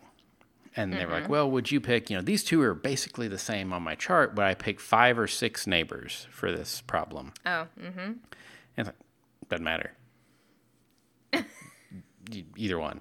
And 0.76 0.92
they 0.92 1.04
were 1.04 1.12
like, 1.12 1.22
mm-hmm. 1.24 1.32
well, 1.32 1.50
would 1.50 1.70
you 1.70 1.80
pick, 1.80 2.10
you 2.10 2.16
know, 2.16 2.22
these 2.22 2.44
two 2.44 2.62
are 2.62 2.74
basically 2.74 3.26
the 3.26 3.38
same 3.38 3.72
on 3.72 3.82
my 3.82 3.96
chart, 3.96 4.36
but 4.36 4.44
I 4.44 4.54
pick 4.54 4.78
five 4.78 5.18
or 5.18 5.26
six 5.26 5.66
neighbors 5.66 6.28
for 6.30 6.52
this 6.52 6.80
problem. 6.80 7.32
Oh, 7.44 7.66
mm-hmm. 7.78 7.98
And 7.98 8.18
it's 8.76 8.88
like, 8.88 8.96
doesn't 9.48 9.64
matter. 9.64 9.92
Either 12.56 12.78
one. 12.78 13.00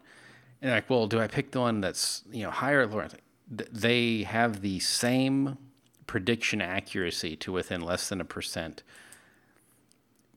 And 0.61 0.71
like, 0.71 0.89
well, 0.89 1.07
do 1.07 1.19
I 1.19 1.27
pick 1.27 1.51
the 1.51 1.59
one 1.59 1.79
that's, 1.79 2.23
you 2.31 2.43
know, 2.43 2.49
higher 2.49 2.81
or 2.81 2.87
lower? 2.87 3.03
Like, 3.03 3.21
they 3.49 4.23
have 4.23 4.61
the 4.61 4.79
same 4.79 5.57
prediction 6.07 6.61
accuracy 6.61 7.35
to 7.35 7.51
within 7.51 7.81
less 7.81 8.09
than 8.09 8.19
a 8.19 8.25
percent, 8.25 8.81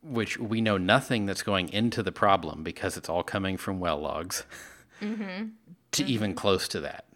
which 0.03 0.39
we 0.39 0.61
know 0.61 0.77
nothing 0.77 1.25
that's 1.25 1.43
going 1.43 1.71
into 1.71 2.03
the 2.03 2.13
problem 2.13 2.63
because 2.63 2.97
it's 2.97 3.09
all 3.09 3.23
coming 3.23 3.57
from 3.57 3.81
well 3.81 3.99
logs 3.99 4.45
mm-hmm. 5.01 5.47
to 5.93 6.05
even 6.05 6.31
mm-hmm. 6.31 6.39
close 6.39 6.69
to 6.69 6.81
that. 6.81 7.07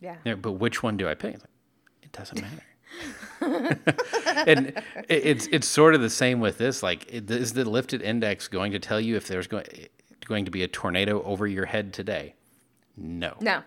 Yeah. 0.00 0.16
Yeah, 0.24 0.34
but 0.34 0.52
which 0.52 0.82
one 0.82 0.96
do 0.96 1.08
I 1.08 1.14
pick? 1.14 1.34
Like, 1.34 1.44
It 2.02 2.12
doesn't 2.12 2.40
matter. 2.40 2.62
and 4.46 4.66
it- 4.68 4.84
it's 5.08 5.46
it's 5.48 5.66
sort 5.66 5.94
of 5.94 6.00
the 6.00 6.10
same 6.10 6.40
with 6.40 6.58
this. 6.58 6.82
Like, 6.82 7.06
is 7.10 7.52
the 7.52 7.68
lifted 7.68 8.02
index 8.02 8.48
going 8.48 8.72
to 8.72 8.78
tell 8.78 9.00
you 9.00 9.16
if 9.16 9.26
there's 9.28 9.46
going 9.46 9.66
going 10.26 10.44
to 10.44 10.50
be 10.50 10.62
a 10.62 10.68
tornado 10.68 11.22
over 11.22 11.46
your 11.46 11.66
head 11.66 11.92
today? 11.92 12.34
No. 12.96 13.36
No. 13.40 13.62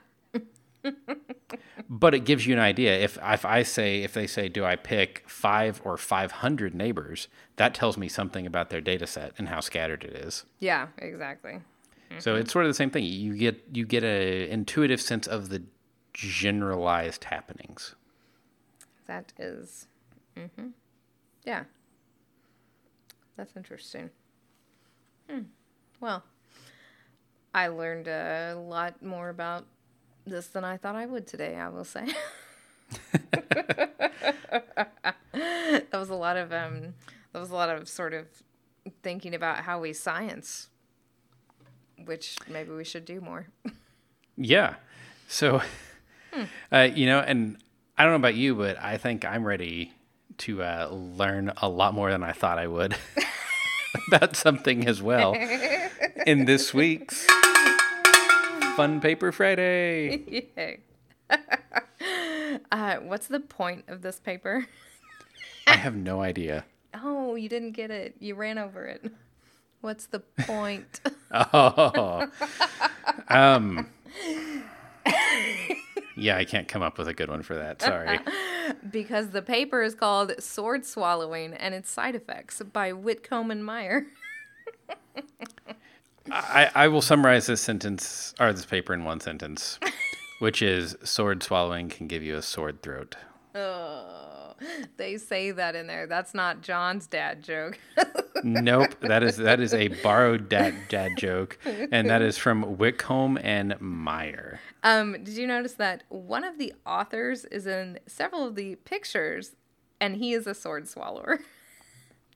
But 1.90 2.14
it 2.16 2.22
gives 2.26 2.48
you 2.48 2.54
an 2.54 2.60
idea. 2.60 2.98
If 2.98 3.18
if 3.22 3.46
I 3.46 3.64
say 3.64 4.04
if 4.04 4.14
they 4.14 4.26
say, 4.26 4.50
do 4.50 4.66
I 4.66 4.76
pick 4.76 5.24
five 5.28 5.82
or 5.84 5.98
five 5.98 6.32
hundred 6.32 6.74
neighbors? 6.74 7.28
That 7.58 7.76
tells 7.76 7.98
me 7.98 8.08
something 8.08 8.48
about 8.48 8.70
their 8.70 8.82
data 8.82 9.06
set 9.06 9.34
and 9.38 9.50
how 9.50 9.60
scattered 9.60 10.04
it 10.04 10.14
is. 10.14 10.44
Yeah, 10.60 10.88
exactly. 10.98 11.60
So 12.20 12.32
mm-hmm. 12.32 12.42
it's 12.42 12.52
sort 12.52 12.66
of 12.66 12.70
the 12.70 12.76
same 12.76 12.90
thing. 12.90 13.04
You 13.06 13.36
get 13.36 13.64
you 13.72 13.86
get 13.86 14.04
a 14.04 14.50
intuitive 14.50 15.02
sense 15.02 15.28
of 15.28 15.50
the 15.50 15.64
generalized 16.14 17.26
happenings. 17.26 17.96
That 19.08 19.34
is, 19.38 19.88
mm-hmm. 20.38 20.68
yeah. 21.44 21.64
That's 23.36 23.56
interesting. 23.56 24.10
Hmm. 25.30 25.42
Well, 26.00 26.24
I 27.54 27.68
learned 27.68 28.08
a 28.08 28.56
lot 28.56 29.02
more 29.02 29.30
about 29.30 29.66
this 30.26 30.48
than 30.48 30.64
I 30.64 30.78
thought 30.78 30.96
I 30.96 31.06
would 31.06 31.28
today. 31.28 31.56
I 31.56 31.70
will 31.70 31.84
say. 31.84 32.08
that 35.34 35.90
was 35.92 36.10
a 36.10 36.16
lot 36.16 36.38
of 36.38 36.54
um. 36.54 36.94
That 37.32 37.40
was 37.40 37.50
a 37.50 37.56
lot 37.56 37.70
of 37.70 37.90
sort 37.90 38.14
of 38.14 38.28
thinking 39.02 39.34
about 39.34 39.58
how 39.64 39.80
we 39.80 39.94
science, 39.94 40.70
which 42.06 42.38
maybe 42.48 42.72
we 42.72 42.84
should 42.84 43.06
do 43.06 43.20
more. 43.22 43.48
Yeah. 44.38 44.76
So, 45.28 45.62
uh, 46.72 46.90
you 46.94 47.06
know, 47.06 47.20
and 47.20 47.58
I 47.98 48.04
don't 48.04 48.12
know 48.14 48.18
about 48.18 48.36
you, 48.36 48.56
but 48.56 48.78
I 48.80 48.98
think 48.98 49.26
I'm 49.26 49.46
ready 49.46 49.94
to 50.40 50.64
uh, 50.64 50.90
learn 50.92 51.52
a 51.62 51.70
lot 51.70 51.94
more 51.94 52.12
than 52.12 52.24
I 52.24 52.32
thought 52.32 52.58
I 52.58 52.68
would 52.68 52.96
about 54.08 54.36
something 54.36 54.88
as 54.88 55.02
well 55.02 55.36
in 56.26 56.46
this 56.46 56.74
week's 56.74 57.26
Fun 58.76 59.00
Paper 59.02 59.32
Friday. 59.32 60.48
Uh, 62.72 62.98
what's 62.98 63.28
the 63.28 63.40
point 63.40 63.84
of 63.88 64.02
this 64.04 64.20
paper? 64.20 64.68
I 65.66 65.76
have 65.76 65.96
no 65.96 66.22
idea. 66.22 66.66
Oh, 66.96 67.34
you 67.34 67.50
didn't 67.50 67.72
get 67.72 67.90
it. 67.90 68.16
You 68.20 68.36
ran 68.36 68.60
over 68.60 68.86
it. 68.86 69.12
What's 69.82 70.06
the 70.06 70.20
point? 70.20 71.00
Oh. 71.32 72.30
Um. 73.28 73.88
Yeah, 76.16 76.38
I 76.38 76.46
can't 76.46 76.68
come 76.68 76.82
up 76.82 76.98
with 76.98 77.08
a 77.08 77.14
good 77.14 77.30
one 77.30 77.42
for 77.42 77.56
that. 77.56 77.82
Sorry. 77.82 78.20
because 78.92 79.30
the 79.30 79.42
paper 79.42 79.82
is 79.82 79.96
called 79.96 80.34
Sword 80.40 80.86
Swallowing 80.86 81.54
and 81.54 81.74
its 81.74 81.90
Side 81.90 82.16
Effects 82.16 82.62
by 82.62 82.94
Whitcomb 82.94 83.52
and 83.52 83.66
Meyer. 83.66 84.06
I, 86.32 86.72
I 86.74 86.88
will 86.88 87.02
summarize 87.02 87.48
this 87.48 87.62
sentence 87.62 88.34
or 88.40 88.54
this 88.54 88.66
paper 88.66 88.94
in 88.94 89.04
one 89.04 89.20
sentence, 89.20 89.78
which 90.40 90.62
is 90.62 90.96
sword 91.04 91.44
swallowing 91.44 91.90
can 91.90 92.08
give 92.08 92.24
you 92.24 92.38
a 92.38 92.42
sword 92.42 92.82
throat. 92.82 93.16
Oh, 93.56 94.54
they 94.98 95.18
say 95.18 95.52
that 95.52 95.76
in 95.76 95.88
there. 95.88 96.08
That's 96.08 96.34
not 96.34 96.62
John's 96.62 97.08
dad 97.08 97.44
joke. 97.44 97.78
Nope, 98.44 98.96
that 99.02 99.22
is 99.22 99.38
that 99.38 99.60
is 99.60 99.74
a 99.74 99.90
borrowed 100.02 100.50
dad 100.50 100.74
dad 100.90 101.12
joke, 101.18 101.58
and 101.66 102.10
that 102.10 102.22
is 102.22 102.38
from 102.38 102.78
Whitcomb 102.78 103.38
and 103.42 103.80
Meyer. 103.80 104.60
Um, 104.84 105.14
did 105.24 105.30
you 105.36 105.48
notice 105.48 105.74
that 105.74 106.04
one 106.10 106.44
of 106.44 106.58
the 106.58 106.74
authors 106.86 107.46
is 107.46 107.66
in 107.68 108.00
several 108.06 108.46
of 108.46 108.56
the 108.56 108.76
pictures 108.76 109.56
and 110.00 110.18
he 110.18 110.34
is 110.34 110.46
a 110.48 110.54
sword 110.54 110.88
swallower? 110.88 111.40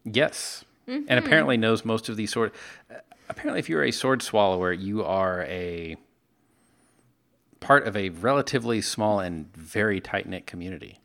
Yes, 0.09 0.63
and 0.87 1.09
apparently 1.11 1.57
knows 1.57 1.83
most 1.83 2.07
of 2.07 2.15
these 2.15 2.31
sword. 2.31 2.53
uh, 2.89 2.99
Apparently, 3.27 3.59
if 3.59 3.67
you're 3.67 3.83
a 3.83 3.91
sword 3.91 4.21
swallower, 4.21 4.71
you 4.71 5.03
are 5.03 5.43
a 5.43 5.97
part 7.59 7.85
of 7.85 7.97
a 7.97 8.07
relatively 8.09 8.79
small 8.79 9.19
and 9.19 9.53
very 9.53 9.99
tight 9.99 10.29
knit 10.29 10.47
community. 10.47 10.99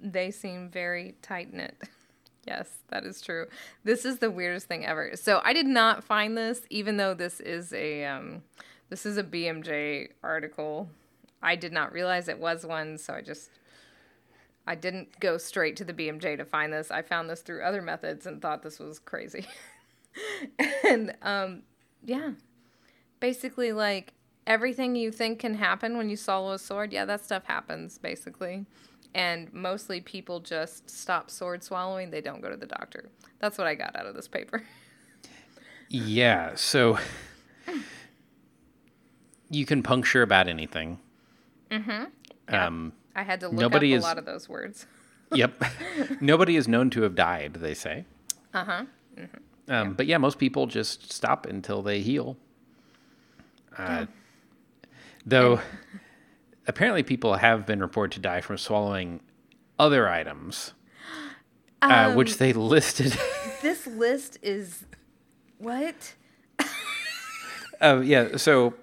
They 0.00 0.30
seem 0.30 0.68
very 0.68 1.16
tight 1.22 1.52
knit. 1.52 1.74
Yes, 2.46 2.68
that 2.88 3.04
is 3.04 3.22
true. 3.22 3.46
This 3.84 4.04
is 4.04 4.18
the 4.18 4.30
weirdest 4.30 4.66
thing 4.66 4.84
ever. 4.84 5.12
So 5.14 5.40
I 5.42 5.54
did 5.54 5.66
not 5.66 6.04
find 6.04 6.36
this, 6.36 6.60
even 6.68 6.98
though 6.98 7.14
this 7.14 7.40
is 7.40 7.72
a 7.72 8.04
um, 8.04 8.42
this 8.90 9.06
is 9.06 9.16
a 9.16 9.24
BMJ 9.24 10.08
article. 10.22 10.88
I 11.42 11.56
did 11.56 11.72
not 11.72 11.92
realize 11.92 12.28
it 12.28 12.38
was 12.38 12.64
one, 12.64 12.98
so 12.98 13.14
I 13.14 13.20
just 13.20 13.50
I 14.66 14.74
didn't 14.74 15.20
go 15.20 15.36
straight 15.36 15.76
to 15.76 15.84
the 15.84 15.92
BMJ 15.92 16.38
to 16.38 16.44
find 16.44 16.72
this. 16.72 16.90
I 16.90 17.02
found 17.02 17.28
this 17.28 17.42
through 17.42 17.62
other 17.62 17.82
methods 17.82 18.26
and 18.26 18.40
thought 18.40 18.62
this 18.62 18.78
was 18.78 18.98
crazy. 18.98 19.46
and 20.88 21.14
um, 21.22 21.62
yeah, 22.04 22.32
basically, 23.20 23.72
like 23.72 24.14
everything 24.46 24.96
you 24.96 25.10
think 25.10 25.38
can 25.38 25.54
happen 25.54 25.96
when 25.96 26.08
you 26.08 26.16
swallow 26.16 26.52
a 26.52 26.58
sword, 26.58 26.92
yeah, 26.92 27.04
that 27.04 27.24
stuff 27.24 27.44
happens 27.44 27.98
basically. 27.98 28.66
And 29.14 29.52
mostly 29.52 30.00
people 30.00 30.40
just 30.40 30.90
stop 30.90 31.30
sword 31.30 31.62
swallowing, 31.62 32.10
they 32.10 32.20
don't 32.20 32.40
go 32.40 32.50
to 32.50 32.56
the 32.56 32.66
doctor. 32.66 33.10
That's 33.38 33.56
what 33.58 33.66
I 33.66 33.74
got 33.74 33.94
out 33.96 34.06
of 34.06 34.14
this 34.14 34.28
paper. 34.28 34.62
Yeah, 35.90 36.56
so 36.56 36.98
you 39.54 39.66
can 39.66 39.82
puncture 39.82 40.22
about 40.22 40.48
anything. 40.48 40.98
Mm-hmm. 41.70 42.04
Yeah. 42.50 42.66
Um, 42.66 42.92
I 43.16 43.22
had 43.22 43.40
to 43.40 43.48
look 43.48 43.58
nobody 43.58 43.92
up 43.92 43.96
a 43.96 43.98
is, 43.98 44.02
lot 44.04 44.18
of 44.18 44.24
those 44.24 44.48
words. 44.48 44.86
yep. 45.32 45.62
Nobody 46.20 46.56
is 46.56 46.68
known 46.68 46.90
to 46.90 47.02
have 47.02 47.14
died, 47.14 47.54
they 47.54 47.74
say. 47.74 48.04
Uh 48.52 48.64
huh. 48.64 48.84
Mm-hmm. 49.16 49.36
Um, 49.36 49.42
yeah. 49.68 49.84
But 49.84 50.06
yeah, 50.06 50.18
most 50.18 50.38
people 50.38 50.66
just 50.66 51.12
stop 51.12 51.46
until 51.46 51.82
they 51.82 52.00
heal. 52.00 52.36
Uh, 53.76 54.06
Though, 55.26 55.60
apparently, 56.66 57.02
people 57.02 57.34
have 57.34 57.66
been 57.66 57.80
reported 57.80 58.14
to 58.16 58.20
die 58.20 58.40
from 58.40 58.58
swallowing 58.58 59.20
other 59.78 60.08
items, 60.08 60.74
uh, 61.82 61.86
um, 61.86 61.92
uh, 61.92 62.14
which 62.14 62.36
they 62.36 62.52
listed. 62.52 63.18
this 63.62 63.86
list 63.86 64.38
is 64.42 64.84
what? 65.58 66.14
uh, 67.80 68.00
yeah, 68.04 68.36
so 68.36 68.74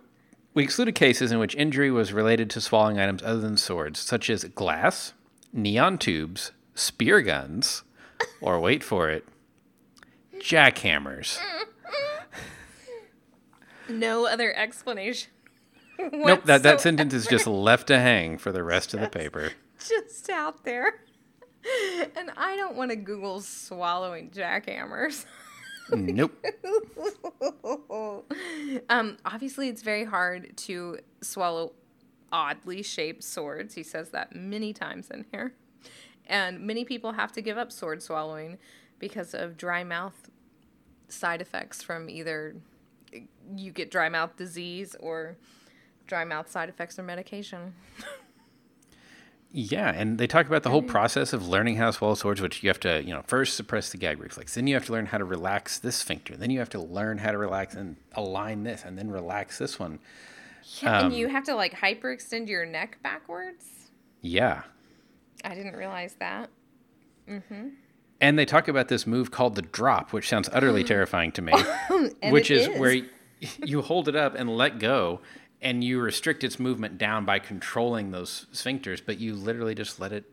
we 0.54 0.64
excluded 0.64 0.95
cases 0.95 1.32
in 1.32 1.39
which 1.39 1.56
injury 1.56 1.91
was 1.91 2.14
related 2.14 2.49
to 2.52 2.62
swallowing 2.62 2.99
items 2.99 3.24
other 3.24 3.39
than 3.39 3.58
swords, 3.58 3.99
such 3.99 4.30
as 4.30 4.43
glass, 4.43 5.14
neon 5.54 5.97
tubes, 5.97 6.52
spear 6.76 7.22
guns, 7.22 7.84
or 8.41 8.60
wait 8.60 8.84
for 8.84 9.10
it, 9.10 9.26
jackhammers. 10.39 11.38
No 13.88 14.26
other 14.26 14.56
explanation. 14.56 15.32
nope, 15.99 16.45
that, 16.45 16.64
that 16.64 16.82
sentence 16.82 17.14
is 17.14 17.28
just 17.28 17.45
left 17.47 17.88
to 17.88 17.99
hang 17.99 18.38
for 18.38 18.52
the 18.52 18.64
rest 18.64 18.93
of 18.93 19.02
the 19.02 19.10
paper. 19.10 19.52
Just 19.80 20.30
out 20.30 20.64
there. 20.64 21.02
And 22.16 22.32
I 22.38 22.56
don't 22.56 22.76
want 22.76 22.91
to 22.91 22.95
Google 22.95 23.41
swallowing 23.41 24.32
jackhammers. 24.32 25.26
Nope. 25.92 26.46
um, 28.89 29.18
obviously, 29.26 29.70
it's 29.70 29.82
very 29.82 30.06
hard 30.06 30.56
to 30.58 31.00
swallow 31.22 31.74
oddly 32.32 32.82
shaped 32.82 33.24
swords. 33.24 33.74
He 33.76 33.84
says 33.84 34.10
that 34.10 34.36
many 34.36 34.74
times 34.74 35.10
in 35.10 35.26
here. 35.32 35.54
And 36.26 36.62
many 36.62 36.86
people 36.86 37.14
have 37.14 37.32
to 37.34 37.42
give 37.42 37.58
up 37.58 37.72
sword 37.72 38.02
swallowing 38.02 38.58
because 39.00 39.34
of 39.34 39.58
dry 39.58 39.84
mouth 39.84 40.30
side 41.10 41.42
effects 41.42 41.82
from 41.84 42.10
either 42.10 42.56
you 43.56 43.72
get 43.72 43.92
dry 43.92 44.08
mouth 44.08 44.38
disease 44.38 44.96
or 45.00 45.36
dry 46.08 46.24
mouth 46.24 46.50
side 46.50 46.70
effects 46.70 46.96
from 46.96 47.06
medication. 47.08 47.74
Yeah, 49.54 49.91
and 49.93 50.18
they 50.18 50.28
talk 50.28 50.47
about 50.47 50.64
the 50.64 50.70
whole 50.70 50.82
process 50.82 51.34
of 51.34 51.47
learning 51.47 51.76
how 51.76 51.88
to 51.88 51.93
swallow 51.93 52.16
swords, 52.16 52.39
which 52.39 52.64
you 52.64 52.70
have 52.70 52.80
to, 52.82 53.04
you 53.04 53.14
know, 53.14 53.22
first 53.28 53.58
suppress 53.58 53.89
the 53.89 53.97
gag 53.97 54.22
reflex, 54.22 54.56
then 54.56 54.66
you 54.66 54.76
have 54.76 54.86
to 54.86 54.93
learn 54.93 55.08
how 55.08 55.18
to 55.18 55.26
relax 55.26 55.78
this 55.78 55.97
sphincter, 55.97 56.38
then 56.38 56.49
you 56.49 56.60
have 56.60 56.70
to 56.70 56.80
learn 56.80 57.18
how 57.18 57.32
to 57.32 57.38
relax 57.38 57.76
and 57.76 57.97
align 58.14 58.64
this, 58.64 58.84
and 58.86 58.97
then 58.97 59.12
relax 59.12 59.58
this 59.58 59.78
one. 59.78 59.99
Yeah, 60.82 60.99
um, 60.99 61.06
and 61.08 61.16
you 61.16 61.28
have 61.28 61.43
to 61.45 61.56
like 61.56 61.74
hyperextend 61.74 62.47
your 62.47 62.66
neck 62.66 62.99
backwards. 63.04 63.89
Yeah, 64.22 64.64
I 65.43 65.54
didn't 65.54 65.76
realize 65.76 66.16
that. 66.20 66.49
Mm-hmm. 67.28 67.70
And 68.22 68.39
they 68.39 68.45
talk 68.45 68.68
about 68.68 68.88
this 68.88 69.06
move 69.06 69.32
called 69.32 69.56
the 69.56 69.64
drop, 69.64 70.14
which 70.14 70.30
sounds 70.30 70.49
utterly 70.54 70.84
terrifying 70.86 71.34
to 71.34 71.41
me. 71.41 71.54
which 72.30 72.52
is, 72.52 72.68
is 72.68 72.80
where 72.80 73.02
you 73.66 73.82
hold 73.82 74.08
it 74.08 74.16
up 74.16 74.36
and 74.36 74.56
let 74.56 74.80
go, 74.80 75.20
and 75.62 75.84
you 75.84 75.99
restrict 75.99 76.43
its 76.43 76.59
movement 76.59 76.97
down 76.97 77.26
by 77.26 77.39
controlling 77.39 78.12
those 78.12 78.47
sphincters, 78.53 79.01
but 79.05 79.20
you 79.20 79.36
literally 79.36 79.76
just 79.76 79.99
let 79.99 80.12
it 80.12 80.26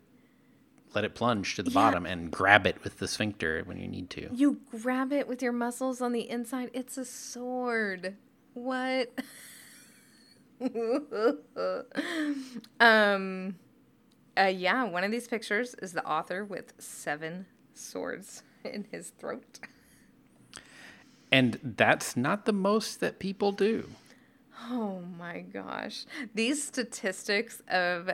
let 0.95 1.05
it 1.05 1.15
plunge 1.15 1.55
to 1.55 1.63
the 1.63 1.71
yeah. 1.71 1.75
bottom 1.75 2.07
and 2.07 2.31
grab 2.31 2.67
it 2.67 2.83
with 2.83 2.99
the 2.99 3.07
sphincter 3.07 3.63
when 3.67 3.79
you 3.79 3.87
need 3.87 4.09
to. 4.09 4.31
You 4.33 4.61
grab 4.71 5.13
it 5.13 5.29
with 5.29 5.43
your 5.43 5.53
muscles 5.53 6.01
on 6.01 6.13
the 6.13 6.29
inside. 6.29 6.71
It's 6.73 6.97
a 6.97 7.05
sword. 7.05 8.17
What? 8.55 9.13
um 12.81 13.55
uh, 14.39 14.45
yeah, 14.45 14.85
one 14.85 15.03
of 15.03 15.11
these 15.11 15.27
pictures 15.27 15.75
is 15.83 15.93
the 15.93 16.05
author 16.07 16.45
with 16.45 16.73
seven 16.79 17.47
swords 17.75 18.45
in 18.65 18.87
his 18.91 19.11
throat. 19.11 19.59
And 21.31 21.59
that's 21.63 22.17
not 22.17 22.47
the 22.47 22.53
most 22.53 23.01
that 23.01 23.19
people 23.19 23.53
do. 23.53 23.89
Oh 24.71 25.01
my 25.19 25.41
gosh. 25.41 26.05
These 26.35 26.63
statistics 26.65 27.63
of 27.69 28.11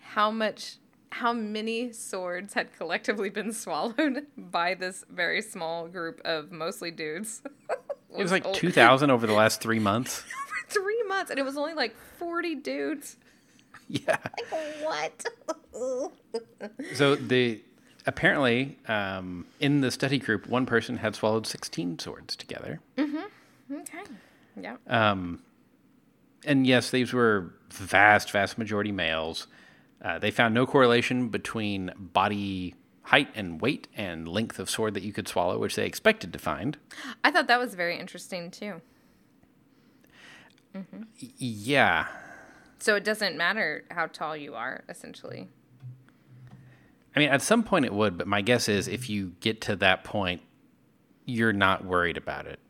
how 0.00 0.30
much 0.30 0.76
how 1.10 1.32
many 1.32 1.90
swords 1.92 2.52
had 2.54 2.76
collectively 2.76 3.30
been 3.30 3.52
swallowed 3.64 4.26
by 4.36 4.74
this 4.74 5.04
very 5.10 5.40
small 5.40 5.88
group 5.88 6.20
of 6.24 6.52
mostly 6.52 6.90
dudes. 6.90 7.42
it 8.16 8.22
was 8.22 8.30
like 8.32 8.52
2000 8.52 9.10
over 9.10 9.26
the 9.26 9.32
last 9.42 9.60
3 9.62 9.78
months. 9.78 10.22
over 10.22 10.84
3 10.84 11.02
months 11.04 11.30
and 11.30 11.38
it 11.38 11.44
was 11.44 11.56
only 11.56 11.74
like 11.74 11.94
40 12.18 12.56
dudes. 12.56 13.16
Yeah. 13.88 14.18
Like, 14.52 14.82
what? 14.82 15.24
so 16.94 17.14
the 17.16 17.62
apparently 18.04 18.78
um, 18.86 19.46
in 19.60 19.80
the 19.80 19.90
study 19.90 20.18
group 20.18 20.46
one 20.46 20.66
person 20.66 20.98
had 20.98 21.14
swallowed 21.14 21.46
16 21.46 21.98
swords 21.98 22.36
together. 22.36 22.80
Mhm. 22.98 23.24
Okay. 23.72 24.02
Yeah. 24.60 24.76
Um 24.88 25.40
and 26.44 26.66
yes, 26.66 26.90
these 26.90 27.12
were 27.12 27.54
vast, 27.70 28.30
vast 28.30 28.58
majority 28.58 28.92
males. 28.92 29.46
Uh, 30.02 30.18
they 30.18 30.30
found 30.30 30.54
no 30.54 30.66
correlation 30.66 31.28
between 31.28 31.92
body 31.98 32.74
height 33.02 33.28
and 33.34 33.60
weight 33.60 33.88
and 33.96 34.28
length 34.28 34.58
of 34.58 34.68
sword 34.68 34.94
that 34.94 35.02
you 35.02 35.12
could 35.12 35.26
swallow, 35.26 35.58
which 35.58 35.76
they 35.76 35.86
expected 35.86 36.32
to 36.32 36.38
find. 36.38 36.76
I 37.24 37.30
thought 37.30 37.46
that 37.48 37.58
was 37.58 37.74
very 37.74 37.98
interesting 37.98 38.50
too. 38.50 38.80
Mm-hmm. 40.74 41.02
Yeah. 41.16 42.06
So 42.78 42.94
it 42.94 43.04
doesn't 43.04 43.36
matter 43.36 43.84
how 43.90 44.06
tall 44.06 44.36
you 44.36 44.54
are, 44.54 44.84
essentially. 44.88 45.48
I 47.16 47.18
mean, 47.18 47.30
at 47.30 47.42
some 47.42 47.64
point 47.64 47.84
it 47.84 47.92
would, 47.92 48.18
but 48.18 48.28
my 48.28 48.42
guess 48.42 48.68
is 48.68 48.86
if 48.86 49.10
you 49.10 49.32
get 49.40 49.60
to 49.62 49.76
that 49.76 50.04
point, 50.04 50.42
you're 51.24 51.52
not 51.52 51.84
worried 51.84 52.16
about 52.16 52.46
it. 52.46 52.60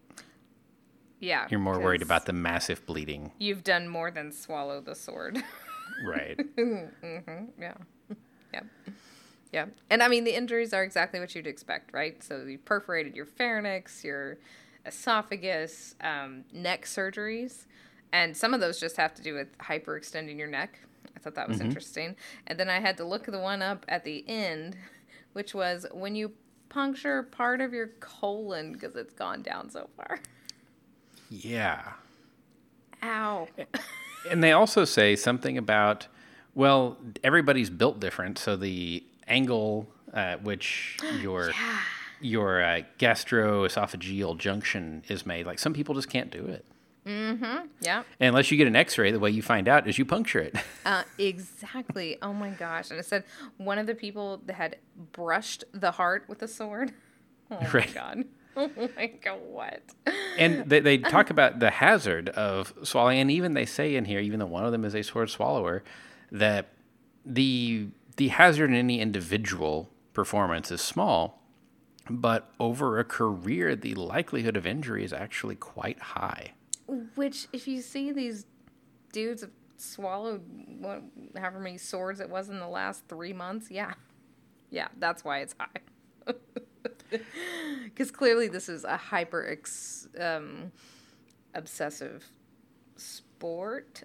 Yeah. 1.21 1.47
You're 1.51 1.61
more 1.61 1.79
worried 1.79 2.03
about 2.03 2.27
the 2.27 2.33
massive 2.33 2.85
bleeding. 2.87 3.33
You've 3.39 3.64
done 3.64 3.89
more 3.89 4.11
than 4.11 4.33
swallow 4.33 4.81
the 4.81 4.95
sword. 4.95 5.43
right. 6.05 6.39
mm-hmm. 6.57 7.45
Yeah. 7.61 7.75
Yeah. 8.53 8.61
Yeah. 9.53 9.66
And 9.91 10.03
I 10.03 10.09
mean, 10.09 10.25
the 10.25 10.37
injuries 10.37 10.73
are 10.73 10.83
exactly 10.83 11.21
what 11.21 11.35
you'd 11.35 11.47
expect, 11.47 11.93
right? 11.93 12.23
So 12.23 12.45
you 12.45 12.59
perforated 12.59 13.16
your 13.16 13.27
pharynx, 13.27 14.05
your 14.05 14.39
esophagus, 14.87 15.95
um, 16.01 16.45
neck 16.53 16.85
surgeries. 16.85 17.66
And 18.12 18.37
some 18.37 18.55
of 18.55 18.61
those 18.61 18.81
just 18.81 18.97
have 18.97 19.14
to 19.14 19.23
do 19.23 19.35
with 19.35 19.57
hyperextending 19.59 20.39
your 20.39 20.49
neck. 20.49 20.79
I 21.16 21.21
thought 21.21 21.35
that 21.35 21.49
was 21.49 21.59
mm-hmm. 21.59 21.66
interesting. 21.66 22.16
And 22.47 22.59
then 22.59 22.71
I 22.71 22.81
had 22.81 22.97
to 22.99 23.05
look 23.05 23.27
the 23.27 23.39
one 23.39 23.61
up 23.61 23.85
at 23.89 24.05
the 24.05 24.25
end, 24.29 24.77
which 25.33 25.55
was 25.55 25.87
when 25.93 26.14
you 26.14 26.33
puncture 26.69 27.23
part 27.23 27.61
of 27.61 27.73
your 27.73 27.89
colon 28.01 28.73
because 28.73 28.95
it's 28.95 29.14
gone 29.14 29.43
down 29.43 29.71
so 29.71 29.89
far. 29.97 30.21
Yeah. 31.31 31.93
Ow. 33.03 33.49
and 34.31 34.43
they 34.43 34.53
also 34.53 34.85
say 34.85 35.16
something 35.16 35.57
about, 35.57 36.07
well, 36.55 36.97
everybody's 37.22 37.70
built 37.70 38.01
different, 38.01 38.39
so 38.39 38.57
the 38.57 39.05
angle 39.26 39.89
at 40.12 40.43
which 40.43 40.97
your 41.20 41.51
yeah. 41.51 41.81
your 42.20 42.62
uh, 42.62 42.81
gastroesophageal 42.99 44.39
junction 44.39 45.05
is 45.09 45.26
made, 45.26 45.47
like 45.47 45.59
some 45.59 45.72
people 45.72 45.95
just 45.95 46.11
can't 46.11 46.31
do 46.31 46.47
it. 46.47 46.64
Mm-hmm. 47.07 47.66
Yeah. 47.81 48.03
And 48.20 48.29
unless 48.29 48.51
you 48.51 48.59
get 48.59 48.66
an 48.66 48.76
X-ray, 48.76 49.12
the 49.12 49.18
way 49.18 49.31
you 49.31 49.41
find 49.41 49.66
out 49.66 49.89
is 49.89 49.97
you 49.97 50.05
puncture 50.05 50.41
it. 50.41 50.55
uh, 50.85 51.05
exactly. 51.16 52.18
Oh 52.20 52.35
my 52.35 52.51
gosh! 52.51 52.91
And 52.91 53.01
it 53.01 53.07
said 53.07 53.24
one 53.57 53.79
of 53.79 53.87
the 53.87 53.95
people 53.95 54.43
that 54.45 54.55
had 54.55 54.76
brushed 55.12 55.64
the 55.72 55.93
heart 55.93 56.24
with 56.29 56.43
a 56.43 56.49
sword. 56.49 56.93
Oh 57.51 57.57
right. 57.72 57.89
my 57.89 57.95
god. 57.95 58.24
Oh 58.61 58.89
my 58.97 59.07
god, 59.07 59.41
what? 59.47 59.83
And 60.37 60.69
they, 60.69 60.81
they 60.81 60.99
talk 61.17 61.31
about 61.31 61.61
the 61.61 61.71
hazard 61.71 62.29
of 62.31 62.75
swallowing, 62.83 63.21
and 63.21 63.31
even 63.31 63.55
they 63.55 63.67
say 63.67 63.95
in 63.95 64.05
here, 64.05 64.21
even 64.21 64.41
though 64.41 64.47
one 64.47 64.65
of 64.65 64.73
them 64.73 64.85
is 64.85 64.95
a 64.95 65.03
sword 65.03 65.31
swallower, 65.31 65.85
that 66.33 66.69
the 67.25 67.89
the 68.17 68.29
hazard 68.29 68.71
in 68.71 68.77
any 68.77 69.01
individual 69.01 69.91
performance 70.13 70.73
is 70.73 70.81
small, 70.81 71.41
but 72.11 72.51
over 72.59 72.99
a 72.99 73.05
career, 73.05 73.77
the 73.77 73.95
likelihood 73.95 74.57
of 74.57 74.67
injury 74.67 75.05
is 75.05 75.13
actually 75.13 75.55
quite 75.55 76.01
high. 76.01 76.53
Which, 77.15 77.47
if 77.53 77.69
you 77.69 77.81
see 77.81 78.11
these 78.11 78.47
dudes 79.13 79.43
have 79.43 79.51
swallowed 79.77 80.43
what, 80.81 81.03
however 81.37 81.61
many 81.61 81.79
swords 81.79 82.19
it 82.19 82.29
was 82.29 82.49
in 82.49 82.59
the 82.59 82.69
last 82.69 83.05
three 83.09 83.33
months. 83.33 83.71
Yeah, 83.71 83.95
yeah, 84.71 84.89
that's 84.99 85.25
why 85.25 85.41
it's 85.41 85.55
high. 85.59 86.35
Because 87.85 88.11
clearly 88.11 88.49
this 88.49 88.69
is 88.69 88.85
a 88.85 88.97
hyper 88.97 89.45
ex, 89.49 90.07
um, 90.21 90.71
obsessive 91.55 92.25
sport. 92.97 94.05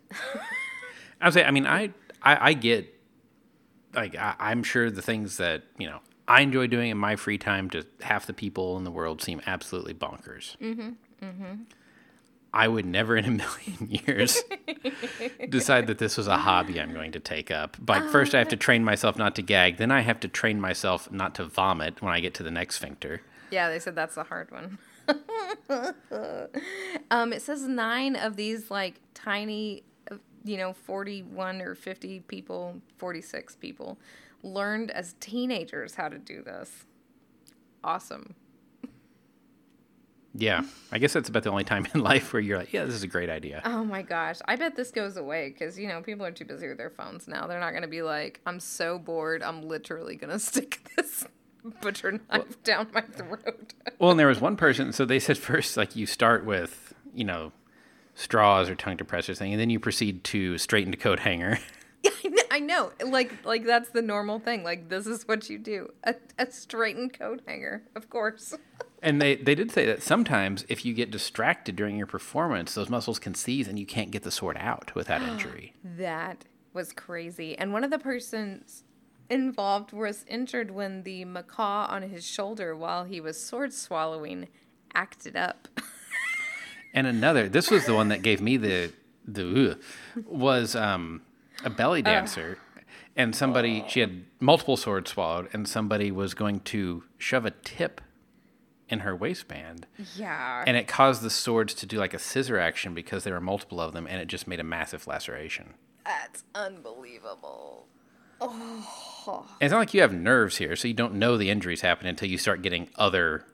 I 1.22 1.26
would 1.26 1.34
say, 1.34 1.44
I 1.44 1.52
mean, 1.52 1.68
I, 1.68 1.94
I, 2.22 2.50
I 2.50 2.54
get, 2.54 2.92
like, 3.94 4.16
I, 4.16 4.36
I'm 4.40 4.64
sure 4.64 4.90
the 4.90 5.02
things 5.02 5.38
that, 5.38 5.64
you 5.78 5.88
know, 5.88 6.00
I 6.28 6.42
enjoy 6.42 6.68
doing 6.68 6.90
in 6.90 6.98
my 6.98 7.16
free 7.16 7.38
time 7.38 7.70
to 7.72 7.86
half 8.02 8.26
the 8.26 8.34
people 8.34 8.78
in 8.78 8.84
the 8.84 8.92
world 8.92 9.22
seem 9.22 9.42
absolutely 9.46 9.94
bonkers. 9.94 10.58
Mm-hmm. 10.58 10.90
Mm-hmm. 11.22 11.54
I 12.54 12.68
would 12.68 12.86
never 12.86 13.18
in 13.18 13.26
a 13.26 13.32
million 13.32 14.02
years 14.06 14.42
decide 15.50 15.88
that 15.88 15.98
this 15.98 16.18
was 16.18 16.28
a 16.28 16.38
hobby 16.38 16.80
I'm 16.80 16.94
going 16.94 17.12
to 17.14 17.20
take 17.20 17.50
up. 17.50 17.78
Like, 17.88 18.10
first 18.10 18.36
I 18.36 18.40
have 18.40 18.50
to 18.50 18.58
train 18.58 18.84
myself 18.84 19.18
not 19.18 19.36
to 19.36 19.42
gag, 19.42 19.78
then 19.78 19.92
I 19.92 20.02
have 20.02 20.20
to 20.22 20.28
train 20.28 20.62
myself 20.62 21.12
not 21.12 21.36
to 21.36 21.46
vomit 21.46 22.02
when 22.02 22.14
I 22.14 22.20
get 22.20 22.34
to 22.36 22.44
the 22.44 22.52
next 22.52 22.76
sphincter. 22.76 23.22
yeah, 23.50 23.70
they 23.70 23.80
said 23.80 23.96
that's 23.96 24.16
the 24.16 24.24
hard 24.24 24.52
one. 24.52 24.78
um, 27.12 27.34
it 27.34 27.42
says 27.42 27.68
nine 27.68 28.16
of 28.16 28.36
these 28.36 28.72
like 28.72 29.02
tiny, 29.14 29.84
uh, 30.12 30.16
you 30.46 30.58
know, 30.58 30.74
41 30.74 31.62
or 31.62 31.76
50 31.76 32.22
people, 32.22 32.82
46 32.98 33.56
people 33.58 33.98
learned 34.44 34.92
as 34.92 35.16
teenagers 35.20 35.96
how 35.96 36.10
to 36.10 36.20
do 36.20 36.44
this. 36.44 36.86
Awesome. 37.84 38.36
Yeah, 40.36 40.64
I 40.92 40.98
guess 40.98 41.14
that's 41.14 41.30
about 41.30 41.44
the 41.44 41.52
only 41.52 41.64
time 41.64 41.88
in 41.94 42.02
life 42.02 42.34
where 42.34 42.42
you're 42.42 42.58
like, 42.58 42.74
yeah, 42.74 42.86
this 42.86 42.96
is 42.96 43.04
a 43.04 43.08
great 43.08 43.30
idea. 43.30 43.62
Oh 43.66 43.84
my 43.84 44.02
gosh. 44.02 44.40
I 44.46 44.56
bet 44.56 44.76
this 44.76 44.92
goes 44.92 45.18
away 45.18 45.50
because, 45.50 45.78
you 45.78 45.88
know, 45.88 46.02
people 46.02 46.26
are 46.26 46.32
too 46.32 46.46
busy 46.46 46.68
with 46.68 46.78
their 46.78 46.90
phones 46.90 47.28
now. 47.28 47.46
They're 47.48 47.60
not 47.60 47.72
going 47.72 47.84
to 47.84 47.88
be 47.88 48.02
like, 48.02 48.42
I'm 48.46 48.60
so 48.60 48.98
bored. 48.98 49.44
I'm 49.44 49.62
literally 49.62 50.16
going 50.16 50.32
to 50.34 50.40
stick 50.40 50.90
this 50.96 51.26
butcher 51.82 52.20
knife 52.30 52.62
down 52.64 52.88
my 52.94 53.02
throat. 53.02 53.74
Well, 54.00 54.12
and 54.12 54.20
there 54.20 54.28
was 54.28 54.42
one 54.42 54.58
person, 54.58 54.92
so 54.92 55.06
they 55.06 55.20
said 55.20 55.38
first, 55.38 55.78
like, 55.78 55.96
you 55.96 56.06
start 56.06 56.44
with, 56.44 56.94
you 57.14 57.24
know, 57.24 57.54
straws 58.16 58.70
or 58.70 58.76
tongue 58.76 58.98
depressors 58.98 59.38
thing, 59.38 59.54
and 59.54 59.62
then 59.62 59.70
you 59.70 59.80
proceed 59.80 60.26
to 60.26 60.58
straighten 60.58 60.92
to 60.92 60.98
coat 60.98 61.20
hanger. 61.20 61.60
Yeah, 62.02 62.12
I 62.22 62.28
know, 62.28 62.92
I 63.00 63.04
know. 63.04 63.10
Like, 63.10 63.46
like 63.46 63.66
that's 63.66 63.90
the 63.90 64.02
normal 64.02 64.40
thing. 64.40 64.64
Like, 64.64 64.90
this 64.90 65.08
is 65.08 65.26
what 65.26 65.50
you 65.50 65.58
do. 65.58 65.94
A, 66.04 66.16
a 66.38 66.52
straightened 66.52 67.18
coat 67.18 67.44
hanger, 67.48 67.84
of 67.96 68.10
course. 68.10 68.56
And 69.04 69.22
they, 69.22 69.36
they 69.36 69.54
did 69.54 69.70
say 69.70 69.86
that 69.86 70.02
sometimes 70.02 70.66
if 70.70 70.86
you 70.86 70.94
get 70.94 71.12
distracted 71.12 71.76
during 71.76 71.98
your 71.98 72.08
performance, 72.08 72.74
those 72.74 72.90
muscles 72.90 73.20
can 73.20 73.36
seize 73.36 73.68
and 73.68 73.78
you 73.78 73.86
can't 73.86 74.12
get 74.12 74.24
the 74.24 74.32
sword 74.32 74.58
out 74.58 74.96
without 74.96 75.22
injury. 75.30 75.74
That 75.84 76.46
was 76.74 76.94
crazy. 76.94 77.58
And 77.58 77.74
one 77.74 77.84
of 77.84 77.92
the 77.92 78.00
persons 78.00 78.84
involved 79.30 79.92
was 79.92 80.24
injured 80.28 80.72
when 80.72 81.04
the 81.04 81.26
macaw 81.26 81.88
on 81.90 82.04
his 82.04 82.26
shoulder 82.26 82.76
while 82.76 83.04
he 83.04 83.20
was 83.20 83.40
sword 83.40 83.74
swallowing 83.74 84.48
acted 84.96 85.36
up. 85.36 85.68
And 86.94 87.08
another, 87.08 87.50
this 87.50 87.72
was 87.72 87.88
the 87.88 87.96
one 87.96 88.10
that 88.10 88.22
gave 88.22 88.40
me 88.40 88.56
the 88.56 88.94
the 89.26 89.72
ugh, 89.72 89.80
was 90.28 90.76
um, 90.76 91.24
a 91.66 91.70
belly 91.70 92.04
dancer, 92.04 92.60
and 93.16 93.36
somebody 93.36 93.84
she 93.88 94.00
had 94.00 94.26
multiple 94.40 94.78
swords 94.78 95.10
swallowed, 95.10 95.50
and 95.54 95.68
somebody 95.68 96.12
was 96.12 96.36
going 96.36 96.60
to 96.60 97.04
shove 97.18 97.48
a 97.48 97.52
tip 97.52 98.00
in 98.94 99.00
her 99.02 99.16
waistband, 99.16 99.88
yeah. 100.16 100.64
and 100.66 100.78
it 100.78 100.88
caused 100.88 101.22
the 101.22 101.30
swords 101.30 101.74
to 101.74 101.86
do 101.86 101.98
like 101.98 102.14
a 102.14 102.20
scissor 102.20 102.58
action 102.58 102.94
because 102.94 103.26
there 103.26 103.34
were 103.34 103.42
multiple 103.42 103.82
of 103.82 103.92
them, 103.92 104.08
and 104.08 104.22
it 104.22 104.28
just 104.28 104.48
made 104.48 104.60
a 104.60 104.64
massive 104.64 105.06
laceration. 105.08 105.74
That's 106.06 106.44
unbelievable. 106.56 107.88
Oh. 108.40 109.46
And 109.60 109.66
it's 109.66 109.72
not 109.72 109.80
like 109.80 109.94
you 109.94 110.02
have 110.02 110.14
nerves 110.14 110.58
here, 110.58 110.76
so 110.76 110.88
you 110.88 110.94
don't 110.94 111.16
know 111.16 111.38
the 111.38 111.50
injuries 111.50 111.82
happen 111.82 112.08
until 112.08 112.30
you 112.30 112.38
start 112.38 112.62
getting 112.62 112.90
other. 112.96 113.46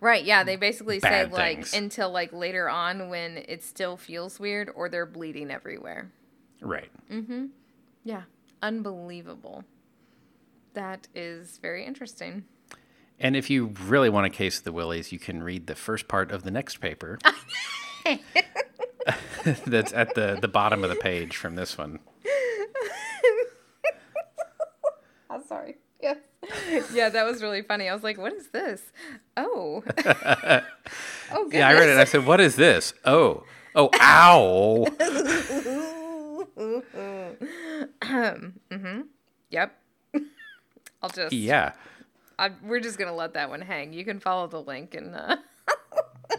Right, 0.00 0.24
yeah, 0.24 0.44
they 0.44 0.56
basically 0.56 1.00
say 1.00 1.08
Bad 1.08 1.32
like 1.32 1.56
things. 1.56 1.74
until 1.74 2.10
like 2.10 2.32
later 2.32 2.68
on 2.68 3.08
when 3.08 3.38
it 3.48 3.64
still 3.64 3.96
feels 3.96 4.38
weird 4.38 4.70
or 4.74 4.88
they're 4.88 5.06
bleeding 5.06 5.50
everywhere. 5.50 6.12
Right. 6.60 6.90
Mm-hmm. 7.10 7.46
Yeah, 8.04 8.22
unbelievable. 8.60 9.64
That 10.74 11.08
is 11.14 11.58
very 11.58 11.84
interesting. 11.84 12.44
And 13.22 13.36
if 13.36 13.48
you 13.48 13.72
really 13.84 14.10
want 14.10 14.26
a 14.26 14.30
case 14.30 14.58
of 14.58 14.64
the 14.64 14.72
willies, 14.72 15.12
you 15.12 15.18
can 15.20 15.44
read 15.44 15.68
the 15.68 15.76
first 15.76 16.08
part 16.08 16.32
of 16.32 16.42
the 16.42 16.50
next 16.50 16.80
paper. 16.80 17.18
That's 19.66 19.92
at 19.92 20.14
the, 20.16 20.38
the 20.40 20.48
bottom 20.48 20.82
of 20.82 20.90
the 20.90 20.96
page 20.96 21.36
from 21.36 21.54
this 21.54 21.78
one. 21.78 22.00
I'm 25.30 25.44
sorry. 25.46 25.76
Yeah. 26.02 26.14
yeah, 26.92 27.08
that 27.10 27.24
was 27.24 27.42
really 27.42 27.62
funny. 27.62 27.88
I 27.88 27.94
was 27.94 28.02
like, 28.02 28.18
what 28.18 28.32
is 28.32 28.48
this? 28.48 28.82
Oh. 29.36 29.84
oh, 29.86 31.44
goodness. 31.44 31.52
Yeah, 31.52 31.68
I 31.68 31.74
read 31.74 31.88
it 31.88 31.92
and 31.92 32.00
I 32.00 32.04
said, 32.04 32.26
What 32.26 32.40
is 32.40 32.56
this? 32.56 32.92
Oh, 33.04 33.44
oh, 33.76 33.88
ow. 34.00 34.86
Um, 38.02 38.54
Mhm. 38.70 39.04
Yep. 39.50 39.78
I'll 41.02 41.10
just, 41.10 41.32
yeah. 41.32 41.72
I, 42.38 42.50
we're 42.64 42.80
just 42.80 42.98
going 42.98 43.08
to 43.10 43.14
let 43.14 43.34
that 43.34 43.48
one 43.50 43.60
hang. 43.60 43.92
You 43.92 44.04
can 44.04 44.20
follow 44.20 44.46
the 44.46 44.60
link 44.62 44.94
and, 44.94 45.14
uh, 45.14 45.36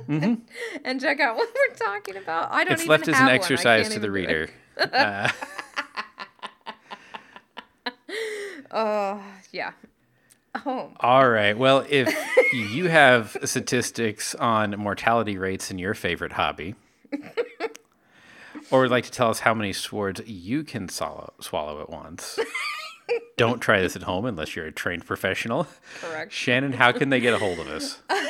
and 0.84 1.00
check 1.02 1.20
out 1.20 1.36
what 1.36 1.50
we're 1.54 1.76
talking 1.76 2.18
about. 2.18 2.52
I 2.52 2.64
don't 2.64 2.74
It's 2.74 2.82
even 2.84 2.90
left 2.92 3.08
as 3.08 3.20
an. 3.20 3.28
Exercise 3.30 3.90
to 3.90 4.00
the 4.00 4.08
even 4.08 4.12
do 4.14 4.30
it. 4.30 4.50
reader. 4.80 5.32
Oh, 8.76 9.22
yeah. 9.52 9.72
Oh, 10.66 10.92
All 11.00 11.30
right. 11.30 11.56
Well, 11.58 11.86
if 11.90 12.12
you 12.54 12.88
have 12.90 13.38
statistics 13.44 14.34
on 14.36 14.72
mortality 14.80 15.38
rates 15.38 15.70
in 15.70 15.78
your 15.78 15.94
favorite 15.94 16.34
hobby, 16.34 16.74
or 18.72 18.82
would 18.82 18.92
like 18.92 19.04
to 19.06 19.12
tell 19.12 19.30
us 19.30 19.40
how 19.40 19.54
many 19.54 19.74
swords 19.74 20.22
you 20.26 20.64
can 20.64 20.90
swallow, 20.90 21.34
swallow 21.40 21.82
at 21.82 21.90
once, 21.90 22.40
don't 23.38 23.60
try 23.60 23.82
this 23.82 23.96
at 23.96 24.04
home 24.04 24.26
unless 24.26 24.56
you're 24.56 24.66
a 24.66 24.72
trained 24.72 25.06
professional. 25.06 25.68
correct. 26.02 26.32
Shannon, 26.32 26.74
how 26.74 26.92
can 26.92 27.10
they 27.10 27.20
get 27.20 27.34
a 27.34 27.40
hold 27.40 27.60
of 27.60 27.68
us? 27.68 28.02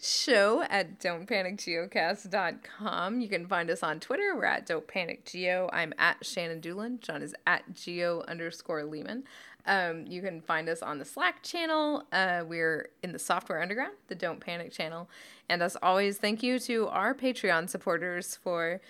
show 0.00 0.62
at 0.62 1.00
don'tpanicgeocast.com. 1.00 3.20
You 3.20 3.28
can 3.28 3.46
find 3.46 3.70
us 3.70 3.82
on 3.82 4.00
Twitter. 4.00 4.34
We're 4.34 4.44
at 4.44 4.66
Don't 4.66 4.86
Panic 4.86 5.24
Geo. 5.24 5.68
I'm 5.72 5.92
at 5.98 6.24
Shannon 6.24 6.60
Dulin. 6.60 7.00
John 7.00 7.22
is 7.22 7.34
at 7.46 7.74
Geo 7.74 8.22
underscore 8.28 8.82
Leeman. 8.82 9.22
Um, 9.64 10.06
you 10.06 10.20
can 10.22 10.40
find 10.40 10.68
us 10.68 10.82
on 10.82 10.98
the 10.98 11.04
Slack 11.04 11.44
channel. 11.44 12.02
Uh, 12.12 12.42
we're 12.46 12.88
in 13.02 13.12
the 13.12 13.18
Software 13.18 13.62
Underground, 13.62 13.92
the 14.08 14.16
Don't 14.16 14.40
Panic 14.40 14.72
channel. 14.72 15.08
And 15.48 15.62
as 15.62 15.76
always, 15.82 16.18
thank 16.18 16.42
you 16.42 16.58
to 16.60 16.88
our 16.88 17.14
Patreon 17.14 17.68
supporters 17.68 18.38
for 18.42 18.80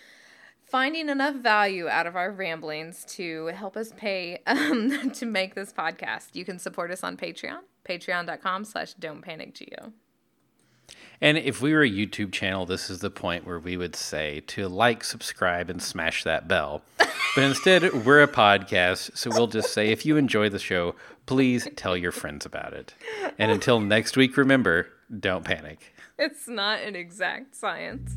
finding 0.73 1.11
enough 1.11 1.35
value 1.35 1.87
out 1.87 2.07
of 2.07 2.17
our 2.17 2.33
ramblings 2.33 3.05
to 3.05 3.49
help 3.49 3.77
us 3.77 3.93
pay 3.95 4.41
um, 4.47 5.11
to 5.15 5.27
make 5.27 5.55
this 5.55 5.71
podcast. 5.71 6.29
You 6.33 6.47
can 6.47 6.59
support 6.59 6.91
us 6.91 7.05
on 7.05 7.19
Patreon, 7.19 7.59
patreon.com 7.87 8.65
slash 8.65 8.95
don't 8.95 9.21
panic 9.21 9.55
geo. 9.55 9.93
And 11.21 11.37
if 11.37 11.61
we 11.61 11.75
were 11.75 11.83
a 11.83 11.91
YouTube 11.91 12.33
channel, 12.33 12.65
this 12.65 12.89
is 12.89 13.01
the 13.01 13.11
point 13.11 13.47
where 13.47 13.59
we 13.59 13.77
would 13.77 13.95
say 13.95 14.41
to 14.49 14.67
like, 14.67 15.05
subscribe, 15.05 15.69
and 15.69 15.81
smash 15.83 16.25
that 16.25 16.49
bell. 16.49 16.81
But 16.99 17.45
instead, 17.45 18.07
we're 18.07 18.23
a 18.23 18.29
podcast, 18.29 19.17
so 19.17 19.31
we'll 19.31 19.49
just 19.49 19.75
say 19.75 19.91
if 19.91 20.07
you 20.07 20.17
enjoy 20.17 20.49
the 20.49 20.59
show, 20.59 20.95
please 21.27 21.69
tell 21.77 21.99
your 21.99 22.13
friends 22.13 22.47
about 22.47 22.73
it. 22.73 22.95
And 23.39 23.51
until 23.51 23.79
next 23.79 24.17
week, 24.17 24.39
remember 24.39 24.89
don't 25.21 25.45
panic. 25.45 25.95
It's 26.19 26.49
not 26.49 26.81
an 26.81 26.97
exact 26.97 27.55
science. 27.55 28.17